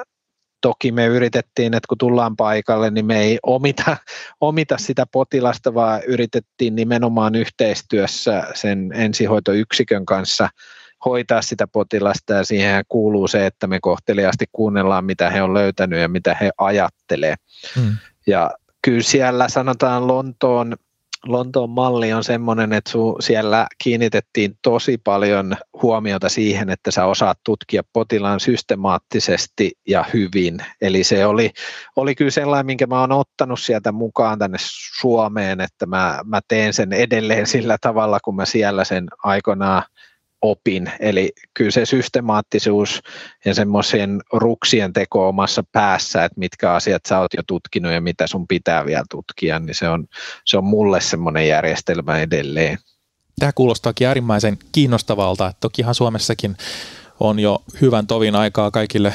toki 0.61 0.93
me 0.93 1.07
yritettiin, 1.07 1.75
että 1.75 1.89
kun 1.89 1.99
tullaan 1.99 2.37
paikalle, 2.37 2.91
niin 2.91 3.07
me 3.07 3.21
ei 3.21 3.39
omita, 3.43 3.97
omita 4.41 4.79
sitä 4.79 5.07
potilasta, 5.13 5.75
vaan 5.75 6.03
yritettiin 6.07 6.77
nimenomaan 6.77 7.35
yhteistyössä 7.35 8.45
sen 8.55 8.93
ensihoitoyksikön 8.95 10.07
kanssa– 10.07 10.49
hoitaa 11.05 11.43
sitä 11.43 11.67
potilasta 11.67 12.33
ja 12.33 12.45
siihen 12.45 12.85
kuuluu 12.89 13.29
se, 13.29 13.47
että 13.47 13.67
me 13.67 13.79
kohteliaasti 13.81 14.45
kuunnellaan, 14.53 15.05
mitä 15.05 15.31
he 15.31 15.43
on 15.43 15.55
löytänyt 15.55 16.01
ja 16.01 16.09
mitä 16.09 16.37
he 16.41 16.51
ajattelee. 16.59 17.35
Hmm. 17.77 17.97
Ja 18.27 18.51
kyllä 18.83 19.03
siellä 19.03 19.49
sanotaan 19.49 20.07
Lontoon, 20.07 20.77
Lontoon 21.27 21.71
malli 21.71 22.13
on 22.13 22.25
semmoinen, 22.25 22.73
että 22.73 22.91
su, 22.91 23.17
siellä 23.21 23.67
kiinnitettiin 23.83 24.59
tosi 24.63 24.99
paljon 25.05 25.57
huomiota 25.83 26.29
siihen, 26.29 26.71
että 26.71 26.91
sä 26.91 27.05
osaat 27.05 27.39
tutkia 27.45 27.83
potilaan 27.93 28.41
systemaattisesti 28.41 29.73
ja 29.89 30.05
hyvin. 30.15 30.59
Eli 30.81 31.05
se 31.05 31.27
oli, 31.27 31.51
oli 31.97 32.15
kyllä 32.15 32.31
sellainen, 32.31 32.67
minkä 32.67 32.87
mä 32.87 33.01
oon 33.01 33.13
ottanut 33.13 33.61
sieltä 33.61 33.93
mukaan 33.93 34.39
tänne 34.39 34.59
Suomeen, 35.01 35.61
että 35.61 35.87
mä, 35.87 36.21
mä 36.25 36.41
teen 36.49 36.73
sen 36.73 36.93
edelleen 36.93 37.47
sillä 37.47 37.77
tavalla, 37.81 38.19
kun 38.25 38.37
mä 38.37 38.45
siellä 38.45 38.85
sen 38.85 39.07
aikoinaan 39.25 39.83
opin. 40.51 40.91
Eli 41.01 41.33
kyllä 41.55 41.71
se 41.71 41.87
systemaattisuus 41.87 43.03
ja 43.45 43.55
semmoisen 43.55 44.23
ruksien 44.33 44.93
teko 44.93 45.29
omassa 45.29 45.65
päässä, 45.73 46.25
että 46.25 46.41
mitkä 46.41 46.73
asiat 46.73 47.07
sä 47.09 47.21
oot 47.21 47.35
jo 47.37 47.43
tutkinut 47.47 47.93
ja 47.93 48.01
mitä 48.01 48.27
sun 48.27 48.47
pitää 48.49 48.87
vielä 48.87 49.05
tutkia, 49.11 49.59
niin 49.59 49.75
se 49.75 49.89
on, 49.89 50.07
se 50.45 50.59
on 50.59 50.65
mulle 50.65 51.01
semmoinen 51.01 51.49
järjestelmä 51.49 52.19
edelleen. 52.19 52.79
Tämä 53.39 53.53
kuulostaakin 53.53 54.07
äärimmäisen 54.07 54.59
kiinnostavalta. 54.73 55.53
Tokihan 55.61 55.95
Suomessakin 55.95 56.57
on 57.21 57.39
jo 57.39 57.63
hyvän 57.81 58.07
tovin 58.07 58.35
aikaa 58.35 58.71
kaikille 58.71 59.13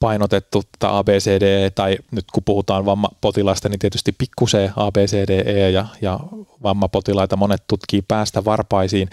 painotettu 0.00 0.62
tai 0.78 0.90
ABCD, 0.92 1.70
tai 1.70 1.98
nyt 2.10 2.24
kun 2.32 2.44
puhutaan 2.44 2.84
vammapotilaista, 2.84 3.68
niin 3.68 3.78
tietysti 3.78 4.12
pikku 4.12 4.46
ABCDE 4.76 5.70
ja, 5.70 5.86
ja 6.02 6.20
vammapotilaita 6.62 7.36
monet 7.36 7.62
tutkii 7.66 8.02
päästä 8.02 8.44
varpaisiin. 8.44 9.08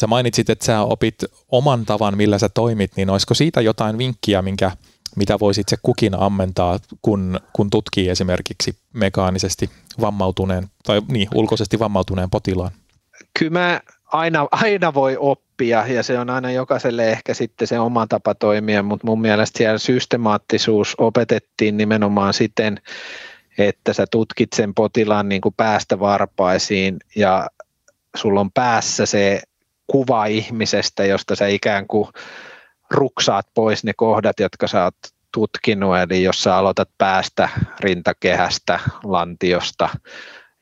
Sä 0.00 0.06
mainitsit, 0.06 0.50
että 0.50 0.64
sä 0.64 0.80
opit 0.80 1.14
oman 1.48 1.86
tavan, 1.86 2.16
millä 2.16 2.38
sä 2.38 2.48
toimit, 2.48 2.92
niin 2.96 3.10
olisiko 3.10 3.34
siitä 3.34 3.60
jotain 3.60 3.98
vinkkiä, 3.98 4.42
minkä, 4.42 4.70
mitä 5.16 5.38
voisit 5.40 5.68
se 5.68 5.76
kukin 5.82 6.14
ammentaa, 6.14 6.78
kun, 7.02 7.40
kun 7.52 7.70
tutkii 7.70 8.08
esimerkiksi 8.08 8.78
mekaanisesti 8.92 9.70
vammautuneen 10.00 10.66
tai 10.84 11.02
niin, 11.08 11.28
ulkoisesti 11.34 11.78
vammautuneen 11.78 12.30
potilaan? 12.30 12.70
Kyllä 13.38 13.52
mä 13.52 13.80
aina, 14.06 14.48
aina 14.50 14.94
voi 14.94 15.16
oppia 15.20 15.86
ja 15.86 16.02
se 16.02 16.18
on 16.18 16.30
aina 16.30 16.50
jokaiselle 16.50 17.10
ehkä 17.10 17.34
sitten 17.34 17.68
se 17.68 17.78
oma 17.78 18.06
tapa 18.06 18.34
toimia, 18.34 18.82
mutta 18.82 19.06
mun 19.06 19.20
mielestä 19.20 19.58
siellä 19.58 19.78
systemaattisuus 19.78 20.94
opetettiin 20.98 21.76
nimenomaan 21.76 22.34
siten, 22.34 22.80
että 23.58 23.92
sä 23.92 24.06
tutkit 24.10 24.52
sen 24.52 24.74
potilaan 24.74 25.28
niin 25.28 25.40
kuin 25.40 25.54
päästä 25.56 26.00
varpaisiin 26.00 26.96
ja 27.16 27.48
sulla 28.16 28.40
on 28.40 28.52
päässä 28.52 29.06
se 29.06 29.42
kuva 29.86 30.26
ihmisestä, 30.26 31.04
josta 31.04 31.36
sä 31.36 31.46
ikään 31.46 31.86
kuin 31.86 32.08
ruksaat 32.90 33.46
pois 33.54 33.84
ne 33.84 33.92
kohdat, 33.96 34.40
jotka 34.40 34.66
sä 34.66 34.84
oot 34.84 34.96
tutkinut, 35.32 35.98
eli 35.98 36.22
jos 36.22 36.42
sä 36.42 36.56
aloitat 36.56 36.88
päästä 36.98 37.48
rintakehästä, 37.80 38.80
lantiosta 39.04 39.88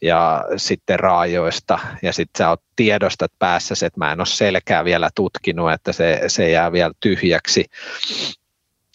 ja 0.02 0.44
sitten 0.56 1.00
raajoista 1.00 1.78
ja 2.02 2.12
sitten 2.12 2.38
sä 2.38 2.48
oot 2.48 2.62
tiedostat 2.76 3.32
päässä, 3.38 3.87
että 3.87 4.00
mä 4.00 4.12
en 4.12 4.20
ole 4.20 4.26
selkää 4.26 4.84
vielä 4.84 5.10
tutkinut, 5.14 5.72
että 5.72 5.92
se, 5.92 6.20
se 6.26 6.50
jää 6.50 6.72
vielä 6.72 6.92
tyhjäksi. 7.00 7.64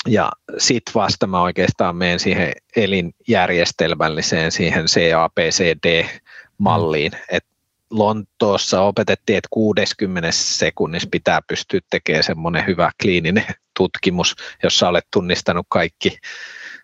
Ja 0.08 0.32
sitten 0.58 0.94
vasta 0.94 1.28
mä 1.28 1.42
oikeastaan 1.42 1.96
menen 1.96 2.20
siihen 2.20 2.52
elinjärjestelmälliseen, 2.76 4.52
siihen 4.52 4.86
CAPCD-malliin, 4.86 7.12
että 7.32 7.50
Lontoossa 7.92 8.82
opetettiin, 8.82 9.38
että 9.38 9.48
60 9.52 10.30
sekunnissa 10.32 11.10
pitää 11.12 11.42
pystyä 11.48 11.80
tekemään 11.90 12.24
semmoinen 12.24 12.68
hyvä 12.68 12.92
kliininen 13.02 13.46
tutkimus, 13.78 14.36
jossa 14.64 14.90
olet 14.90 15.06
tunnistanut 15.14 15.66
kaikki, 15.70 16.18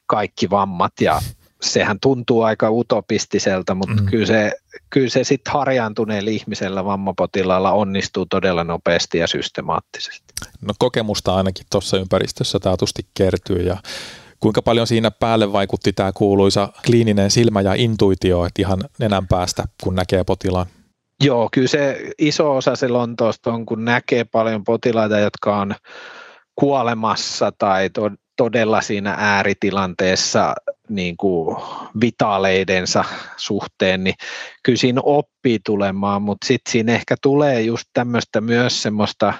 kaikki 0.08 0.50
vammat 0.50 0.94
ja 1.02 1.22
sehän 1.62 2.00
tuntuu 2.02 2.42
aika 2.42 2.72
utopistiselta, 2.72 3.76
mutta 3.76 4.02
mm. 4.02 4.06
kyllä 4.06 4.26
se, 4.26 4.52
kyllä 4.90 5.10
se 5.10 5.24
sitten 5.24 5.54
harjaantuneella 5.54 6.30
ihmisellä 6.32 6.86
vammapotilaalla 6.86 7.72
onnistuu 7.72 8.26
todella 8.26 8.64
nopeasti 8.64 9.18
ja 9.18 9.28
systemaattisesti. 9.28 10.34
No 10.62 10.74
kokemusta 10.80 11.36
ainakin 11.36 11.66
tuossa 11.72 11.98
ympäristössä 11.98 12.60
taatusti 12.60 13.06
kertyy 13.14 13.58
ja 13.58 13.78
kuinka 14.40 14.62
paljon 14.62 14.88
siinä 14.88 15.12
päälle 15.12 15.54
vaikutti 15.54 15.94
tämä 15.94 16.12
kuuluisa 16.12 16.70
kliininen 16.86 17.32
silmä 17.32 17.62
ja 17.62 17.74
intuitio, 17.74 18.46
että 18.46 18.62
ihan 18.62 18.80
nenän 19.00 19.28
päästä 19.28 19.64
kun 19.84 19.96
näkee 19.96 20.24
potilaan? 20.24 20.66
Joo, 21.24 21.50
kyllä 21.52 21.68
se 21.68 22.12
iso 22.18 22.56
osa 22.56 22.76
se 22.76 22.88
Lontoosta 22.88 23.54
on, 23.54 23.66
kun 23.66 23.86
näkee 23.86 24.24
paljon 24.24 24.64
potilaita, 24.64 25.20
jotka 25.20 25.58
on 25.58 25.76
kuolemassa 26.56 27.52
tai 27.58 27.90
to, 27.90 28.12
todella 28.38 28.82
siinä 28.82 29.16
ääritilanteessa 29.18 30.56
niin 30.90 31.18
kuin 31.18 31.58
vitaaleidensa 32.02 33.04
suhteen, 33.38 34.04
niin 34.04 34.16
kyllä 34.64 34.78
siinä 34.78 35.02
oppii 35.04 35.60
tulemaan, 35.66 36.22
mutta 36.22 36.48
sitten 36.48 36.72
siinä 36.72 36.94
ehkä 36.94 37.16
tulee 37.22 37.62
just 37.62 37.86
tämmöistä 37.94 38.42
myös 38.42 38.82
semmoista 38.82 39.34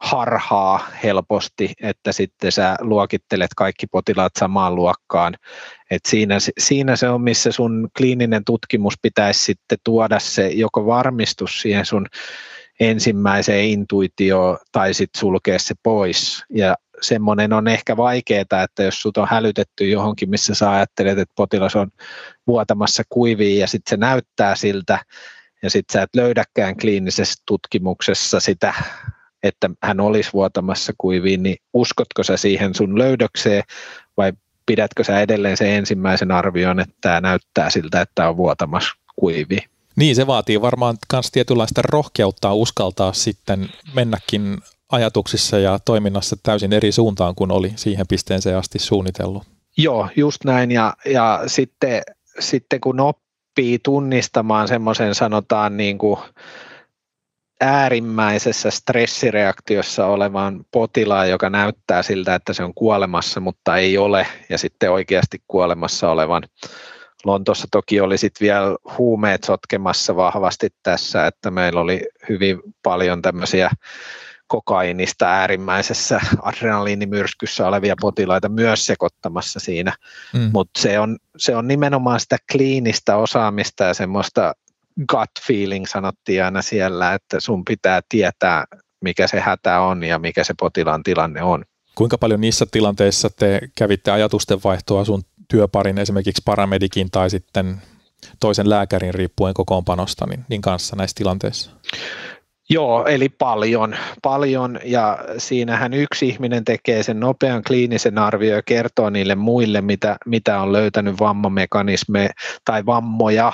harhaa 0.00 0.88
helposti, 1.02 1.72
että 1.82 2.12
sitten 2.12 2.52
sä 2.52 2.76
luokittelet 2.80 3.50
kaikki 3.56 3.86
potilaat 3.86 4.32
samaan 4.38 4.74
luokkaan. 4.74 5.34
Et 5.90 6.02
siinä, 6.08 6.38
siinä 6.58 6.96
se 6.96 7.08
on, 7.08 7.20
missä 7.20 7.52
sun 7.52 7.88
kliininen 7.96 8.44
tutkimus 8.44 8.94
pitäisi 9.02 9.44
sitten 9.44 9.78
tuoda 9.84 10.18
se 10.18 10.48
joko 10.48 10.86
varmistus 10.86 11.60
siihen 11.60 11.86
sun 11.86 12.06
ensimmäiseen 12.80 13.64
intuitio 13.64 14.58
tai 14.72 14.94
sitten 14.94 15.20
sulkea 15.20 15.58
se 15.58 15.74
pois. 15.82 16.44
Ja 16.50 16.76
semmoinen 17.00 17.52
on 17.52 17.68
ehkä 17.68 17.96
vaikeaa, 17.96 18.62
että 18.64 18.82
jos 18.82 19.02
sut 19.02 19.16
on 19.16 19.28
hälytetty 19.30 19.88
johonkin, 19.88 20.30
missä 20.30 20.54
sä 20.54 20.70
ajattelet, 20.70 21.18
että 21.18 21.32
potilas 21.36 21.76
on 21.76 21.90
vuotamassa 22.46 23.02
kuiviin 23.08 23.60
ja 23.60 23.66
sitten 23.66 23.90
se 23.90 23.96
näyttää 23.96 24.56
siltä, 24.56 24.98
ja 25.62 25.70
sitten 25.70 25.92
sä 25.92 26.02
et 26.02 26.16
löydäkään 26.16 26.76
kliinisessä 26.76 27.42
tutkimuksessa 27.46 28.40
sitä, 28.40 28.74
että 29.44 29.70
hän 29.82 30.00
olisi 30.00 30.30
vuotamassa 30.32 30.92
kuiviin, 30.98 31.42
niin 31.42 31.56
uskotko 31.74 32.22
sä 32.22 32.36
siihen 32.36 32.74
sun 32.74 32.98
löydökseen 32.98 33.62
vai 34.16 34.32
pidätkö 34.66 35.04
sä 35.04 35.20
edelleen 35.20 35.56
sen 35.56 35.68
ensimmäisen 35.68 36.30
arvion, 36.30 36.80
että 36.80 36.94
tämä 37.00 37.20
näyttää 37.20 37.70
siltä, 37.70 38.00
että 38.00 38.28
on 38.28 38.36
vuotamassa 38.36 38.94
kuiviin? 39.16 39.62
Niin, 39.96 40.16
se 40.16 40.26
vaatii 40.26 40.60
varmaan 40.60 40.96
myös 41.12 41.30
tietynlaista 41.30 41.82
rohkeutta 41.84 42.54
uskaltaa 42.54 43.12
sitten 43.12 43.68
mennäkin 43.94 44.58
ajatuksissa 44.92 45.58
ja 45.58 45.78
toiminnassa 45.84 46.36
täysin 46.42 46.72
eri 46.72 46.92
suuntaan 46.92 47.34
kuin 47.34 47.50
oli 47.50 47.72
siihen 47.76 48.06
pisteeseen 48.08 48.58
asti 48.58 48.78
suunnitellut. 48.78 49.42
Joo, 49.76 50.08
just 50.16 50.44
näin. 50.44 50.70
Ja, 50.70 50.94
ja 51.04 51.42
sitten, 51.46 52.02
sitten 52.38 52.80
kun 52.80 53.00
oppii 53.00 53.78
tunnistamaan 53.78 54.68
semmoisen 54.68 55.14
sanotaan 55.14 55.76
niin 55.76 55.98
kuin 55.98 56.20
äärimmäisessä 57.60 58.70
stressireaktiossa 58.70 60.06
olevan 60.06 60.64
potilaan, 60.70 61.30
joka 61.30 61.50
näyttää 61.50 62.02
siltä, 62.02 62.34
että 62.34 62.52
se 62.52 62.64
on 62.64 62.74
kuolemassa, 62.74 63.40
mutta 63.40 63.76
ei 63.76 63.98
ole, 63.98 64.26
ja 64.48 64.58
sitten 64.58 64.90
oikeasti 64.90 65.42
kuolemassa 65.48 66.10
olevan. 66.10 66.42
Lontossa 67.24 67.68
toki 67.70 68.00
oli 68.00 68.18
sitten 68.18 68.44
vielä 68.44 68.76
huumeet 68.98 69.44
sotkemassa 69.44 70.16
vahvasti 70.16 70.68
tässä, 70.82 71.26
että 71.26 71.50
meillä 71.50 71.80
oli 71.80 72.06
hyvin 72.28 72.60
paljon 72.82 73.22
tämmöisiä 73.22 73.70
kokainista 74.46 75.26
äärimmäisessä 75.26 76.20
adrenaliinimyrskyssä 76.42 77.68
olevia 77.68 77.94
potilaita 78.00 78.48
myös 78.48 78.86
sekoittamassa 78.86 79.60
siinä, 79.60 79.92
mm. 80.34 80.50
mutta 80.52 80.80
se 80.80 80.98
on, 80.98 81.18
se 81.36 81.56
on 81.56 81.68
nimenomaan 81.68 82.20
sitä 82.20 82.36
kliinistä 82.52 83.16
osaamista 83.16 83.84
ja 83.84 83.94
semmoista 83.94 84.54
gut 85.10 85.30
feeling 85.46 85.86
sanottiin 85.86 86.44
aina 86.44 86.62
siellä, 86.62 87.14
että 87.14 87.40
sun 87.40 87.64
pitää 87.64 88.00
tietää, 88.08 88.64
mikä 89.00 89.26
se 89.26 89.40
hätä 89.40 89.80
on 89.80 90.04
ja 90.04 90.18
mikä 90.18 90.44
se 90.44 90.54
potilaan 90.60 91.02
tilanne 91.02 91.42
on. 91.42 91.64
Kuinka 91.94 92.18
paljon 92.18 92.40
niissä 92.40 92.66
tilanteissa 92.70 93.30
te 93.30 93.60
kävitte 93.78 94.10
ajatusten 94.10 94.58
vaihtoa 94.64 95.04
sun 95.04 95.22
työparin 95.48 95.98
esimerkiksi 95.98 96.42
paramedikin 96.44 97.10
tai 97.10 97.30
sitten 97.30 97.82
toisen 98.40 98.70
lääkärin 98.70 99.14
riippuen 99.14 99.54
kokoonpanosta 99.54 100.26
niin, 100.26 100.44
niin 100.48 100.60
kanssa 100.60 100.96
näissä 100.96 101.14
tilanteissa? 101.14 101.70
Joo, 102.70 103.06
eli 103.06 103.28
paljon, 103.28 103.96
paljon 104.22 104.78
ja 104.84 105.18
siinähän 105.38 105.92
yksi 105.92 106.28
ihminen 106.28 106.64
tekee 106.64 107.02
sen 107.02 107.20
nopean 107.20 107.62
kliinisen 107.66 108.18
arvio 108.18 108.54
ja 108.54 108.62
kertoo 108.62 109.10
niille 109.10 109.34
muille, 109.34 109.80
mitä, 109.80 110.16
mitä 110.26 110.60
on 110.60 110.72
löytänyt 110.72 111.20
vammamekanismeja 111.20 112.30
tai 112.64 112.86
vammoja 112.86 113.52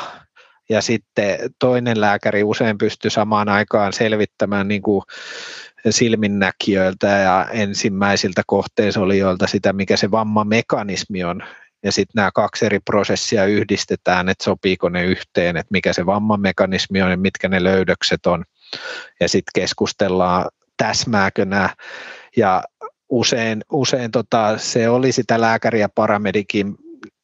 ja 0.71 0.81
sitten 0.83 1.39
toinen 1.59 2.01
lääkäri 2.01 2.43
usein 2.43 2.79
pystyy 2.79 3.11
samaan 3.11 3.49
aikaan 3.49 3.93
selvittämään 3.93 4.69
niin 4.69 4.83
kuin 4.83 5.03
silminnäkijöiltä 5.91 7.07
ja 7.07 7.47
ensimmäisiltä 7.53 8.43
kohteisolijoilta 8.47 9.47
sitä, 9.47 9.73
mikä 9.73 9.97
se 9.97 10.11
vammamekanismi 10.11 11.25
on. 11.25 11.43
Ja 11.83 11.93
sitten 11.93 12.13
nämä 12.17 12.31
kaksi 12.35 12.67
eri 12.67 12.79
prosessia 12.81 13.45
yhdistetään, 13.45 14.29
että 14.29 14.45
sopiiko 14.45 14.89
ne 14.89 15.05
yhteen, 15.05 15.57
että 15.57 15.71
mikä 15.71 15.93
se 15.93 16.07
vammamekanismi 16.07 17.03
on 17.03 17.11
ja 17.11 17.17
mitkä 17.17 17.49
ne 17.49 17.65
löydökset 17.65 18.27
on. 18.27 18.45
Ja 19.21 19.29
sitten 19.29 19.63
keskustellaan, 19.63 20.51
täsmääkö 20.77 21.45
nämä. 21.45 21.71
Ja 22.37 22.63
usein, 23.09 23.65
usein 23.73 24.11
tota, 24.11 24.59
se 24.59 24.89
oli 24.89 25.13
sitä 25.13 25.41
lääkäri 25.41 25.81
ja 25.81 25.89
paramedikin 25.95 26.75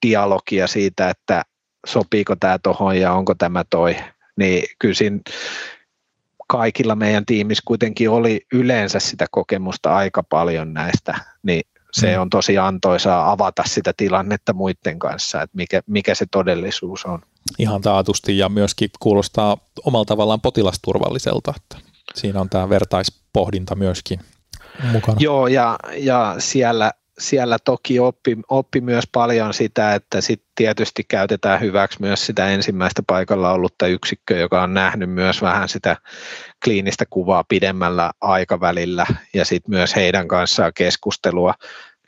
dialogia 0.07 0.67
siitä, 0.67 1.11
että 1.11 1.43
sopiiko 1.87 2.37
tämä 2.37 2.59
tuohon 2.59 3.01
ja 3.01 3.13
onko 3.13 3.35
tämä 3.35 3.65
toi, 3.71 3.97
niin 4.37 4.65
kyllä 4.79 4.95
siinä 4.95 5.21
kaikilla 6.49 6.95
meidän 6.95 7.27
tiimissä 7.27 7.63
kuitenkin 7.67 8.11
oli 8.11 8.47
yleensä 8.53 9.01
sitä 9.01 9.27
kokemusta 9.31 9.97
aika 9.97 10.23
paljon 10.23 10.75
näistä, 10.75 11.15
niin 11.43 11.63
se 11.93 12.17
mm. 12.17 12.23
on 12.23 12.31
tosi 12.31 12.59
antoisaa 12.59 13.31
avata 13.31 13.63
sitä 13.67 13.93
tilannetta 13.97 14.53
muiden 14.53 14.99
kanssa, 14.99 15.43
että 15.43 15.57
mikä, 15.57 15.83
mikä 15.87 16.15
se 16.15 16.27
todellisuus 16.31 17.05
on. 17.05 17.23
Ihan 17.59 17.83
taatusti 17.83 18.39
ja 18.39 18.49
myöskin 18.49 18.91
kuulostaa 19.01 19.57
omalla 19.85 20.05
tavallaan 20.05 20.41
potilasturvalliselta, 20.41 21.55
että 21.57 21.77
siinä 22.15 22.41
on 22.41 22.51
tämä 22.51 22.69
vertaispohdinta 22.69 23.75
myöskin 23.75 24.21
mukana. 24.93 25.17
Joo, 25.21 25.47
ja, 25.47 25.79
ja 25.97 26.35
siellä 26.39 26.93
siellä 27.19 27.59
toki 27.65 28.01
oppi, 28.01 28.37
oppi 28.49 28.81
myös 28.81 29.05
paljon 29.13 29.55
sitä, 29.55 29.95
että 29.95 30.21
sit 30.21 30.43
tietysti 30.55 31.05
käytetään 31.09 31.61
hyväksi 31.61 32.01
myös 32.01 32.27
sitä 32.27 32.49
ensimmäistä 32.49 33.03
paikalla 33.07 33.53
ollutta 33.53 33.87
yksikköä, 33.87 34.39
joka 34.39 34.63
on 34.63 34.75
nähnyt 34.75 35.11
myös 35.11 35.43
vähän 35.43 35.69
sitä 35.69 35.97
kliinistä 36.65 37.05
kuvaa 37.11 37.45
pidemmällä 37.49 38.11
aikavälillä 38.21 39.07
ja 39.35 39.45
sitten 39.45 39.75
myös 39.75 39.97
heidän 39.97 40.29
kanssaan 40.29 40.73
keskustelua, 40.75 41.55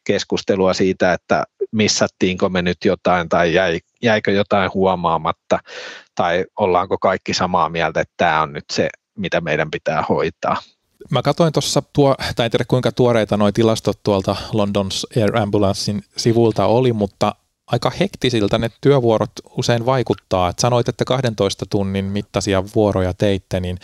keskustelua 0.04 0.74
siitä, 0.74 1.12
että 1.12 1.44
missattiinko 1.72 2.48
me 2.48 2.62
nyt 2.62 2.78
jotain 2.84 3.28
tai 3.28 3.54
jäi, 3.54 3.80
jäikö 4.02 4.30
jotain 4.30 4.70
huomaamatta 4.74 5.58
tai 6.14 6.44
ollaanko 6.56 6.98
kaikki 6.98 7.34
samaa 7.34 7.68
mieltä, 7.68 8.00
että 8.00 8.14
tämä 8.16 8.42
on 8.42 8.52
nyt 8.52 8.64
se, 8.72 8.88
mitä 9.16 9.40
meidän 9.40 9.70
pitää 9.70 10.04
hoitaa. 10.08 10.56
Mä 11.10 11.22
katsoin 11.22 11.52
tuossa, 11.52 11.82
tuo, 11.92 12.14
tai 12.36 12.46
en 12.46 12.50
tiedä 12.50 12.64
kuinka 12.68 12.92
tuoreita 12.92 13.36
nuo 13.36 13.52
tilastot 13.52 13.98
tuolta 14.02 14.36
London's 14.52 15.20
Air 15.20 15.36
Ambulancein 15.36 16.04
sivulta 16.16 16.66
oli, 16.66 16.92
mutta 16.92 17.34
aika 17.66 17.92
hektisiltä 18.00 18.58
ne 18.58 18.70
työvuorot 18.80 19.30
usein 19.56 19.86
vaikuttaa. 19.86 20.48
Et 20.48 20.58
sanoit, 20.58 20.88
että 20.88 21.04
12 21.04 21.66
tunnin 21.70 22.04
mittaisia 22.04 22.64
vuoroja 22.74 23.14
teitte, 23.14 23.60
niin 23.60 23.78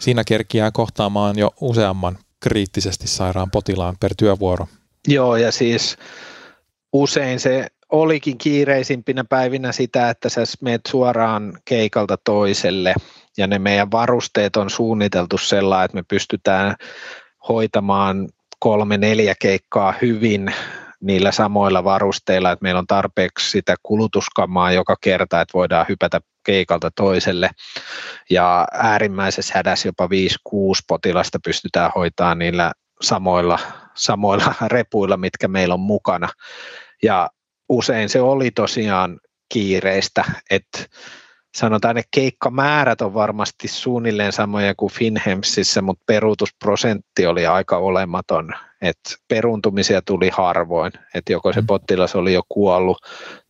siinä 0.00 0.24
kerkiää 0.24 0.70
kohtaamaan 0.70 1.38
jo 1.38 1.50
useamman 1.60 2.18
kriittisesti 2.40 3.08
sairaan 3.08 3.50
potilaan 3.50 3.96
per 4.00 4.14
työvuoro. 4.16 4.66
Joo, 5.08 5.36
ja 5.36 5.52
siis 5.52 5.96
usein 6.92 7.40
se 7.40 7.66
olikin 7.92 8.38
kiireisimpinä 8.38 9.24
päivinä 9.24 9.72
sitä, 9.72 10.10
että 10.10 10.28
sä 10.28 10.40
menet 10.60 10.80
suoraan 10.88 11.58
keikalta 11.64 12.16
toiselle 12.24 12.94
ja 13.36 13.46
ne 13.46 13.58
meidän 13.58 13.90
varusteet 13.90 14.56
on 14.56 14.70
suunniteltu 14.70 15.38
sellainen, 15.38 15.84
että 15.84 15.94
me 15.94 16.02
pystytään 16.08 16.74
hoitamaan 17.48 18.28
kolme, 18.58 18.98
neljä 18.98 19.34
keikkaa 19.40 19.94
hyvin 20.02 20.54
niillä 21.00 21.32
samoilla 21.32 21.84
varusteilla, 21.84 22.50
että 22.50 22.62
meillä 22.62 22.78
on 22.78 22.86
tarpeeksi 22.86 23.50
sitä 23.50 23.74
kulutuskamaa 23.82 24.72
joka 24.72 24.96
kerta, 25.00 25.40
että 25.40 25.54
voidaan 25.54 25.86
hypätä 25.88 26.20
keikalta 26.44 26.90
toiselle. 26.90 27.50
Ja 28.30 28.66
äärimmäisessä 28.72 29.52
hädässä 29.56 29.88
jopa 29.88 30.06
5-6 30.06 30.08
potilasta 30.88 31.38
pystytään 31.44 31.90
hoitamaan 31.94 32.38
niillä 32.38 32.72
samoilla, 33.02 33.58
samoilla 33.94 34.54
repuilla, 34.66 35.16
mitkä 35.16 35.48
meillä 35.48 35.74
on 35.74 35.80
mukana. 35.80 36.28
Ja 37.02 37.28
usein 37.68 38.08
se 38.08 38.20
oli 38.20 38.50
tosiaan 38.50 39.20
kiireistä, 39.48 40.24
että 40.50 40.78
sanotaan, 41.56 41.98
että 41.98 42.08
keikkamäärät 42.10 43.00
on 43.00 43.14
varmasti 43.14 43.68
suunnilleen 43.68 44.32
samoja 44.32 44.74
kuin 44.74 44.92
Finhemsissä, 44.92 45.82
mutta 45.82 46.04
peruutusprosentti 46.06 47.26
oli 47.26 47.46
aika 47.46 47.76
olematon. 47.76 48.54
Et 48.82 48.98
peruuntumisia 49.28 50.02
tuli 50.02 50.30
harvoin, 50.32 50.92
että 51.14 51.32
joko 51.32 51.52
se 51.52 51.60
mm. 51.60 51.66
potilas 51.66 52.16
oli 52.16 52.32
jo 52.32 52.42
kuollut 52.48 52.98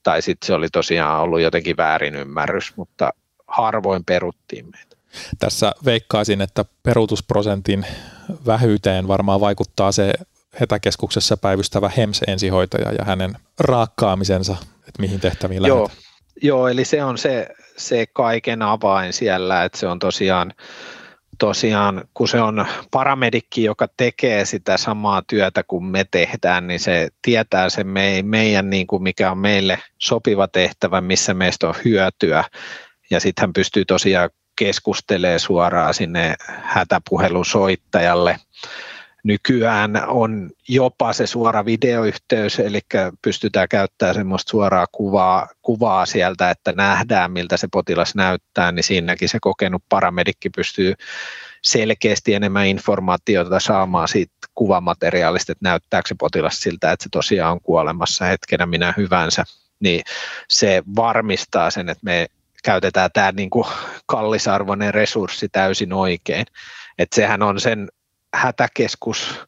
tai 0.03 0.23
sitten 0.23 0.47
se 0.47 0.55
oli 0.55 0.69
tosiaan 0.73 1.21
ollut 1.21 1.41
jotenkin 1.41 1.77
väärinymmärrys, 1.77 2.77
mutta 2.77 3.13
harvoin 3.49 4.05
peruttiin 4.05 4.65
meitä. 4.71 4.97
Tässä 5.39 5.75
veikkaisin, 5.85 6.41
että 6.41 6.65
peruutusprosentin 6.83 7.87
vähyyteen 8.47 9.09
varmaan 9.09 9.41
vaikuttaa 9.41 9.93
se 9.93 10.13
hätäkeskuksessa 10.55 11.37
päivystävä 11.37 11.91
HEMS-ensihoitaja 11.97 12.93
ja 12.93 13.05
hänen 13.05 13.35
raakkaamisensa, 13.61 14.57
että 14.79 15.01
mihin 15.03 15.21
tehtäviin 15.21 15.65
Joo. 15.67 15.83
lähdetään. 15.83 16.09
Joo, 16.43 16.69
eli 16.69 16.85
se 16.85 17.05
on 17.05 17.19
se, 17.19 17.49
se 17.77 18.07
kaiken 18.13 18.63
avain 18.63 19.13
siellä, 19.13 19.65
että 19.65 19.79
se 19.79 19.87
on 19.87 19.99
tosiaan, 19.99 20.55
tosiaan, 21.39 22.05
kun 22.15 22.29
se 22.29 22.41
on 22.41 22.67
paramedikki, 22.91 23.65
joka 23.65 23.87
tekee 23.97 24.45
sitä 24.45 24.77
samaa 24.77 25.23
työtä 25.29 25.63
kuin 25.63 25.85
me 25.85 26.05
tehdään, 26.11 26.67
niin 26.67 26.81
se 26.81 27.09
tietää 27.23 27.71
se 27.71 27.85
me, 27.85 28.23
meidän, 28.23 28.71
niin 28.71 28.87
kuin 28.87 29.03
mikä 29.03 29.31
on 29.31 29.39
meille 29.39 29.79
sopiva 29.99 30.49
tehtävä, 30.49 31.01
missä 31.01 31.35
meistä 31.35 31.69
on 31.69 31.75
hyötyä, 31.85 32.45
ja 33.11 33.21
sitten 33.21 33.43
hän 33.43 33.53
pystyy 33.53 33.85
tosiaan 33.85 34.31
keskustelemaan 34.59 35.41
suoraan 35.41 35.95
sinne 35.95 36.35
hätäpuhelun 36.47 37.45
soittajalle, 37.45 38.39
nykyään 39.25 40.03
on 40.07 40.51
jopa 40.69 41.13
se 41.13 41.27
suora 41.27 41.65
videoyhteys, 41.65 42.59
eli 42.59 42.81
pystytään 43.23 43.69
käyttämään 43.69 44.15
semmoista 44.15 44.51
suoraa 44.51 44.87
kuvaa, 44.93 45.49
kuvaa 45.63 46.07
sieltä, 46.07 46.51
että 46.51 46.73
nähdään 46.73 47.33
miltä 47.33 47.57
se 47.57 47.69
potilas 47.73 48.15
näyttää, 48.15 48.73
niin 48.73 48.85
siinäkin 48.85 49.29
se 49.29 49.39
kokenut 49.41 49.83
paramedikki 49.89 50.51
pystyy 50.51 50.95
selkeästi 51.63 52.35
enemmän 52.35 52.67
informaatiota 52.67 53.61
saamaan 53.61 54.09
siitä 54.09 54.33
kuvamateriaalista, 54.55 55.53
että 55.53 55.69
näyttääkö 55.69 56.09
se 56.09 56.15
potilas 56.19 56.61
siltä, 56.61 56.93
että 56.93 57.03
se 57.03 57.09
tosiaan 57.13 57.53
on 57.53 57.61
kuolemassa 57.61 58.25
hetkenä 58.25 58.67
minä 58.67 58.95
hyvänsä, 58.97 59.45
niin 59.81 60.03
se 60.49 60.83
varmistaa 60.97 61.71
sen, 61.71 61.89
että 61.89 62.05
me 62.05 62.27
käytetään 62.65 63.11
tämä 63.13 63.33
niin 63.33 63.51
kuin 63.51 63.67
kallisarvoinen 64.07 64.95
resurssi 64.95 65.49
täysin 65.49 65.93
oikein. 65.93 66.47
Että 66.99 67.17
sehän 67.17 67.43
on 67.43 67.61
sen 67.61 67.89
hätäkeskus 68.35 69.41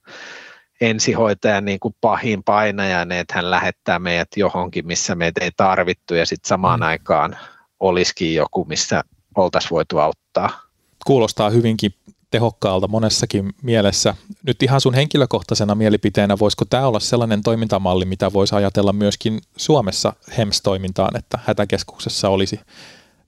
ensihoitajan 0.80 1.64
niin 1.64 1.80
kuin 1.80 1.94
pahin 2.00 2.42
painajan, 2.42 3.12
että 3.12 3.34
hän 3.34 3.50
lähettää 3.50 3.98
meidät 3.98 4.28
johonkin, 4.36 4.86
missä 4.86 5.14
meitä 5.14 5.44
ei 5.44 5.50
tarvittu 5.56 6.14
ja 6.14 6.26
sitten 6.26 6.48
samaan 6.48 6.80
mm. 6.80 6.86
aikaan 6.86 7.38
olisikin 7.80 8.34
joku, 8.34 8.64
missä 8.64 9.04
oltaisiin 9.36 9.70
voitu 9.70 9.98
auttaa. 9.98 10.60
Kuulostaa 11.06 11.50
hyvinkin 11.50 11.94
tehokkaalta 12.30 12.88
monessakin 12.88 13.52
mielessä. 13.62 14.14
Nyt 14.46 14.62
ihan 14.62 14.80
sun 14.80 14.94
henkilökohtaisena 14.94 15.74
mielipiteenä, 15.74 16.38
voisiko 16.38 16.64
tämä 16.64 16.86
olla 16.86 17.00
sellainen 17.00 17.42
toimintamalli, 17.42 18.04
mitä 18.04 18.32
voisi 18.32 18.54
ajatella 18.54 18.92
myöskin 18.92 19.40
Suomessa 19.56 20.12
HEMS-toimintaan, 20.38 21.16
että 21.16 21.38
hätäkeskuksessa 21.44 22.28
olisi 22.28 22.60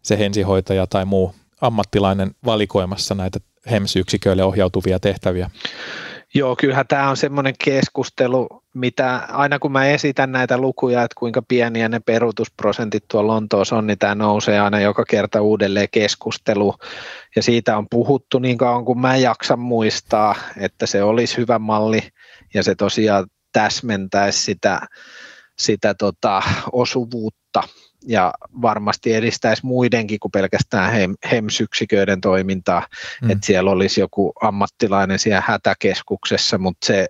se 0.02 0.16
ensihoitaja 0.20 0.86
tai 0.86 1.04
muu 1.04 1.34
ammattilainen 1.60 2.30
valikoimassa 2.44 3.14
näitä 3.14 3.40
HEMS-yksiköille 3.70 4.44
ohjautuvia 4.44 5.00
tehtäviä? 5.00 5.50
Joo, 6.34 6.56
kyllähän 6.56 6.86
tämä 6.86 7.10
on 7.10 7.16
semmoinen 7.16 7.54
keskustelu, 7.64 8.62
mitä 8.74 9.16
aina 9.16 9.58
kun 9.58 9.72
mä 9.72 9.86
esitän 9.86 10.32
näitä 10.32 10.58
lukuja, 10.58 11.02
että 11.02 11.14
kuinka 11.18 11.42
pieniä 11.42 11.88
ne 11.88 12.00
peruutusprosentit 12.00 13.04
tuolla 13.08 13.32
Lontoossa 13.32 13.76
on, 13.76 13.86
niin 13.86 13.98
tämä 13.98 14.14
nousee 14.14 14.60
aina 14.60 14.80
joka 14.80 15.04
kerta 15.04 15.40
uudelleen 15.40 15.88
keskustelu. 15.90 16.74
Ja 17.36 17.42
siitä 17.42 17.76
on 17.76 17.86
puhuttu 17.90 18.38
niin 18.38 18.58
kauan 18.58 18.84
kuin 18.84 18.98
mä 18.98 19.16
jaksan 19.16 19.58
muistaa, 19.58 20.34
että 20.56 20.86
se 20.86 21.02
olisi 21.02 21.36
hyvä 21.36 21.58
malli 21.58 22.08
ja 22.54 22.62
se 22.62 22.74
tosiaan 22.74 23.26
täsmentäisi 23.52 24.44
sitä, 24.44 24.80
sitä 25.58 25.94
tota 25.94 26.42
osuvuutta 26.72 27.62
ja 28.06 28.34
varmasti 28.62 29.14
edistäisi 29.14 29.66
muidenkin 29.66 30.20
kuin 30.20 30.32
pelkästään 30.32 30.92
HEMS-yksiköiden 31.30 32.20
toimintaa, 32.20 32.86
mm. 33.22 33.30
että 33.30 33.46
siellä 33.46 33.70
olisi 33.70 34.00
joku 34.00 34.32
ammattilainen 34.42 35.18
siellä 35.18 35.42
hätäkeskuksessa, 35.46 36.58
mutta 36.58 36.86
se, 36.86 37.06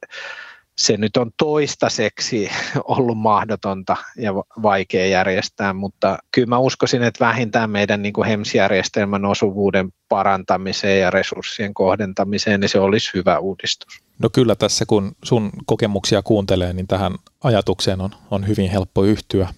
se 0.79 0.97
nyt 0.97 1.17
on 1.17 1.31
toistaiseksi 1.37 2.51
ollut 2.85 3.19
mahdotonta 3.19 3.97
ja 4.17 4.35
vaikea 4.63 5.07
järjestää, 5.07 5.73
mutta 5.73 6.19
kyllä 6.33 6.47
mä 6.47 6.59
uskoisin, 6.59 7.03
että 7.03 7.25
vähintään 7.25 7.71
meidän 7.71 8.03
niin 8.03 8.13
kuin 8.13 8.29
HEMS-järjestelmän 8.29 9.25
osuvuuden 9.25 9.93
parantamiseen 10.09 11.01
ja 11.01 11.11
resurssien 11.11 11.75
kohdentamiseen, 11.75 12.61
niin 12.61 12.69
se 12.69 12.81
olisi 12.81 13.11
hyvä 13.15 13.39
uudistus. 13.39 14.03
No 14.19 14.29
kyllä 14.31 14.55
tässä, 14.55 14.87
kun 14.87 15.13
sun 15.25 15.51
kokemuksia 15.67 16.23
kuuntelee, 16.23 16.73
niin 16.73 16.87
tähän 16.87 17.13
ajatukseen 17.45 18.01
on, 18.01 18.11
on 18.31 18.49
hyvin 18.49 18.71
helppo 18.71 19.05
yhtyä. 19.05 19.49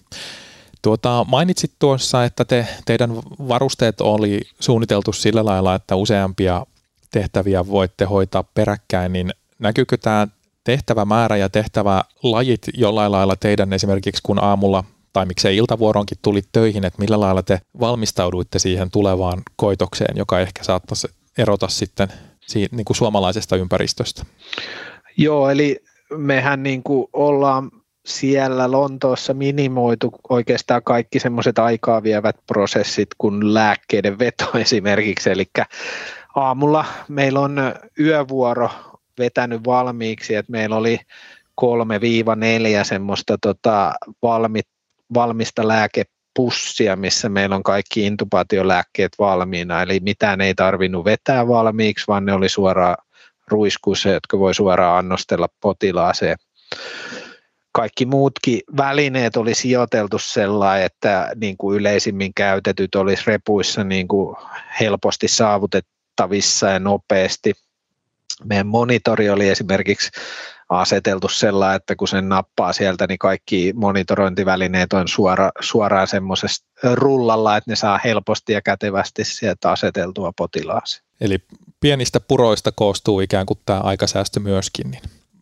Tuota, 0.85 1.25
mainitsit 1.29 1.71
tuossa, 1.79 2.25
että 2.25 2.45
te, 2.45 2.67
teidän 2.85 3.15
varusteet 3.47 4.01
oli 4.01 4.41
suunniteltu 4.59 5.13
sillä 5.13 5.45
lailla, 5.45 5.75
että 5.75 5.95
useampia 5.95 6.65
tehtäviä 7.11 7.67
voitte 7.67 8.05
hoitaa 8.05 8.43
peräkkäin, 8.43 9.13
niin 9.13 9.33
näkyykö 9.59 9.97
tämä 9.97 10.27
tehtävämäärä 10.63 11.37
ja 11.37 11.49
tehtävälajit 11.49 12.61
jollain 12.73 13.11
lailla 13.11 13.35
teidän 13.35 13.73
esimerkiksi 13.73 14.21
kun 14.23 14.43
aamulla 14.43 14.83
tai 15.13 15.25
miksei 15.25 15.57
iltavuoronkin 15.57 16.17
tulit 16.21 16.47
töihin, 16.51 16.85
että 16.85 17.01
millä 17.01 17.19
lailla 17.19 17.43
te 17.43 17.61
valmistauduitte 17.79 18.59
siihen 18.59 18.91
tulevaan 18.91 19.41
koitokseen, 19.55 20.17
joka 20.17 20.39
ehkä 20.39 20.63
saattaisi 20.63 21.07
erota 21.37 21.67
sitten 21.67 22.07
siitä, 22.47 22.75
niin 22.75 22.85
kuin 22.85 22.97
suomalaisesta 22.97 23.55
ympäristöstä? 23.55 24.25
Joo, 25.17 25.49
eli 25.49 25.83
mehän 26.17 26.63
niin 26.63 26.83
kuin 26.83 27.07
ollaan 27.13 27.71
siellä 28.05 28.71
Lontoossa 28.71 29.33
minimoitu 29.33 30.11
oikeastaan 30.29 30.83
kaikki 30.83 31.19
semmoiset 31.19 31.59
aikaa 31.59 32.03
vievät 32.03 32.35
prosessit 32.47 33.07
kuin 33.17 33.53
lääkkeiden 33.53 34.19
veto 34.19 34.51
esimerkiksi, 34.57 35.29
eli 35.29 35.45
aamulla 36.35 36.85
meillä 37.07 37.39
on 37.39 37.57
yövuoro 37.99 38.69
vetänyt 39.19 39.61
valmiiksi, 39.65 40.35
että 40.35 40.51
meillä 40.51 40.75
oli 40.75 40.99
3-4 41.61 41.65
semmoista 42.83 43.37
tota 43.41 43.93
valmi, 44.21 44.59
valmista 45.13 45.67
lääkepussia, 45.67 46.95
missä 46.95 47.29
meillä 47.29 47.55
on 47.55 47.63
kaikki 47.63 48.05
intubaatiolääkkeet 48.05 49.11
valmiina, 49.19 49.81
eli 49.81 49.99
mitään 49.99 50.41
ei 50.41 50.55
tarvinnut 50.55 51.05
vetää 51.05 51.47
valmiiksi, 51.47 52.07
vaan 52.07 52.25
ne 52.25 52.33
oli 52.33 52.49
suoraan 52.49 52.97
ruiskuissa, 53.47 54.09
jotka 54.09 54.39
voi 54.39 54.53
suoraan 54.53 54.97
annostella 54.97 55.47
potilaaseen 55.61 56.37
kaikki 57.75 58.05
muutkin 58.05 58.59
välineet 58.77 59.37
oli 59.37 59.55
sijoiteltu 59.55 60.19
sellainen, 60.19 60.85
että 60.85 61.31
niin 61.35 61.57
kuin 61.57 61.77
yleisimmin 61.79 62.33
käytetyt 62.33 62.95
olisi 62.95 63.23
repuissa 63.27 63.83
niin 63.83 64.07
kuin 64.07 64.35
helposti 64.79 65.27
saavutettavissa 65.27 66.69
ja 66.69 66.79
nopeasti. 66.79 67.53
Meidän 68.43 68.67
monitori 68.67 69.29
oli 69.29 69.49
esimerkiksi 69.49 70.11
aseteltu 70.69 71.27
sellainen, 71.27 71.75
että 71.75 71.95
kun 71.95 72.07
sen 72.07 72.29
nappaa 72.29 72.73
sieltä, 72.73 73.07
niin 73.07 73.19
kaikki 73.19 73.73
monitorointivälineet 73.75 74.93
on 74.93 75.07
suora, 75.07 75.51
suoraan 75.59 76.07
semmoisessa 76.07 76.65
rullalla, 76.93 77.57
että 77.57 77.71
ne 77.71 77.75
saa 77.75 77.99
helposti 78.03 78.53
ja 78.53 78.61
kätevästi 78.61 79.23
sieltä 79.23 79.71
aseteltua 79.71 80.31
potilaaseen. 80.37 81.05
Eli 81.21 81.37
pienistä 81.79 82.19
puroista 82.19 82.71
koostuu 82.71 83.19
ikään 83.19 83.45
kuin 83.45 83.59
tämä 83.65 83.79
aikasäästö 83.79 84.39
myöskin. 84.39 84.91
Niin 84.91 85.01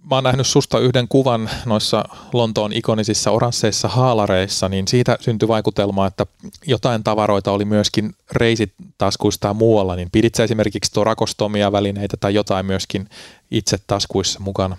mä 0.09 0.15
oon 0.15 0.23
nähnyt 0.23 0.47
susta 0.47 0.79
yhden 0.79 1.07
kuvan 1.07 1.49
noissa 1.65 2.05
Lontoon 2.33 2.73
ikonisissa 2.73 3.31
oransseissa 3.31 3.87
haalareissa, 3.87 4.69
niin 4.69 4.87
siitä 4.87 5.17
syntyi 5.19 5.47
vaikutelma, 5.47 6.07
että 6.07 6.25
jotain 6.67 7.03
tavaroita 7.03 7.51
oli 7.51 7.65
myöskin 7.65 8.15
reisitaskuista 8.31 9.47
ja 9.47 9.53
muualla, 9.53 9.95
niin 9.95 10.09
pidit 10.11 10.35
sä 10.35 10.43
esimerkiksi 10.43 10.91
torakostomia 10.91 11.71
välineitä 11.71 12.17
tai 12.19 12.33
jotain 12.33 12.65
myöskin 12.65 13.09
itse 13.51 13.77
taskuissa 13.87 14.39
mukana? 14.39 14.77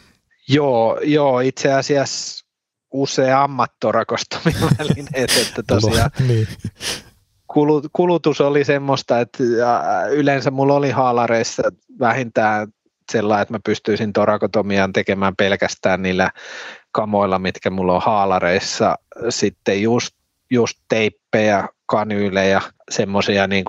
Joo, 0.48 1.00
joo 1.02 1.40
itse 1.40 1.72
asiassa 1.72 2.44
useammat 2.92 3.72
torakostomia 3.80 4.56
välineet, 4.78 5.30
että 5.42 5.62
tosiaan 5.66 6.10
niin. 6.28 6.48
kulutus 7.92 8.40
oli 8.40 8.64
semmoista, 8.64 9.20
että 9.20 9.38
yleensä 10.10 10.50
mulla 10.50 10.74
oli 10.74 10.90
haalareissa 10.90 11.62
vähintään 11.98 12.68
sellainen, 13.12 13.42
että 13.42 13.54
mä 13.54 13.60
pystyisin 13.64 14.12
torakotomiaan 14.12 14.92
tekemään 14.92 15.36
pelkästään 15.36 16.02
niillä 16.02 16.30
kamoilla, 16.92 17.38
mitkä 17.38 17.70
mulla 17.70 17.94
on 17.94 18.02
haalareissa. 18.02 18.98
Sitten 19.28 19.82
just, 19.82 20.16
just 20.50 20.78
teippejä, 20.88 21.68
kanyylejä, 21.86 22.62
semmoisia 22.90 23.46
niin 23.46 23.64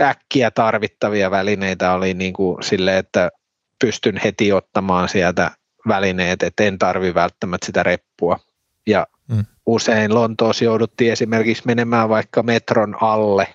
äkkiä 0.00 0.50
tarvittavia 0.50 1.30
välineitä 1.30 1.92
oli 1.92 2.14
niin 2.14 2.32
kuin 2.32 2.62
sille, 2.62 2.98
että 2.98 3.30
pystyn 3.78 4.20
heti 4.24 4.52
ottamaan 4.52 5.08
sieltä 5.08 5.50
välineet, 5.88 6.42
että 6.42 6.64
en 6.64 6.78
tarvi 6.78 7.14
välttämättä 7.14 7.66
sitä 7.66 7.82
reppua. 7.82 8.38
Ja 8.86 9.06
mm. 9.28 9.44
usein 9.66 10.14
Lontoossa 10.14 10.64
jouduttiin 10.64 11.12
esimerkiksi 11.12 11.62
menemään 11.66 12.08
vaikka 12.08 12.42
metron 12.42 12.96
alle 13.00 13.54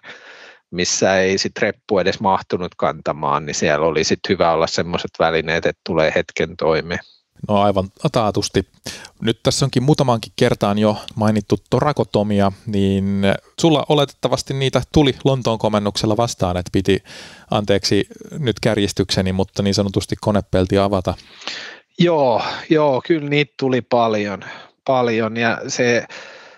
missä 0.73 1.19
ei 1.19 1.37
sit 1.37 1.57
reppu 1.59 1.99
edes 1.99 2.19
mahtunut 2.19 2.75
kantamaan, 2.75 3.45
niin 3.45 3.55
siellä 3.55 3.85
oli 3.85 4.03
sit 4.03 4.19
hyvä 4.29 4.51
olla 4.51 4.67
semmoiset 4.67 5.11
välineet, 5.19 5.65
että 5.65 5.81
tulee 5.85 6.11
hetken 6.15 6.57
toimeen. 6.57 6.99
No 7.47 7.61
aivan 7.61 7.89
taatusti. 8.11 8.67
Nyt 9.21 9.39
tässä 9.43 9.65
onkin 9.65 9.83
muutamankin 9.83 10.33
kertaan 10.35 10.79
jo 10.79 10.97
mainittu 11.15 11.55
torakotomia, 11.69 12.51
niin 12.65 13.21
sulla 13.61 13.85
oletettavasti 13.89 14.53
niitä 14.53 14.81
tuli 14.93 15.15
Lontoon 15.23 15.59
komennuksella 15.59 16.17
vastaan, 16.17 16.57
että 16.57 16.69
piti, 16.71 17.03
anteeksi 17.51 18.07
nyt 18.39 18.59
kärjistykseni, 18.59 19.33
mutta 19.33 19.63
niin 19.63 19.73
sanotusti 19.73 20.15
konepelti 20.21 20.77
avata. 20.77 21.13
Joo, 21.99 22.41
joo, 22.69 23.01
kyllä 23.07 23.29
niitä 23.29 23.53
tuli 23.59 23.81
paljon, 23.81 24.43
paljon 24.85 25.37
ja 25.37 25.61
se, 25.67 26.05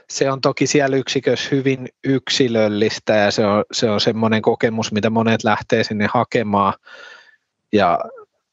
se 0.09 0.31
on 0.31 0.41
toki 0.41 0.67
siellä 0.67 0.97
yksikössä 0.97 1.49
hyvin 1.51 1.89
yksilöllistä 2.03 3.15
ja 3.15 3.31
se 3.31 3.45
on, 3.45 3.63
se 3.71 3.89
on 3.89 4.01
semmoinen 4.01 4.41
kokemus, 4.41 4.91
mitä 4.91 5.09
monet 5.09 5.43
lähtee 5.43 5.83
sinne 5.83 6.07
hakemaan. 6.13 6.73
Ja 7.73 7.99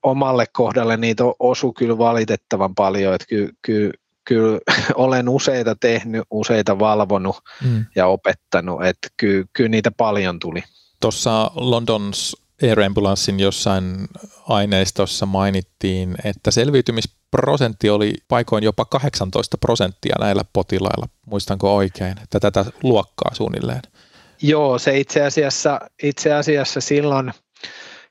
omalle 0.02 0.46
kohdalle 0.52 0.96
niitä 0.96 1.24
osu 1.38 1.72
kyllä 1.72 1.98
valitettavan 1.98 2.74
paljon, 2.74 3.14
että 3.14 3.26
kyllä, 3.28 3.52
kyllä, 3.62 3.92
kyllä 4.28 4.58
olen 4.94 5.28
useita 5.28 5.76
tehnyt, 5.80 6.24
useita 6.30 6.78
valvonut 6.78 7.36
mm. 7.64 7.84
ja 7.96 8.06
opettanut, 8.06 8.84
että 8.84 9.08
kyllä, 9.16 9.44
kyllä 9.52 9.68
niitä 9.68 9.90
paljon 9.90 10.38
tuli. 10.38 10.62
Tuossa 11.00 11.50
Londons 11.54 12.41
Air 12.62 12.80
Ambulancen 12.80 13.40
jossain 13.40 14.08
aineistossa 14.48 15.26
mainittiin, 15.26 16.14
että 16.24 16.50
selviytymisprosentti 16.50 17.90
oli 17.90 18.14
paikoin 18.28 18.64
jopa 18.64 18.84
18 18.84 19.58
prosenttia 19.58 20.16
näillä 20.20 20.42
potilailla. 20.52 21.06
Muistanko 21.26 21.76
oikein, 21.76 22.14
että 22.22 22.40
tätä 22.40 22.64
luokkaa 22.82 23.34
suunnilleen? 23.34 23.82
Joo, 24.42 24.78
se 24.78 24.98
itse 24.98 25.24
asiassa, 25.24 25.80
itse 26.02 26.32
asiassa 26.32 26.80
silloin 26.80 27.32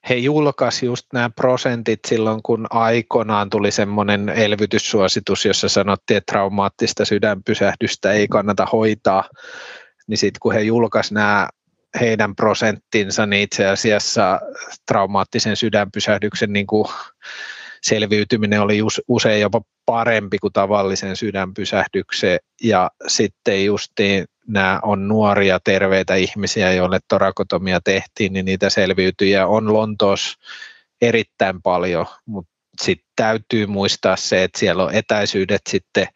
he 0.10 0.16
julkaisivat 0.16 0.92
just 0.92 1.08
nämä 1.14 1.30
prosentit 1.30 2.00
silloin, 2.08 2.44
kun 2.44 2.68
aikoinaan 2.70 3.50
tuli 3.50 3.72
semmoinen 3.72 4.30
elvytyssuositus, 4.30 5.46
jossa 5.46 5.70
sanottiin, 5.70 6.18
että 6.18 6.32
traumaattista 6.32 7.06
sydänpysähdystä 7.06 8.12
ei 8.12 8.28
kannata 8.28 8.68
hoitaa, 8.72 9.24
niin 10.08 10.18
sitten 10.18 10.40
kun 10.40 10.54
he 10.54 10.62
julkaisivat 10.62 11.14
nämä 11.14 11.50
heidän 12.00 12.36
prosenttinsa, 12.36 13.26
niin 13.26 13.42
itse 13.42 13.68
asiassa 13.68 14.40
traumaattisen 14.86 15.56
sydänpysähdyksen 15.56 16.54
niin 16.54 16.68
kuin 16.68 16.88
selviytyminen 17.82 18.62
oli 18.62 18.80
usein 19.08 19.42
jopa 19.42 19.62
parempi 19.86 20.38
kuin 20.38 20.54
tavallisen 20.54 21.16
sydänpysähdyksen 21.16 22.40
ja 22.64 22.92
sitten 23.08 23.66
justiin 23.66 24.26
nämä 24.48 24.80
on 24.84 25.08
nuoria 25.08 25.60
terveitä 25.60 26.16
ihmisiä, 26.16 26.74
joille 26.74 27.00
torakotomia 27.08 27.80
tehtiin, 27.84 28.34
niin 28.34 28.46
niitä 28.46 28.70
selviytyjiä 28.70 29.48
on 29.48 29.74
Lontoossa 29.74 30.40
erittäin 31.02 31.62
paljon, 31.62 32.06
mutta 32.26 32.52
sitten 32.82 33.08
täytyy 33.16 33.68
muistaa 33.68 34.16
se, 34.16 34.44
että 34.44 34.60
siellä 34.60 34.84
on 34.84 34.94
etäisyydet 34.94 35.62
sitten 35.70 36.08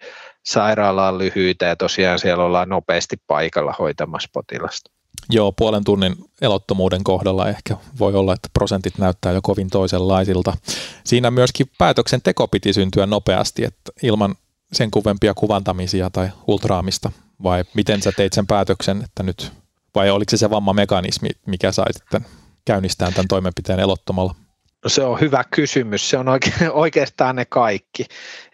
sairaalaan 0.46 1.18
lyhyitä 1.18 1.66
ja 1.66 1.76
tosiaan 1.76 2.20
siellä 2.20 2.44
ollaan 2.44 2.70
nopeasti 2.70 3.16
paikalla 3.28 3.74
hoitamassa 3.80 4.30
potilasta. 4.34 4.95
Joo, 5.30 5.52
puolen 5.52 5.84
tunnin 5.84 6.16
elottomuuden 6.42 7.04
kohdalla 7.04 7.50
ehkä 7.50 7.78
voi 8.00 8.14
olla, 8.16 8.34
että 8.34 8.50
prosentit 8.54 8.98
näyttää 8.98 9.32
jo 9.32 9.42
kovin 9.42 9.70
toisenlaisilta. 9.70 10.58
Siinä 11.04 11.32
myöskin 11.32 11.68
päätöksenteko 11.78 12.48
piti 12.48 12.74
syntyä 12.74 13.06
nopeasti, 13.06 13.64
että 13.64 13.92
ilman 14.04 14.36
sen 14.74 14.92
kuvempia 14.92 15.34
kuvantamisia 15.34 16.10
tai 16.10 16.30
ultraamista, 16.48 17.12
vai 17.44 17.64
miten 17.74 18.02
sä 18.02 18.12
teit 18.12 18.34
sen 18.34 18.48
päätöksen, 18.48 19.02
että 19.04 19.24
nyt, 19.24 19.52
vai 19.96 20.10
oliko 20.10 20.30
se 20.30 20.38
se 20.38 20.50
vammamekanismi, 20.50 21.30
mikä 21.46 21.72
sai 21.72 21.94
sitten 21.94 22.26
käynnistää 22.66 23.12
tämän 23.12 23.28
toimenpiteen 23.28 23.80
elottomalla? 23.80 24.36
No 24.84 24.90
se 24.90 25.04
on 25.04 25.20
hyvä 25.20 25.44
kysymys. 25.52 26.10
Se 26.10 26.18
on 26.18 26.26
oike- 26.28 26.70
oikeastaan 26.84 27.36
ne 27.36 27.46
kaikki. 27.46 28.06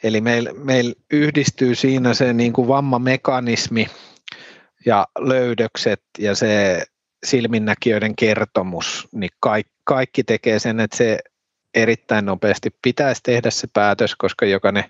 Eli 0.03 0.21
meillä 0.21 0.51
meil 0.53 0.93
yhdistyy 1.11 1.75
siinä 1.75 2.13
se 2.13 2.33
niin 2.33 2.53
kuin 2.53 2.67
vammamekanismi 2.67 3.87
ja 4.85 5.07
löydökset 5.19 6.01
ja 6.19 6.35
se 6.35 6.83
silminnäkijöiden 7.25 8.15
kertomus, 8.15 9.07
niin 9.11 9.29
kaikki, 9.39 9.73
kaikki 9.83 10.23
tekee 10.23 10.59
sen, 10.59 10.79
että 10.79 10.97
se 10.97 11.19
erittäin 11.73 12.25
nopeasti 12.25 12.69
pitäisi 12.81 13.21
tehdä 13.23 13.49
se 13.49 13.67
päätös, 13.73 14.15
koska 14.15 14.45
jokainen, 14.45 14.83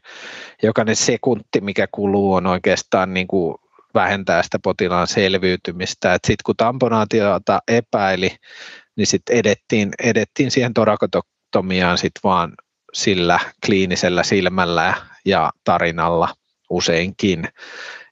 jokainen 0.64 0.96
sekunti, 0.96 1.62
mikä 1.62 1.88
kuluu, 1.92 2.34
on 2.34 2.48
oikeastaan 2.48 3.14
niin 3.14 3.28
kuin 3.28 3.56
vähentää 3.94 4.44
sitä 4.44 4.60
potilaan 4.64 5.08
selviytymistä. 5.08 6.14
Sitten 6.14 6.44
kun 6.46 6.56
tamponaatiota 6.58 7.60
epäili, 7.68 8.36
niin 8.96 9.08
sitten 9.08 9.36
edettiin, 9.36 9.92
edettiin 10.04 10.52
siihen 10.52 10.74
torakotomiaan 10.74 11.98
sit 11.98 12.12
vaan 12.24 12.54
sillä 12.94 13.40
kliinisellä 13.66 14.24
silmällä 14.24 14.94
ja 15.26 15.52
tarinalla 15.64 16.34
useinkin. 16.70 17.48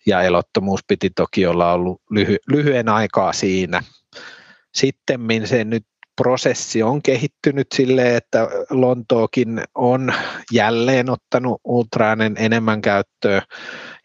Ja 0.09 0.21
elottomuus 0.21 0.79
piti 0.87 1.09
toki 1.09 1.45
olla 1.45 1.73
ollut 1.73 2.01
lyhy- 2.13 2.39
lyhyen 2.47 2.89
aikaa 2.89 3.33
siinä. 3.33 3.83
Sitten 4.73 5.19
se 5.45 5.63
nyt 5.63 5.83
prosessi 6.21 6.83
on 6.83 7.01
kehittynyt 7.01 7.67
sille, 7.75 8.15
että 8.15 8.47
Lontookin 8.69 9.61
on 9.75 10.13
jälleen 10.51 11.09
ottanut 11.09 11.61
ultraanen 11.63 12.35
enemmän 12.37 12.81
käyttöön 12.81 13.41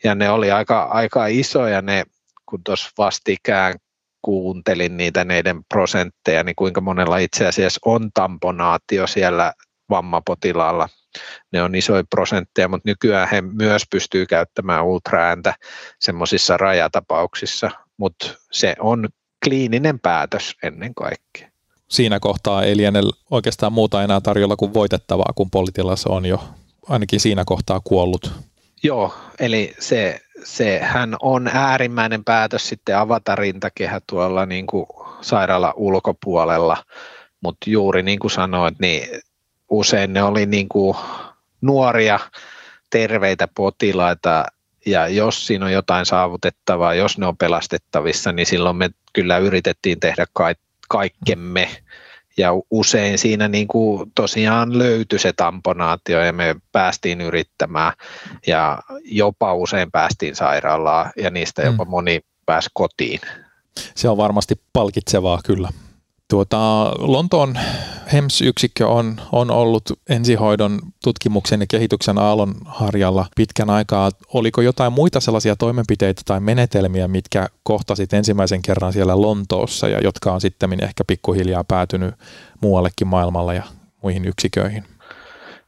ja 0.04 0.14
ne 0.14 0.30
oli 0.30 0.50
aika, 0.50 0.82
aika 0.82 1.26
isoja 1.26 1.82
ne, 1.82 2.04
kun 2.46 2.64
tuossa 2.64 2.90
vastikään 2.98 3.74
kuuntelin 4.22 4.96
niitä 4.96 5.24
neiden 5.24 5.60
prosentteja, 5.68 6.44
niin 6.44 6.56
kuinka 6.56 6.80
monella 6.80 7.18
itse 7.18 7.46
asiassa 7.46 7.80
on 7.84 8.10
tamponaatio 8.14 9.06
siellä 9.06 9.52
vammapotilaalla. 9.90 10.88
Ne 11.52 11.62
on 11.62 11.74
isoja 11.74 12.04
prosentteja, 12.10 12.68
mutta 12.68 12.88
nykyään 12.88 13.28
he 13.32 13.40
myös 13.40 13.82
pystyy 13.90 14.26
käyttämään 14.26 14.84
ultraääntä 14.84 15.54
semmoisissa 16.00 16.56
rajatapauksissa, 16.56 17.70
mutta 17.96 18.26
se 18.52 18.76
on 18.78 19.08
kliininen 19.44 20.00
päätös 20.00 20.56
ennen 20.62 20.94
kaikkea. 20.94 21.48
Siinä 21.88 22.20
kohtaa 22.20 22.62
ei 22.62 22.76
liene 22.76 23.00
oikeastaan 23.30 23.72
muuta 23.72 24.02
enää 24.02 24.20
tarjolla 24.20 24.56
kuin 24.56 24.74
voitettavaa, 24.74 25.32
kun 25.34 25.50
Politilas 25.50 26.06
on 26.06 26.26
jo 26.26 26.44
ainakin 26.88 27.20
siinä 27.20 27.42
kohtaa 27.46 27.80
kuollut. 27.84 28.32
Joo, 28.82 29.14
eli 29.40 29.74
se, 29.78 30.20
se 30.44 30.78
hän 30.78 31.16
on 31.22 31.50
äärimmäinen 31.52 32.24
päätös 32.24 32.68
sitten 32.68 32.98
avata 32.98 33.36
rintakehä 33.36 34.00
tuolla 34.08 34.46
niin 34.46 34.66
kuin 34.66 34.86
sairaala 35.20 35.72
ulkopuolella, 35.76 36.76
mutta 37.40 37.70
juuri 37.70 38.02
niin 38.02 38.18
kuin 38.18 38.30
sanoit, 38.30 38.74
niin 38.78 39.08
usein 39.70 40.12
ne 40.12 40.22
oli 40.22 40.46
niin 40.46 40.68
kuin 40.68 40.96
nuoria, 41.60 42.20
terveitä 42.90 43.48
potilaita, 43.54 44.44
ja 44.86 45.08
jos 45.08 45.46
siinä 45.46 45.64
on 45.64 45.72
jotain 45.72 46.06
saavutettavaa, 46.06 46.94
jos 46.94 47.18
ne 47.18 47.26
on 47.26 47.36
pelastettavissa, 47.36 48.32
niin 48.32 48.46
silloin 48.46 48.76
me 48.76 48.90
kyllä 49.12 49.38
yritettiin 49.38 50.00
tehdä 50.00 50.26
kaikkemme. 50.88 51.68
Ja 52.36 52.50
usein 52.70 53.18
siinä 53.18 53.48
niin 53.48 53.68
kuin 53.68 54.12
tosiaan 54.14 54.78
löytyi 54.78 55.18
se 55.18 55.32
tamponaatio 55.32 56.20
ja 56.20 56.32
me 56.32 56.56
päästiin 56.72 57.20
yrittämään 57.20 57.92
ja 58.46 58.78
jopa 59.04 59.54
usein 59.54 59.90
päästiin 59.90 60.36
sairaalaan 60.36 61.10
ja 61.16 61.30
niistä 61.30 61.62
jopa 61.62 61.84
mm. 61.84 61.90
moni 61.90 62.20
pääsi 62.46 62.70
kotiin. 62.72 63.20
Se 63.94 64.08
on 64.08 64.16
varmasti 64.16 64.60
palkitsevaa 64.72 65.40
kyllä. 65.44 65.68
Tuota, 66.30 66.92
Lontoon 66.98 67.58
HEMS-yksikkö 68.12 68.86
on, 68.88 69.20
on 69.32 69.50
ollut 69.50 69.82
ensihoidon 70.08 70.78
tutkimuksen 71.04 71.60
ja 71.60 71.66
kehityksen 71.70 72.18
aallonharjalla 72.18 73.26
pitkän 73.36 73.70
aikaa. 73.70 74.10
Oliko 74.34 74.60
jotain 74.60 74.92
muita 74.92 75.20
sellaisia 75.20 75.56
toimenpiteitä 75.56 76.22
tai 76.24 76.40
menetelmiä, 76.40 77.08
mitkä 77.08 77.48
kohtasit 77.62 78.12
ensimmäisen 78.12 78.62
kerran 78.62 78.92
siellä 78.92 79.20
Lontoossa 79.20 79.88
ja 79.88 79.98
jotka 79.98 80.32
on 80.32 80.40
sitten 80.40 80.84
ehkä 80.84 81.04
pikkuhiljaa 81.06 81.64
päätynyt 81.64 82.14
muuallekin 82.60 83.06
maailmalla 83.06 83.54
ja 83.54 83.62
muihin 84.02 84.24
yksiköihin? 84.24 84.84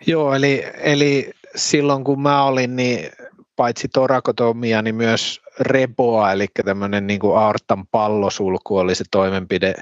Joo, 0.06 0.34
eli, 0.34 0.64
eli 0.78 1.30
silloin 1.56 2.04
kun 2.04 2.20
mä 2.20 2.44
olin, 2.44 2.76
niin 2.76 3.10
paitsi 3.56 3.88
torakotomia, 3.88 4.82
niin 4.82 4.94
myös 4.94 5.40
reboa, 5.60 6.32
eli 6.32 6.46
tämmöinen 6.64 7.06
niin 7.06 7.20
kuin 7.20 7.38
aortan 7.38 7.86
pallosulku 7.86 8.76
oli 8.76 8.94
se 8.94 9.04
toimenpide, 9.10 9.74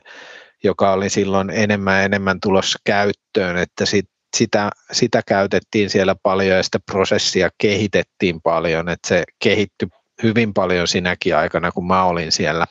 joka 0.64 0.92
oli 0.92 1.10
silloin 1.10 1.50
enemmän 1.50 1.98
ja 1.98 2.02
enemmän 2.02 2.40
tulossa 2.40 2.78
käyttöön, 2.84 3.56
että 3.56 3.86
sit, 3.86 4.08
sitä, 4.36 4.70
sitä 4.92 5.22
käytettiin 5.26 5.90
siellä 5.90 6.14
paljon 6.22 6.56
ja 6.56 6.62
sitä 6.62 6.78
prosessia 6.92 7.48
kehitettiin 7.58 8.40
paljon, 8.42 8.88
että 8.88 9.08
se 9.08 9.24
kehittyi 9.42 9.88
hyvin 10.22 10.54
paljon 10.54 10.88
sinäkin 10.88 11.36
aikana, 11.36 11.72
kun 11.72 11.86
mä 11.86 12.04
olin 12.04 12.32
siellä. 12.32 12.66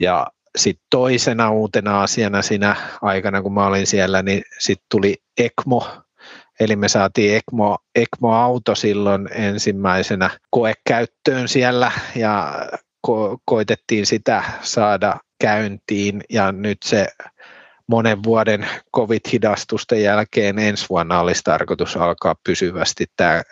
Ja 0.00 0.26
sitten 0.56 0.86
toisena 0.90 1.50
uutena 1.50 2.02
asiana 2.02 2.42
siinä 2.42 2.76
aikana, 3.02 3.42
kun 3.42 3.54
mä 3.54 3.66
olin 3.66 3.86
siellä, 3.86 4.22
niin 4.22 4.42
sitten 4.58 4.86
tuli 4.90 5.16
ECMO, 5.38 5.86
eli 6.60 6.76
me 6.76 6.88
saatiin 6.88 7.36
ECMO, 7.36 7.78
ECMO-auto 7.94 8.74
silloin 8.74 9.28
ensimmäisenä 9.32 10.30
koekäyttöön 10.50 11.48
siellä 11.48 11.92
ja 12.16 12.54
ko- 13.06 13.38
koitettiin 13.44 14.06
sitä 14.06 14.44
saada 14.60 15.16
käyntiin 15.42 16.24
ja 16.30 16.52
nyt 16.52 16.78
se 16.84 17.06
monen 17.86 18.22
vuoden 18.22 18.66
covid-hidastusten 18.96 20.02
jälkeen 20.02 20.58
ensi 20.58 20.86
vuonna 20.90 21.20
olisi 21.20 21.42
tarkoitus 21.44 21.96
alkaa 21.96 22.34
pysyvästi 22.44 23.06
tämä 23.16 23.42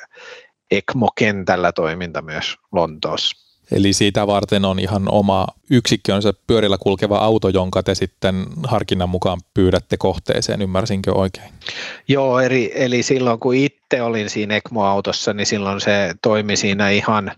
ECMO-kentällä 0.70 1.72
toiminta 1.72 2.22
myös 2.22 2.56
Lontoossa. 2.72 3.50
Eli 3.72 3.92
siitä 3.92 4.26
varten 4.26 4.64
on 4.64 4.78
ihan 4.78 5.08
oma 5.08 5.46
yksikkönsä 5.70 6.32
pyörillä 6.46 6.78
kulkeva 6.78 7.18
auto, 7.18 7.48
jonka 7.48 7.82
te 7.82 7.94
sitten 7.94 8.46
harkinnan 8.64 9.08
mukaan 9.08 9.40
pyydätte 9.54 9.96
kohteeseen, 9.96 10.62
ymmärsinkö 10.62 11.12
oikein? 11.12 11.52
Joo, 12.08 12.40
eli, 12.40 12.72
eli 12.74 13.02
silloin 13.02 13.40
kun 13.40 13.54
itse 13.54 14.02
olin 14.02 14.30
siinä 14.30 14.56
ECMO-autossa, 14.56 15.32
niin 15.32 15.46
silloin 15.46 15.80
se 15.80 16.14
toimi 16.22 16.56
siinä 16.56 16.90
ihan, 16.90 17.32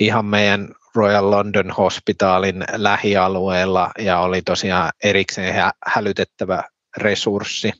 ihan 0.00 0.24
meidän 0.24 0.68
Royal 0.94 1.30
London 1.30 1.70
Hospitalin 1.70 2.64
lähialueella 2.72 3.90
ja 3.98 4.18
oli 4.18 4.42
tosiaan 4.42 4.92
erikseen 5.04 5.54
hälytettävä 5.86 6.64
resurssi. 6.96 7.72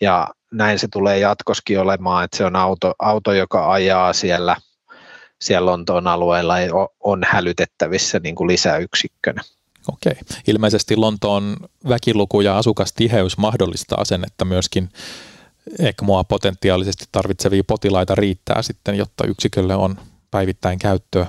Ja 0.00 0.28
näin 0.52 0.78
se 0.78 0.88
tulee 0.92 1.18
jatkoskin 1.18 1.80
olemaan, 1.80 2.24
että 2.24 2.36
se 2.36 2.44
on 2.44 2.56
auto, 2.56 2.94
auto 2.98 3.32
joka 3.32 3.72
ajaa 3.72 4.12
siellä, 4.12 4.56
siellä 5.40 5.70
Lontoon 5.70 6.06
alueella 6.06 6.60
ja 6.60 6.72
on 7.00 7.22
hälytettävissä 7.26 8.18
niin 8.18 8.34
kuin 8.34 8.48
lisäyksikkönä. 8.48 9.42
Okei. 9.88 10.16
Ilmeisesti 10.46 10.96
Lontoon 10.96 11.56
väkiluku 11.88 12.40
ja 12.40 12.58
asukastiheys 12.58 13.38
mahdollistaa 13.38 14.04
sen, 14.04 14.24
että 14.26 14.44
myöskin 14.44 14.88
ECMOa 15.78 16.24
potentiaalisesti 16.24 17.04
tarvitsevia 17.12 17.62
potilaita 17.66 18.14
riittää 18.14 18.62
sitten, 18.62 18.94
jotta 18.94 19.26
yksikölle 19.26 19.74
on 19.74 19.96
päivittäin 20.30 20.78
käyttöä. 20.78 21.26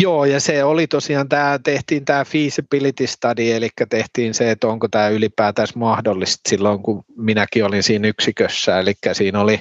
Joo, 0.00 0.24
ja 0.24 0.40
se 0.40 0.64
oli 0.64 0.86
tosiaan, 0.86 1.28
tämä, 1.28 1.58
tehtiin 1.64 2.04
tämä 2.04 2.24
feasibility 2.24 3.06
study, 3.06 3.52
eli 3.52 3.68
tehtiin 3.88 4.34
se, 4.34 4.50
että 4.50 4.68
onko 4.68 4.88
tämä 4.88 5.08
ylipäätään 5.08 5.68
mahdollista 5.74 6.48
silloin, 6.48 6.82
kun 6.82 7.04
minäkin 7.16 7.64
olin 7.64 7.82
siinä 7.82 8.08
yksikössä, 8.08 8.78
eli 8.78 8.94
siinä 9.12 9.40
oli, 9.40 9.60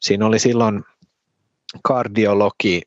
siinä 0.00 0.26
oli 0.26 0.38
silloin 0.38 0.82
kardiologi 1.82 2.82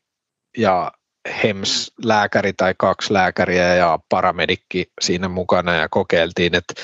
ja 0.58 0.92
HEMS-lääkäri 1.28 2.52
tai 2.56 2.74
kaksi 2.78 3.12
lääkäriä 3.12 3.74
ja 3.74 3.98
paramedikki 4.08 4.86
siinä 5.00 5.28
mukana 5.28 5.74
ja 5.74 5.88
kokeiltiin, 5.88 6.54
että 6.54 6.74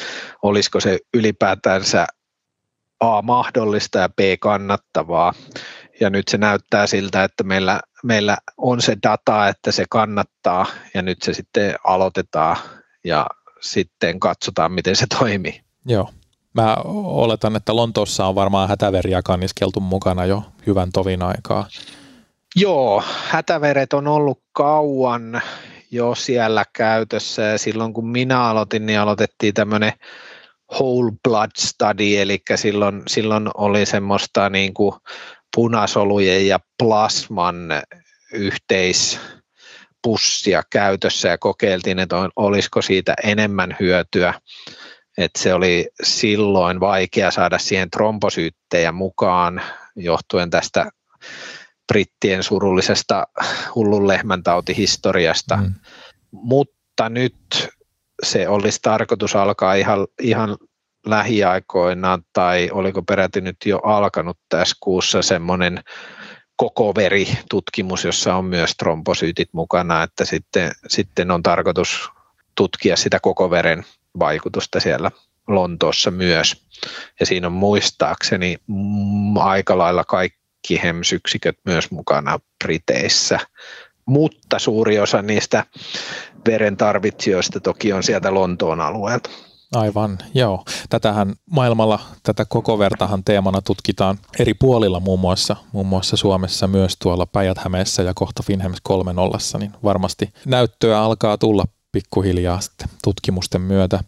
olisiko 0.42 0.80
se 0.80 0.98
ylipäätänsä 1.14 2.06
A 3.00 3.22
mahdollista 3.22 3.98
ja 3.98 4.08
B 4.08 4.18
kannattavaa. 4.40 5.32
Ja 6.00 6.10
nyt 6.10 6.28
se 6.28 6.38
näyttää 6.38 6.86
siltä, 6.86 7.24
että 7.24 7.44
meillä, 7.44 7.80
meillä 8.02 8.36
on 8.56 8.82
se 8.82 8.96
data, 9.02 9.48
että 9.48 9.72
se 9.72 9.84
kannattaa 9.90 10.66
ja 10.94 11.02
nyt 11.02 11.22
se 11.22 11.34
sitten 11.34 11.74
aloitetaan 11.84 12.56
ja 13.04 13.26
sitten 13.60 14.20
katsotaan, 14.20 14.72
miten 14.72 14.96
se 14.96 15.06
toimii. 15.18 15.60
Joo. 15.86 16.10
Mä 16.54 16.76
oletan, 16.84 17.56
että 17.56 17.76
Lontoossa 17.76 18.26
on 18.26 18.34
varmaan 18.34 18.68
hätäveriä 18.68 19.22
kanniskeltu 19.22 19.80
mukana 19.80 20.24
jo 20.24 20.42
hyvän 20.66 20.92
tovin 20.92 21.22
aikaa. 21.22 21.66
Joo, 22.56 23.02
hätäveret 23.28 23.92
on 23.92 24.08
ollut 24.08 24.40
kauan 24.52 25.42
jo 25.90 26.14
siellä 26.14 26.64
käytössä 26.72 27.42
ja 27.42 27.58
silloin 27.58 27.92
kun 27.92 28.08
minä 28.08 28.44
aloitin, 28.44 28.86
niin 28.86 29.00
aloitettiin 29.00 29.54
tämmöinen 29.54 29.92
whole 30.72 31.12
blood 31.28 31.50
study, 31.58 32.16
eli 32.16 32.42
silloin, 32.54 33.02
silloin 33.06 33.50
oli 33.54 33.86
semmoista 33.86 34.50
niin 34.50 34.74
kuin 34.74 34.94
punasolujen 35.54 36.46
ja 36.46 36.58
plasman 36.78 37.56
yhteispussia 38.32 40.62
käytössä 40.70 41.28
ja 41.28 41.38
kokeiltiin, 41.38 41.98
että 41.98 42.16
olisiko 42.36 42.82
siitä 42.82 43.14
enemmän 43.22 43.76
hyötyä. 43.80 44.34
että 45.18 45.42
se 45.42 45.54
oli 45.54 45.88
silloin 46.02 46.80
vaikea 46.80 47.30
saada 47.30 47.58
siihen 47.58 47.90
trombosyyttejä 47.90 48.92
mukaan 48.92 49.62
johtuen 49.96 50.50
tästä 50.50 50.90
brittien 51.92 52.42
surullisesta 52.42 53.26
hullun 53.74 54.08
lehmäntautihistoriasta, 54.08 55.56
mm. 55.56 55.74
mutta 56.32 57.08
nyt 57.08 57.68
se 58.22 58.48
olisi 58.48 58.78
tarkoitus 58.82 59.36
alkaa 59.36 59.74
ihan, 59.74 60.06
ihan 60.22 60.56
lähiaikoina 61.04 62.18
tai 62.32 62.70
oliko 62.72 63.02
peräti 63.02 63.40
nyt 63.40 63.56
jo 63.66 63.78
alkanut 63.78 64.38
tässä 64.48 64.76
kuussa 64.80 65.22
semmoinen 65.22 65.80
koko 66.56 66.94
veritutkimus, 66.94 68.04
jossa 68.04 68.34
on 68.34 68.44
myös 68.44 68.74
tromposyytit 68.78 69.48
mukana, 69.52 70.02
että 70.02 70.24
sitten, 70.24 70.72
sitten 70.88 71.30
on 71.30 71.42
tarkoitus 71.42 72.10
tutkia 72.54 72.96
sitä 72.96 73.20
koko 73.20 73.50
veren 73.50 73.84
vaikutusta 74.18 74.80
siellä 74.80 75.10
Lontoossa 75.48 76.10
myös. 76.10 76.66
Ja 77.20 77.26
siinä 77.26 77.46
on 77.46 77.52
muistaakseni 77.52 78.56
aika 79.38 79.78
lailla 79.78 80.04
kaikki 80.04 80.80
HEMS-yksiköt 80.82 81.58
myös 81.64 81.90
mukana 81.90 82.38
Briteissä, 82.64 83.40
mutta 84.06 84.58
suuri 84.58 84.98
osa 84.98 85.22
niistä 85.22 85.64
veren 86.46 86.76
tarvitsijoista 86.76 87.60
toki 87.60 87.92
on 87.92 88.02
sieltä 88.02 88.34
Lontoon 88.34 88.80
alueelta. 88.80 89.30
Aivan, 89.74 90.18
joo. 90.34 90.64
Tätähän 90.90 91.34
maailmalla, 91.50 92.00
tätä 92.22 92.44
koko 92.44 92.78
vertahan 92.78 93.24
teemana 93.24 93.62
tutkitaan 93.62 94.18
eri 94.38 94.54
puolilla 94.54 95.00
muun 95.00 95.20
muassa, 95.20 95.56
muun 95.72 95.86
muassa 95.86 96.16
Suomessa 96.16 96.68
myös 96.68 96.96
tuolla 96.96 97.26
päijät 97.26 97.58
ja 98.04 98.14
kohta 98.14 98.42
Finhems 98.42 98.78
3.0, 98.88 99.58
niin 99.58 99.72
varmasti 99.84 100.32
näyttöä 100.46 101.00
alkaa 101.00 101.38
tulla 101.38 101.64
pikkuhiljaa 101.92 102.60
sitten 102.60 102.88
tutkimusten 103.04 103.60
myötä. 103.60 104.04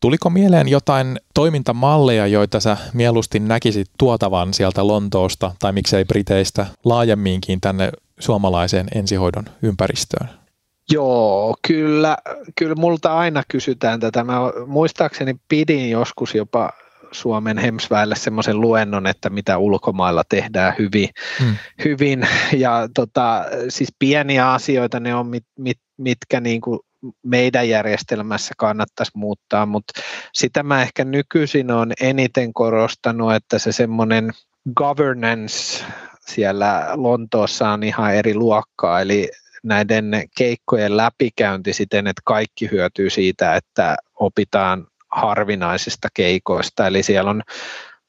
Tuliko 0.00 0.30
mieleen 0.30 0.68
jotain 0.68 1.20
toimintamalleja, 1.34 2.26
joita 2.26 2.60
sä 2.60 2.76
mieluusti 2.92 3.40
näkisit 3.40 3.90
tuotavan 3.98 4.54
sieltä 4.54 4.86
Lontoosta 4.86 5.54
tai 5.58 5.72
miksei 5.72 6.04
Briteistä 6.04 6.66
laajemminkin 6.84 7.60
tänne 7.60 7.92
suomalaiseen 8.20 8.86
ensihoidon 8.94 9.44
ympäristöön? 9.62 10.41
Joo, 10.90 11.56
kyllä, 11.66 12.16
kyllä 12.58 12.74
multa 12.74 13.18
aina 13.18 13.42
kysytään 13.48 14.00
tätä. 14.00 14.24
Mä 14.24 14.38
muistaakseni 14.66 15.34
pidin 15.48 15.90
joskus 15.90 16.34
jopa 16.34 16.72
Suomen 17.12 17.58
Hemsväelle 17.58 18.16
semmoisen 18.16 18.60
luennon, 18.60 19.06
että 19.06 19.30
mitä 19.30 19.58
ulkomailla 19.58 20.22
tehdään 20.28 20.74
hyvin. 20.78 21.08
Hmm. 21.40 21.56
hyvin. 21.84 22.28
Ja 22.52 22.88
tota, 22.94 23.44
siis 23.68 23.88
pieniä 23.98 24.52
asioita 24.52 25.00
ne 25.00 25.14
on, 25.14 25.26
mit, 25.26 25.44
mit, 25.58 25.78
mitkä 25.96 26.40
niin 26.40 26.60
kuin 26.60 26.80
meidän 27.22 27.68
järjestelmässä 27.68 28.54
kannattaisi 28.58 29.12
muuttaa, 29.14 29.66
mutta 29.66 30.00
sitä 30.32 30.62
mä 30.62 30.82
ehkä 30.82 31.04
nykyisin 31.04 31.70
on 31.70 31.92
eniten 32.00 32.52
korostanut, 32.52 33.34
että 33.34 33.58
se 33.58 33.72
semmoinen 33.72 34.30
governance 34.76 35.84
siellä 36.20 36.88
Lontoossa 36.94 37.68
on 37.68 37.82
ihan 37.82 38.14
eri 38.14 38.34
luokkaa, 38.34 39.00
eli 39.00 39.28
näiden 39.62 40.24
keikkojen 40.38 40.96
läpikäynti 40.96 41.72
siten, 41.72 42.06
että 42.06 42.22
kaikki 42.24 42.70
hyötyy 42.70 43.10
siitä, 43.10 43.56
että 43.56 43.96
opitaan 44.14 44.86
harvinaisista 45.12 46.08
keikoista, 46.14 46.86
eli 46.86 47.02
siellä 47.02 47.30
on 47.30 47.42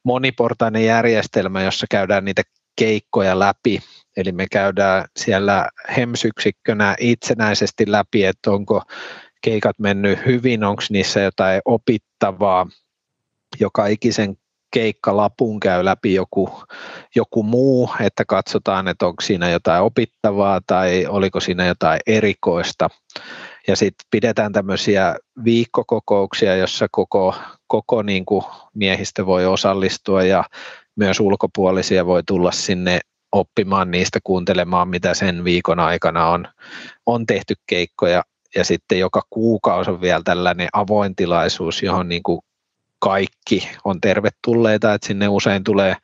moniportainen 0.02 0.84
järjestelmä, 0.84 1.62
jossa 1.62 1.86
käydään 1.90 2.24
niitä 2.24 2.42
keikkoja 2.76 3.38
läpi 3.38 3.80
Eli 4.16 4.32
me 4.32 4.46
käydään 4.50 5.04
siellä 5.16 5.68
HEMS-yksikkönä 5.96 6.96
itsenäisesti 7.00 7.84
läpi, 7.86 8.24
että 8.24 8.50
onko 8.50 8.82
keikat 9.42 9.78
mennyt 9.78 10.18
hyvin, 10.26 10.64
onko 10.64 10.82
niissä 10.90 11.20
jotain 11.20 11.60
opittavaa. 11.64 12.66
Joka 13.60 13.86
ikisen 13.86 14.36
keikkalapun 14.74 15.60
käy 15.60 15.84
läpi 15.84 16.14
joku, 16.14 16.50
joku 17.14 17.42
muu, 17.42 17.90
että 18.00 18.24
katsotaan, 18.24 18.88
että 18.88 19.06
onko 19.06 19.22
siinä 19.22 19.50
jotain 19.50 19.82
opittavaa 19.82 20.60
tai 20.66 21.06
oliko 21.06 21.40
siinä 21.40 21.66
jotain 21.66 22.00
erikoista. 22.06 22.90
Ja 23.68 23.76
sitten 23.76 24.06
pidetään 24.10 24.52
tämmöisiä 24.52 25.16
viikkokokouksia, 25.44 26.56
jossa 26.56 26.86
koko, 26.90 27.34
koko 27.66 28.02
niin 28.02 28.24
miehistä 28.74 29.26
voi 29.26 29.46
osallistua 29.46 30.22
ja 30.22 30.44
myös 30.96 31.20
ulkopuolisia 31.20 32.06
voi 32.06 32.22
tulla 32.26 32.52
sinne 32.52 33.00
oppimaan 33.32 33.90
niistä, 33.90 34.18
kuuntelemaan 34.24 34.88
mitä 34.88 35.14
sen 35.14 35.44
viikon 35.44 35.80
aikana 35.80 36.28
on, 36.28 36.48
on 37.06 37.26
tehty 37.26 37.54
keikkoja 37.66 38.22
ja 38.54 38.64
sitten 38.64 38.98
joka 38.98 39.22
kuukausi 39.30 39.90
on 39.90 40.00
vielä 40.00 40.22
tällainen 40.24 40.68
avoin 40.72 41.16
tilaisuus, 41.16 41.82
johon 41.82 42.08
niin 42.08 42.22
kuin 42.22 42.40
kaikki 43.04 43.68
on 43.84 44.00
tervetulleita, 44.00 44.94
että 44.94 45.06
sinne 45.06 45.28
usein 45.28 45.64
tulee 45.64 45.96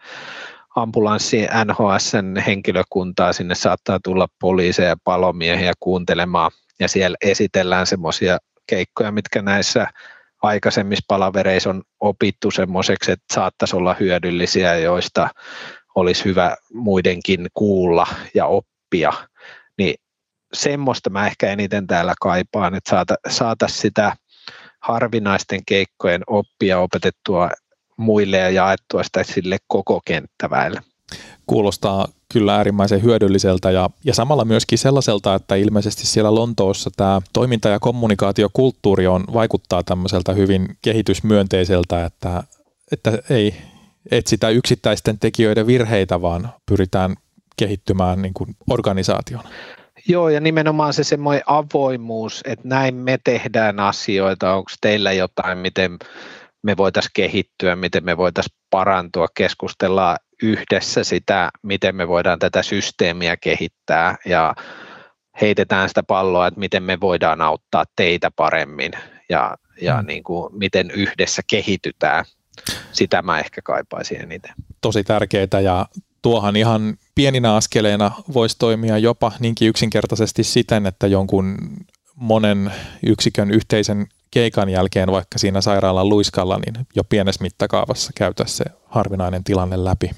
ambulanssi 0.77 1.47
NHSn 1.65 2.43
henkilökuntaa, 2.47 3.33
sinne 3.33 3.55
saattaa 3.55 3.99
tulla 4.05 4.29
poliiseja 4.41 4.89
ja 4.89 4.97
palomiehiä 5.05 5.73
kuuntelemaan. 5.81 6.51
Ja 6.81 6.89
siellä 6.89 7.17
esitellään 7.21 7.87
semmoisia 7.87 8.39
keikkoja, 8.67 9.13
mitkä 9.13 9.43
näissä 9.43 9.87
aikaisemmissa 10.43 11.05
palavereissa 11.09 11.71
on 11.71 11.83
opittu 12.01 12.51
semmoiseksi, 12.51 13.13
että 13.13 13.35
saattaisi 13.35 13.77
olla 13.77 13.97
hyödyllisiä, 14.01 14.75
joista 14.75 15.29
olisi 15.95 16.25
hyvä 16.25 16.57
muidenkin 16.73 17.47
kuulla 17.55 18.07
ja 18.35 18.47
oppia, 18.47 19.13
niin 19.79 19.95
semmoista 20.53 21.11
mä 21.11 21.27
ehkä 21.27 21.51
eniten 21.51 21.87
täällä 21.87 22.15
kaipaan, 22.21 22.75
että 22.75 22.91
saata, 22.91 23.15
saataisiin 23.29 23.81
sitä 23.81 24.17
harvinaisten 24.81 25.61
keikkojen 25.66 26.22
oppia 26.26 26.78
opetettua 26.81 27.51
muille 27.97 28.37
ja 28.37 28.51
jaettua 28.51 29.03
sitä 29.03 29.24
sille 29.24 29.59
koko 29.66 30.01
kenttäväelle. 30.05 30.81
Kuulostaa 31.47 32.09
kyllä 32.33 32.57
äärimmäisen 32.57 33.03
hyödylliseltä 33.03 33.70
ja, 33.70 33.91
ja 34.05 34.14
samalla 34.14 34.45
myöskin 34.45 34.78
sellaiselta, 34.78 35.35
että 35.35 35.55
ilmeisesti 35.55 36.07
siellä 36.07 36.35
Lontoossa 36.35 36.91
tämä 36.97 37.22
toiminta- 37.33 37.68
ja 37.68 37.81
kommunikaatiokulttuuri 37.81 39.07
on, 39.07 39.24
vaikuttaa 39.33 39.83
tämmöiseltä 39.83 40.33
hyvin 40.33 40.68
kehitysmyönteiseltä, 40.83 42.05
että, 42.05 42.43
että 42.93 43.18
ei, 43.31 43.55
etsitä 44.11 44.49
yksittäisten 44.49 45.18
tekijöiden 45.18 45.66
virheitä, 45.66 46.22
vaan 46.22 46.53
pyritään 46.66 47.16
kehittymään 47.57 48.22
niin 48.22 48.35
kuin 48.35 48.57
organisaationa. 48.70 49.49
Joo, 50.09 50.29
ja 50.29 50.41
nimenomaan 50.41 50.93
se 50.93 51.05
semmoinen 51.05 51.43
avoimuus, 51.47 52.41
että 52.45 52.69
näin 52.69 52.95
me 52.95 53.19
tehdään 53.25 53.81
asioita, 53.81 54.55
onko 54.55 54.71
teillä 54.81 55.13
jotain, 55.13 55.59
miten 55.59 55.99
me 56.63 56.77
voitaisiin 56.77 57.11
kehittyä, 57.15 57.77
miten 57.77 58.05
me 58.05 58.17
voitaisiin 58.17 58.57
parantua, 58.71 59.27
keskustella 59.35 60.17
yhdessä 60.43 61.05
sitä, 61.05 61.51
miten 61.63 61.97
me 61.97 62.09
voidaan 62.09 62.39
tätä 62.39 62.63
systeemiä 62.63 63.37
kehittää 63.37 64.17
ja 64.25 64.55
heitetään 65.41 65.89
sitä 65.89 66.03
palloa, 66.03 66.47
että 66.47 66.61
miten 66.61 66.83
me 66.83 67.01
voidaan 67.01 67.41
auttaa 67.41 67.85
teitä 67.97 68.31
paremmin 68.37 68.93
ja, 69.29 69.57
ja 69.83 70.03
mm. 70.03 70.07
niin 70.07 70.23
kuin, 70.23 70.59
miten 70.59 70.91
yhdessä 70.91 71.43
kehitytään. 71.51 72.25
Sitä 72.93 73.23
mä 73.23 73.39
ehkä 73.39 73.63
kaipaisin 73.65 74.23
eniten. 74.23 74.53
Tosi 74.81 75.05
tärkeää 75.05 75.61
ja 75.63 75.87
tuohan 76.23 76.57
ihan 76.57 76.97
pieninä 77.15 77.55
askeleina 77.55 78.11
voisi 78.35 78.57
toimia 78.59 78.99
jopa 78.99 79.33
niinkin 79.41 79.69
yksinkertaisesti 79.69 80.45
siten, 80.45 80.87
että 80.87 81.07
jonkun 81.07 81.57
monen 82.15 82.73
yksikön 83.07 83.51
yhteisen 83.51 84.07
keikan 84.31 84.69
jälkeen 84.69 85.13
vaikka 85.13 85.39
siinä 85.39 85.61
sairaalan 85.61 86.09
luiskalla, 86.09 86.59
niin 86.59 86.87
jo 86.97 87.05
pienessä 87.05 87.43
mittakaavassa 87.43 88.11
käytä 88.17 88.45
se 88.47 88.65
harvinainen 88.87 89.45
tilanne 89.45 89.85
läpi. 89.85 90.11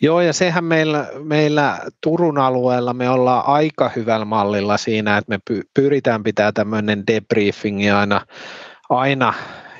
Joo, 0.00 0.20
ja 0.20 0.32
sehän 0.32 0.64
meillä, 0.64 1.08
meillä 1.24 1.78
Turun 2.00 2.38
alueella 2.38 2.94
me 2.94 3.10
ollaan 3.10 3.46
aika 3.46 3.90
hyvällä 3.96 4.24
mallilla 4.24 4.76
siinä, 4.76 5.16
että 5.16 5.38
me 5.38 5.56
pyritään 5.74 6.22
pitää 6.22 6.52
tämmöinen 6.52 7.06
debriefing 7.06 7.92
aina, 7.94 8.26
aina 8.88 9.34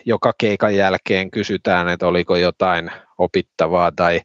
joka 0.05 0.33
keikan 0.39 0.77
jälkeen 0.77 1.31
kysytään, 1.31 1.89
että 1.89 2.07
oliko 2.07 2.37
jotain 2.37 2.91
opittavaa 3.19 3.93
tai 3.97 4.21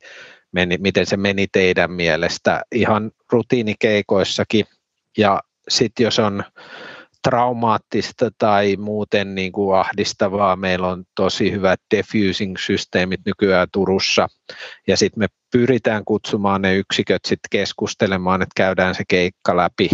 meni, 0.52 0.78
miten 0.78 1.06
se 1.06 1.18
meni 1.18 1.48
teidän 1.48 1.92
mielestä 1.92 2.62
ihan 2.72 3.12
rutiinikeikoissakin. 3.32 4.66
Ja 5.18 5.42
sitten 5.70 6.04
jos 6.04 6.20
on 6.20 6.44
traumaattista 7.24 8.30
tai 8.38 8.76
muuten 8.76 9.36
niin 9.36 9.52
kuin 9.52 9.80
ahdistavaa. 9.80 10.56
Meillä 10.56 10.88
on 10.88 11.04
tosi 11.16 11.52
hyvät 11.52 11.80
diffusing-systeemit 11.96 13.22
nykyään 13.26 13.68
Turussa 13.74 14.28
ja 14.88 14.98
sitten 14.98 15.20
me 15.20 15.28
pyritään 15.52 16.06
kutsumaan 16.06 16.62
ne 16.62 16.76
yksiköt 16.76 17.22
sitten 17.26 17.48
keskustelemaan, 17.52 18.42
että 18.42 18.54
käydään 18.56 18.96
se 18.96 19.04
keikka 19.08 19.58
läpi. 19.58 19.90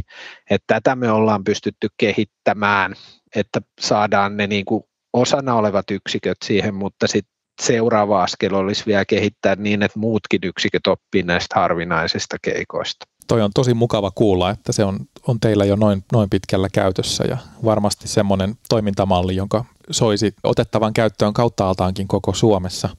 Et 0.49 0.63
tätä 0.67 0.95
me 0.95 1.11
ollaan 1.11 1.43
pystytty 1.43 1.87
kehittämään, 1.97 2.93
että 3.35 3.61
saadaan 3.79 4.37
ne 4.37 4.47
niin 4.47 4.65
kuin 4.65 4.83
osana 5.13 5.55
olevat 5.55 5.91
yksiköt 5.91 6.37
siihen, 6.43 6.75
mutta 6.75 7.07
sitten 7.07 7.36
seuraava 7.61 8.23
askel 8.23 8.53
olisi 8.53 8.83
vielä 8.85 9.05
kehittää 9.05 9.55
niin, 9.55 9.83
että 9.83 9.99
muutkin 9.99 10.39
yksiköt 10.43 10.87
oppii 10.87 11.23
näistä 11.23 11.59
harvinaisista 11.59 12.37
keikoista 12.41 13.05
toi 13.27 13.41
on 13.41 13.51
tosi 13.53 13.73
mukava 13.73 14.11
kuulla, 14.11 14.49
että 14.49 14.71
se 14.71 14.83
on, 14.83 14.99
on 15.27 15.39
teillä 15.39 15.65
jo 15.65 15.75
noin, 15.75 16.03
noin 16.11 16.29
pitkällä 16.29 16.67
käytössä 16.73 17.23
ja 17.23 17.37
varmasti 17.65 18.07
semmoinen 18.07 18.55
toimintamalli, 18.69 19.35
jonka 19.35 19.65
soisi 19.91 20.33
otettavan 20.43 20.93
käyttöön 20.93 21.33
kautta 21.33 21.69
altaankin 21.69 22.07
koko 22.07 22.33
Suomessa. 22.33 22.89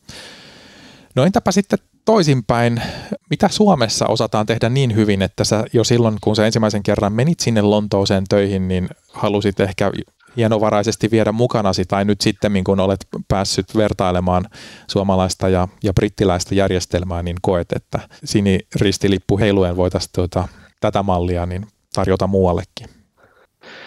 No 1.14 1.24
entäpä 1.24 1.52
sitten 1.52 1.78
toisinpäin, 2.04 2.82
mitä 3.30 3.48
Suomessa 3.48 4.06
osataan 4.06 4.46
tehdä 4.46 4.68
niin 4.68 4.94
hyvin, 4.94 5.22
että 5.22 5.44
sä 5.44 5.64
jo 5.72 5.84
silloin, 5.84 6.16
kun 6.20 6.36
sä 6.36 6.46
ensimmäisen 6.46 6.82
kerran 6.82 7.12
menit 7.12 7.40
sinne 7.40 7.62
Lontooseen 7.62 8.24
töihin, 8.28 8.68
niin 8.68 8.88
halusit 9.12 9.60
ehkä 9.60 9.92
hienovaraisesti 10.36 11.10
viedä 11.10 11.32
mukanasi, 11.32 11.84
tai 11.84 12.04
nyt 12.04 12.20
sitten 12.20 12.64
kun 12.64 12.80
olet 12.80 13.06
päässyt 13.28 13.76
vertailemaan 13.76 14.44
suomalaista 14.86 15.48
ja, 15.48 15.68
ja 15.82 15.92
brittiläistä 15.92 16.54
järjestelmää, 16.54 17.22
niin 17.22 17.36
koet, 17.42 17.72
että 17.72 18.00
siniristilippu 18.24 19.38
heiluen 19.38 19.76
voitaisiin 19.76 20.10
tuota, 20.14 20.48
tätä 20.80 21.02
mallia 21.02 21.46
niin 21.46 21.66
tarjota 21.94 22.26
muuallekin? 22.26 22.88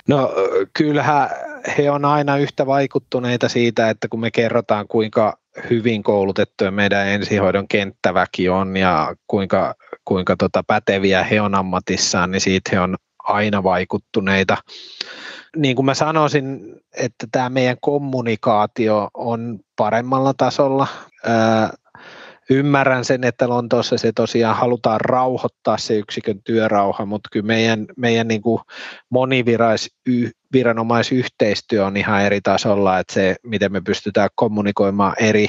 No 0.08 0.32
kyllähän 0.78 1.30
he 1.78 1.92
on 1.92 2.06
aina 2.06 2.38
yhtä 2.38 2.66
vaikuttuneita 2.66 3.50
siitä, 3.50 3.90
että 3.90 4.08
kun 4.08 4.20
me 4.20 4.32
kerrotaan 4.32 4.88
kuinka 4.88 5.38
hyvin 5.70 6.04
koulutettuja 6.04 6.72
meidän 6.72 7.08
ensihoidon 7.08 7.68
kenttäväki 7.68 8.50
on 8.50 8.78
ja 8.78 9.16
kuinka, 9.28 9.76
kuinka 10.06 10.36
tota 10.36 10.64
päteviä 10.68 11.24
he 11.24 11.42
on 11.42 11.56
ammatissaan, 11.56 12.32
niin 12.32 12.42
siitä 12.42 12.70
he 12.74 12.80
on 12.80 12.96
aina 13.24 13.64
vaikuttuneita 13.64 14.58
niin 15.56 15.76
kuin 15.76 15.86
mä 15.86 15.94
sanoisin, 15.94 16.76
että 16.98 17.28
tämä 17.32 17.50
meidän 17.50 17.78
kommunikaatio 17.82 19.10
on 19.14 19.60
paremmalla 19.76 20.34
tasolla. 20.38 20.88
ymmärrän 22.50 23.06
sen, 23.06 23.24
että 23.24 23.50
Lontoossa 23.50 23.98
se 23.98 24.12
tosiaan 24.16 24.56
halutaan 24.56 25.02
rauhoittaa 25.02 25.78
se 25.78 25.98
yksikön 25.98 26.42
työrauha, 26.44 27.06
mutta 27.06 27.30
kyllä 27.32 27.46
meidän, 27.46 27.86
meidän 27.98 28.28
niin 28.28 28.42
kuin 28.42 28.62
moniviranomaisyhteistyö 29.10 31.86
on 31.86 31.98
ihan 31.98 32.24
eri 32.24 32.42
tasolla, 32.42 33.00
että 33.00 33.14
se, 33.14 33.36
miten 33.44 33.72
me 33.72 33.82
pystytään 33.82 34.30
kommunikoimaan 34.36 35.14
eri, 35.20 35.48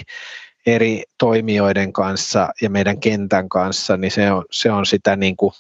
eri 0.66 1.02
toimijoiden 1.18 1.92
kanssa 1.92 2.48
ja 2.62 2.70
meidän 2.70 3.00
kentän 3.00 3.48
kanssa, 3.48 3.96
niin 3.96 4.10
se 4.10 4.32
on, 4.32 4.44
se 4.50 4.70
on 4.70 4.86
sitä 4.86 5.16
niin 5.16 5.36
kuin 5.36 5.52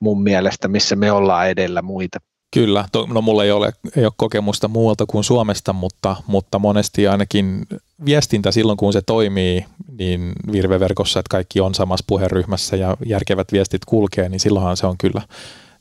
mun 0.00 0.22
mielestä, 0.22 0.68
missä 0.68 0.96
me 0.96 1.12
ollaan 1.12 1.48
edellä 1.48 1.82
muita. 1.82 2.18
Kyllä, 2.50 2.84
to, 2.92 3.06
no 3.06 3.20
mulla 3.20 3.44
ei 3.44 3.50
ole, 3.50 3.72
ei 3.96 4.04
ole 4.04 4.12
kokemusta 4.16 4.68
muualta 4.68 5.06
kuin 5.06 5.24
Suomesta, 5.24 5.72
mutta, 5.72 6.16
mutta 6.26 6.58
monesti 6.58 7.08
ainakin 7.08 7.66
viestintä 8.04 8.52
silloin, 8.52 8.76
kun 8.76 8.92
se 8.92 9.02
toimii, 9.02 9.64
niin 9.98 10.32
virveverkossa, 10.52 11.20
että 11.20 11.30
kaikki 11.30 11.60
on 11.60 11.74
samassa 11.74 12.04
puheryhmässä 12.08 12.76
ja 12.76 12.96
järkevät 13.06 13.52
viestit 13.52 13.84
kulkee, 13.84 14.28
niin 14.28 14.40
silloinhan 14.40 14.76
se 14.76 14.86
on 14.86 14.98
kyllä 14.98 15.22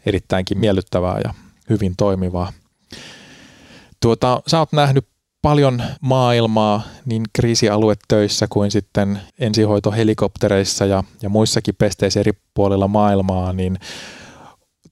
erittäinkin 0.05 0.57
miellyttävää 0.57 1.19
ja 1.23 1.33
hyvin 1.69 1.93
toimivaa. 1.97 2.53
Tuota, 3.99 4.41
sä 4.47 4.59
oot 4.59 4.73
nähnyt 4.73 5.07
paljon 5.41 5.83
maailmaa 6.01 6.81
niin 7.05 7.23
kriisialuetöissä 7.33 8.47
kuin 8.49 8.71
sitten 8.71 9.19
ensihoitohelikoptereissa 9.39 10.85
ja, 10.85 11.03
ja 11.21 11.29
muissakin 11.29 11.75
pesteissä 11.75 12.19
eri 12.19 12.31
puolilla 12.53 12.87
maailmaa, 12.87 13.53
niin 13.53 13.79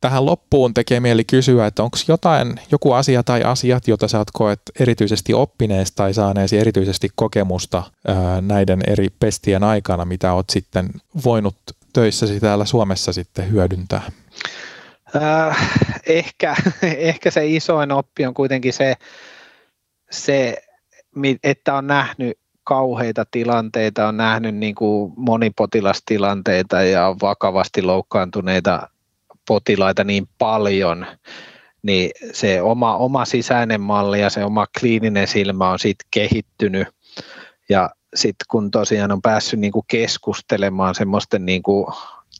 tähän 0.05 0.25
loppuun 0.25 0.73
tekee 0.73 0.99
mieli 0.99 1.23
kysyä, 1.23 1.67
että 1.67 1.83
onko 1.83 1.97
jotain, 2.07 2.59
joku 2.71 2.91
asia 2.91 3.23
tai 3.23 3.43
asiat, 3.43 3.87
jota 3.87 4.07
sä 4.07 4.17
oot 4.17 4.31
koet 4.33 4.61
erityisesti 4.79 5.33
oppineesta 5.33 5.95
tai 5.95 6.13
saaneesi 6.13 6.57
erityisesti 6.57 7.09
kokemusta 7.15 7.83
ää, 8.07 8.41
näiden 8.41 8.81
eri 8.87 9.09
pestien 9.19 9.63
aikana, 9.63 10.05
mitä 10.05 10.33
oot 10.33 10.49
sitten 10.49 10.89
voinut 11.25 11.55
töissäsi 11.93 12.39
täällä 12.39 12.65
Suomessa 12.65 13.13
sitten 13.13 13.51
hyödyntää? 13.51 14.01
Äh, 15.15 15.71
ehkä, 16.07 16.55
ehkä 17.09 17.31
se 17.31 17.47
isoin 17.47 17.91
oppi 17.91 18.25
on 18.25 18.33
kuitenkin 18.33 18.73
se, 18.73 18.95
se 20.11 20.57
että 21.43 21.73
on 21.73 21.87
nähnyt 21.87 22.37
kauheita 22.63 23.25
tilanteita, 23.31 24.07
on 24.07 24.17
nähnyt 24.17 24.55
niin 24.55 24.75
kuin 24.75 25.13
monipotilastilanteita 25.17 26.83
ja 26.83 27.15
vakavasti 27.21 27.81
loukkaantuneita 27.81 28.89
potilaita 29.47 30.03
niin 30.03 30.27
paljon, 30.37 31.05
niin 31.83 32.11
se 32.31 32.61
oma, 32.61 32.97
oma 32.97 33.25
sisäinen 33.25 33.81
malli 33.81 34.21
ja 34.21 34.29
se 34.29 34.43
oma 34.43 34.67
kliininen 34.79 35.27
silmä 35.27 35.69
on 35.69 35.79
sitten 35.79 36.07
kehittynyt. 36.11 36.87
Ja 37.69 37.89
sitten 38.15 38.45
kun 38.49 38.71
tosiaan 38.71 39.11
on 39.11 39.21
päässyt 39.21 39.59
niinku 39.59 39.85
keskustelemaan 39.87 40.95
semmoisten 40.95 41.45
niinku 41.45 41.93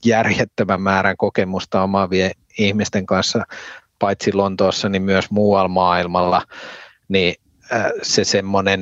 järjettömän 0.05 0.81
määrän 0.81 1.17
kokemusta 1.17 1.83
omaavien 1.83 2.31
ihmisten 2.59 3.05
kanssa, 3.05 3.43
paitsi 3.99 4.33
Lontoossa, 4.33 4.89
niin 4.89 5.01
myös 5.01 5.31
muualla 5.31 5.67
maailmalla, 5.67 6.41
niin 7.07 7.35
se 8.01 8.23
semmoinen 8.23 8.81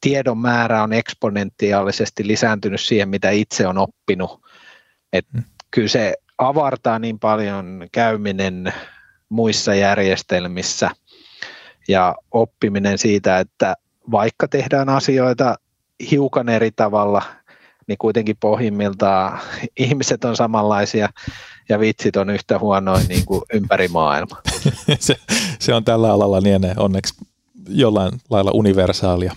tiedon 0.00 0.38
määrä 0.38 0.82
on 0.82 0.92
eksponentiaalisesti 0.92 2.26
lisääntynyt 2.26 2.80
siihen, 2.80 3.08
mitä 3.08 3.30
itse 3.30 3.66
on 3.66 3.78
oppinut. 3.78 4.40
Et 5.12 5.26
mm. 5.32 5.42
Kyllä 5.70 5.88
se 5.88 6.14
avartaa 6.38 6.98
niin 6.98 7.18
paljon 7.18 7.88
käyminen 7.92 8.72
muissa 9.28 9.74
järjestelmissä 9.74 10.90
ja 11.88 12.14
oppiminen 12.30 12.98
siitä, 12.98 13.38
että 13.38 13.74
vaikka 14.10 14.48
tehdään 14.48 14.88
asioita 14.88 15.56
hiukan 16.10 16.48
eri 16.48 16.70
tavalla, 16.70 17.22
niin 17.86 17.98
kuitenkin 17.98 18.36
pohjimmiltaan 18.40 19.40
ihmiset 19.78 20.24
on 20.24 20.36
samanlaisia 20.36 21.08
ja 21.68 21.80
vitsit 21.80 22.16
on 22.16 22.30
yhtä 22.30 22.58
huonoin 22.58 23.08
niin 23.08 23.24
kuin 23.24 23.42
ympäri 23.52 23.88
maailmaa. 23.88 24.40
se, 24.98 25.16
se 25.58 25.74
on 25.74 25.84
tällä 25.84 26.12
alalla 26.12 26.40
niin 26.40 26.60
onneksi 26.76 27.14
jollain 27.68 28.12
lailla 28.30 28.50
universaalia. 28.54 29.36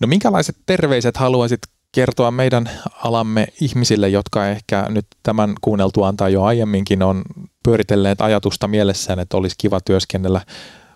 No 0.00 0.06
minkälaiset 0.08 0.56
terveiset 0.66 1.16
haluaisit 1.16 1.60
kertoa 1.92 2.30
meidän 2.30 2.70
alamme 3.02 3.46
ihmisille, 3.60 4.08
jotka 4.08 4.48
ehkä 4.48 4.86
nyt 4.88 5.06
tämän 5.22 5.54
kuunneltuaan 5.60 6.16
tai 6.16 6.32
jo 6.32 6.42
aiemminkin 6.42 7.02
on 7.02 7.22
pyöritelleet 7.64 8.20
ajatusta 8.20 8.68
mielessään, 8.68 9.18
että 9.18 9.36
olisi 9.36 9.56
kiva 9.58 9.80
työskennellä 9.80 10.40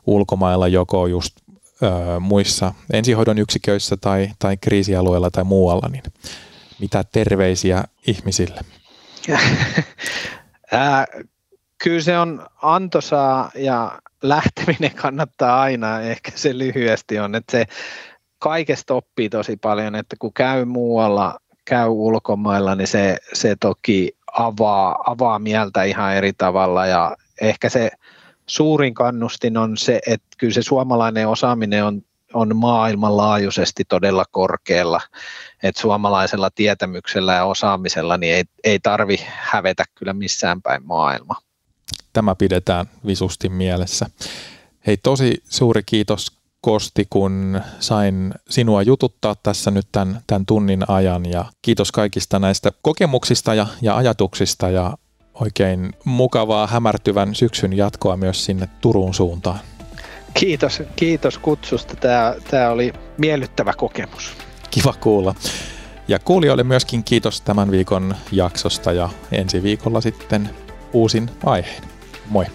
ulkomailla 0.06 0.68
joko 0.68 1.06
just 1.06 1.36
ö, 1.82 2.20
muissa 2.20 2.74
ensihoidon 2.92 3.38
yksiköissä 3.38 3.96
tai, 3.96 4.30
tai 4.38 4.56
kriisialueella 4.56 5.30
tai 5.30 5.44
muualla, 5.44 5.88
niin 5.88 6.02
mitä 6.80 7.04
terveisiä 7.12 7.84
ihmisille? 8.06 8.60
Äh, 10.74 11.06
kyllä 11.78 12.00
se 12.00 12.18
on 12.18 12.46
antoisaa 12.62 13.50
ja 13.54 13.98
lähteminen 14.22 14.94
kannattaa 14.94 15.60
aina, 15.60 16.00
ehkä 16.00 16.32
se 16.34 16.58
lyhyesti 16.58 17.18
on, 17.18 17.34
että 17.34 17.52
se 17.52 17.66
kaikesta 18.42 18.94
oppii 18.94 19.28
tosi 19.28 19.56
paljon, 19.56 19.94
että 19.94 20.16
kun 20.18 20.32
käy 20.32 20.64
muualla, 20.64 21.38
käy 21.64 21.88
ulkomailla, 21.88 22.74
niin 22.74 22.88
se, 22.88 23.16
se 23.32 23.56
toki 23.60 24.16
avaa, 24.32 24.98
avaa 25.06 25.38
mieltä 25.38 25.82
ihan 25.82 26.14
eri 26.14 26.32
tavalla 26.32 26.86
ja, 26.86 27.16
ehkä 27.40 27.68
se 27.68 27.90
suurin 28.46 28.94
kannustin 28.94 29.56
on 29.56 29.76
se, 29.76 30.00
että 30.06 30.28
kyllä 30.38 30.52
se 30.52 30.62
suomalainen 30.62 31.28
osaaminen 31.28 31.84
on, 31.84 32.02
on 32.34 32.56
maailmanlaajuisesti 32.56 33.84
todella 33.84 34.24
korkealla, 34.30 35.00
että 35.62 35.80
suomalaisella 35.80 36.50
tietämyksellä 36.50 37.32
ja 37.32 37.44
osaamisella 37.44 38.16
niin 38.16 38.34
ei, 38.34 38.44
ei 38.64 38.78
tarvi 38.80 39.16
hävetä 39.26 39.84
kyllä 39.94 40.12
missään 40.12 40.62
päin 40.62 40.86
maailmaa. 40.86 41.40
Tämä 42.12 42.34
pidetään 42.34 42.86
visusti 43.06 43.48
mielessä. 43.48 44.06
Hei, 44.86 44.96
tosi 44.96 45.42
suuri 45.44 45.82
kiitos 45.86 46.41
Kosti, 46.64 47.06
kun 47.10 47.60
sain 47.80 48.34
sinua 48.50 48.82
jututtaa 48.82 49.34
tässä 49.42 49.70
nyt 49.70 49.86
tämän, 49.92 50.20
tämän 50.26 50.46
tunnin 50.46 50.84
ajan 50.88 51.30
ja 51.30 51.44
kiitos 51.62 51.92
kaikista 51.92 52.38
näistä 52.38 52.72
kokemuksista 52.82 53.54
ja, 53.54 53.66
ja 53.82 53.96
ajatuksista 53.96 54.70
ja 54.70 54.94
oikein 55.34 55.92
mukavaa 56.04 56.66
hämärtyvän 56.66 57.34
syksyn 57.34 57.76
jatkoa 57.76 58.16
myös 58.16 58.44
sinne 58.44 58.68
Turun 58.80 59.14
suuntaan. 59.14 59.58
Kiitos, 60.34 60.82
kiitos 60.96 61.38
kutsusta. 61.38 61.96
Tämä, 61.96 62.34
tämä 62.50 62.70
oli 62.70 62.92
miellyttävä 63.18 63.72
kokemus. 63.72 64.32
Kiva 64.70 64.94
kuulla. 65.00 65.34
Ja 66.08 66.18
kuulijoille 66.18 66.64
myöskin 66.64 67.04
kiitos 67.04 67.40
tämän 67.40 67.70
viikon 67.70 68.14
jaksosta 68.32 68.92
ja 68.92 69.08
ensi 69.32 69.62
viikolla 69.62 70.00
sitten 70.00 70.50
uusin 70.92 71.30
aiheen. 71.44 71.82
Moi! 72.28 72.46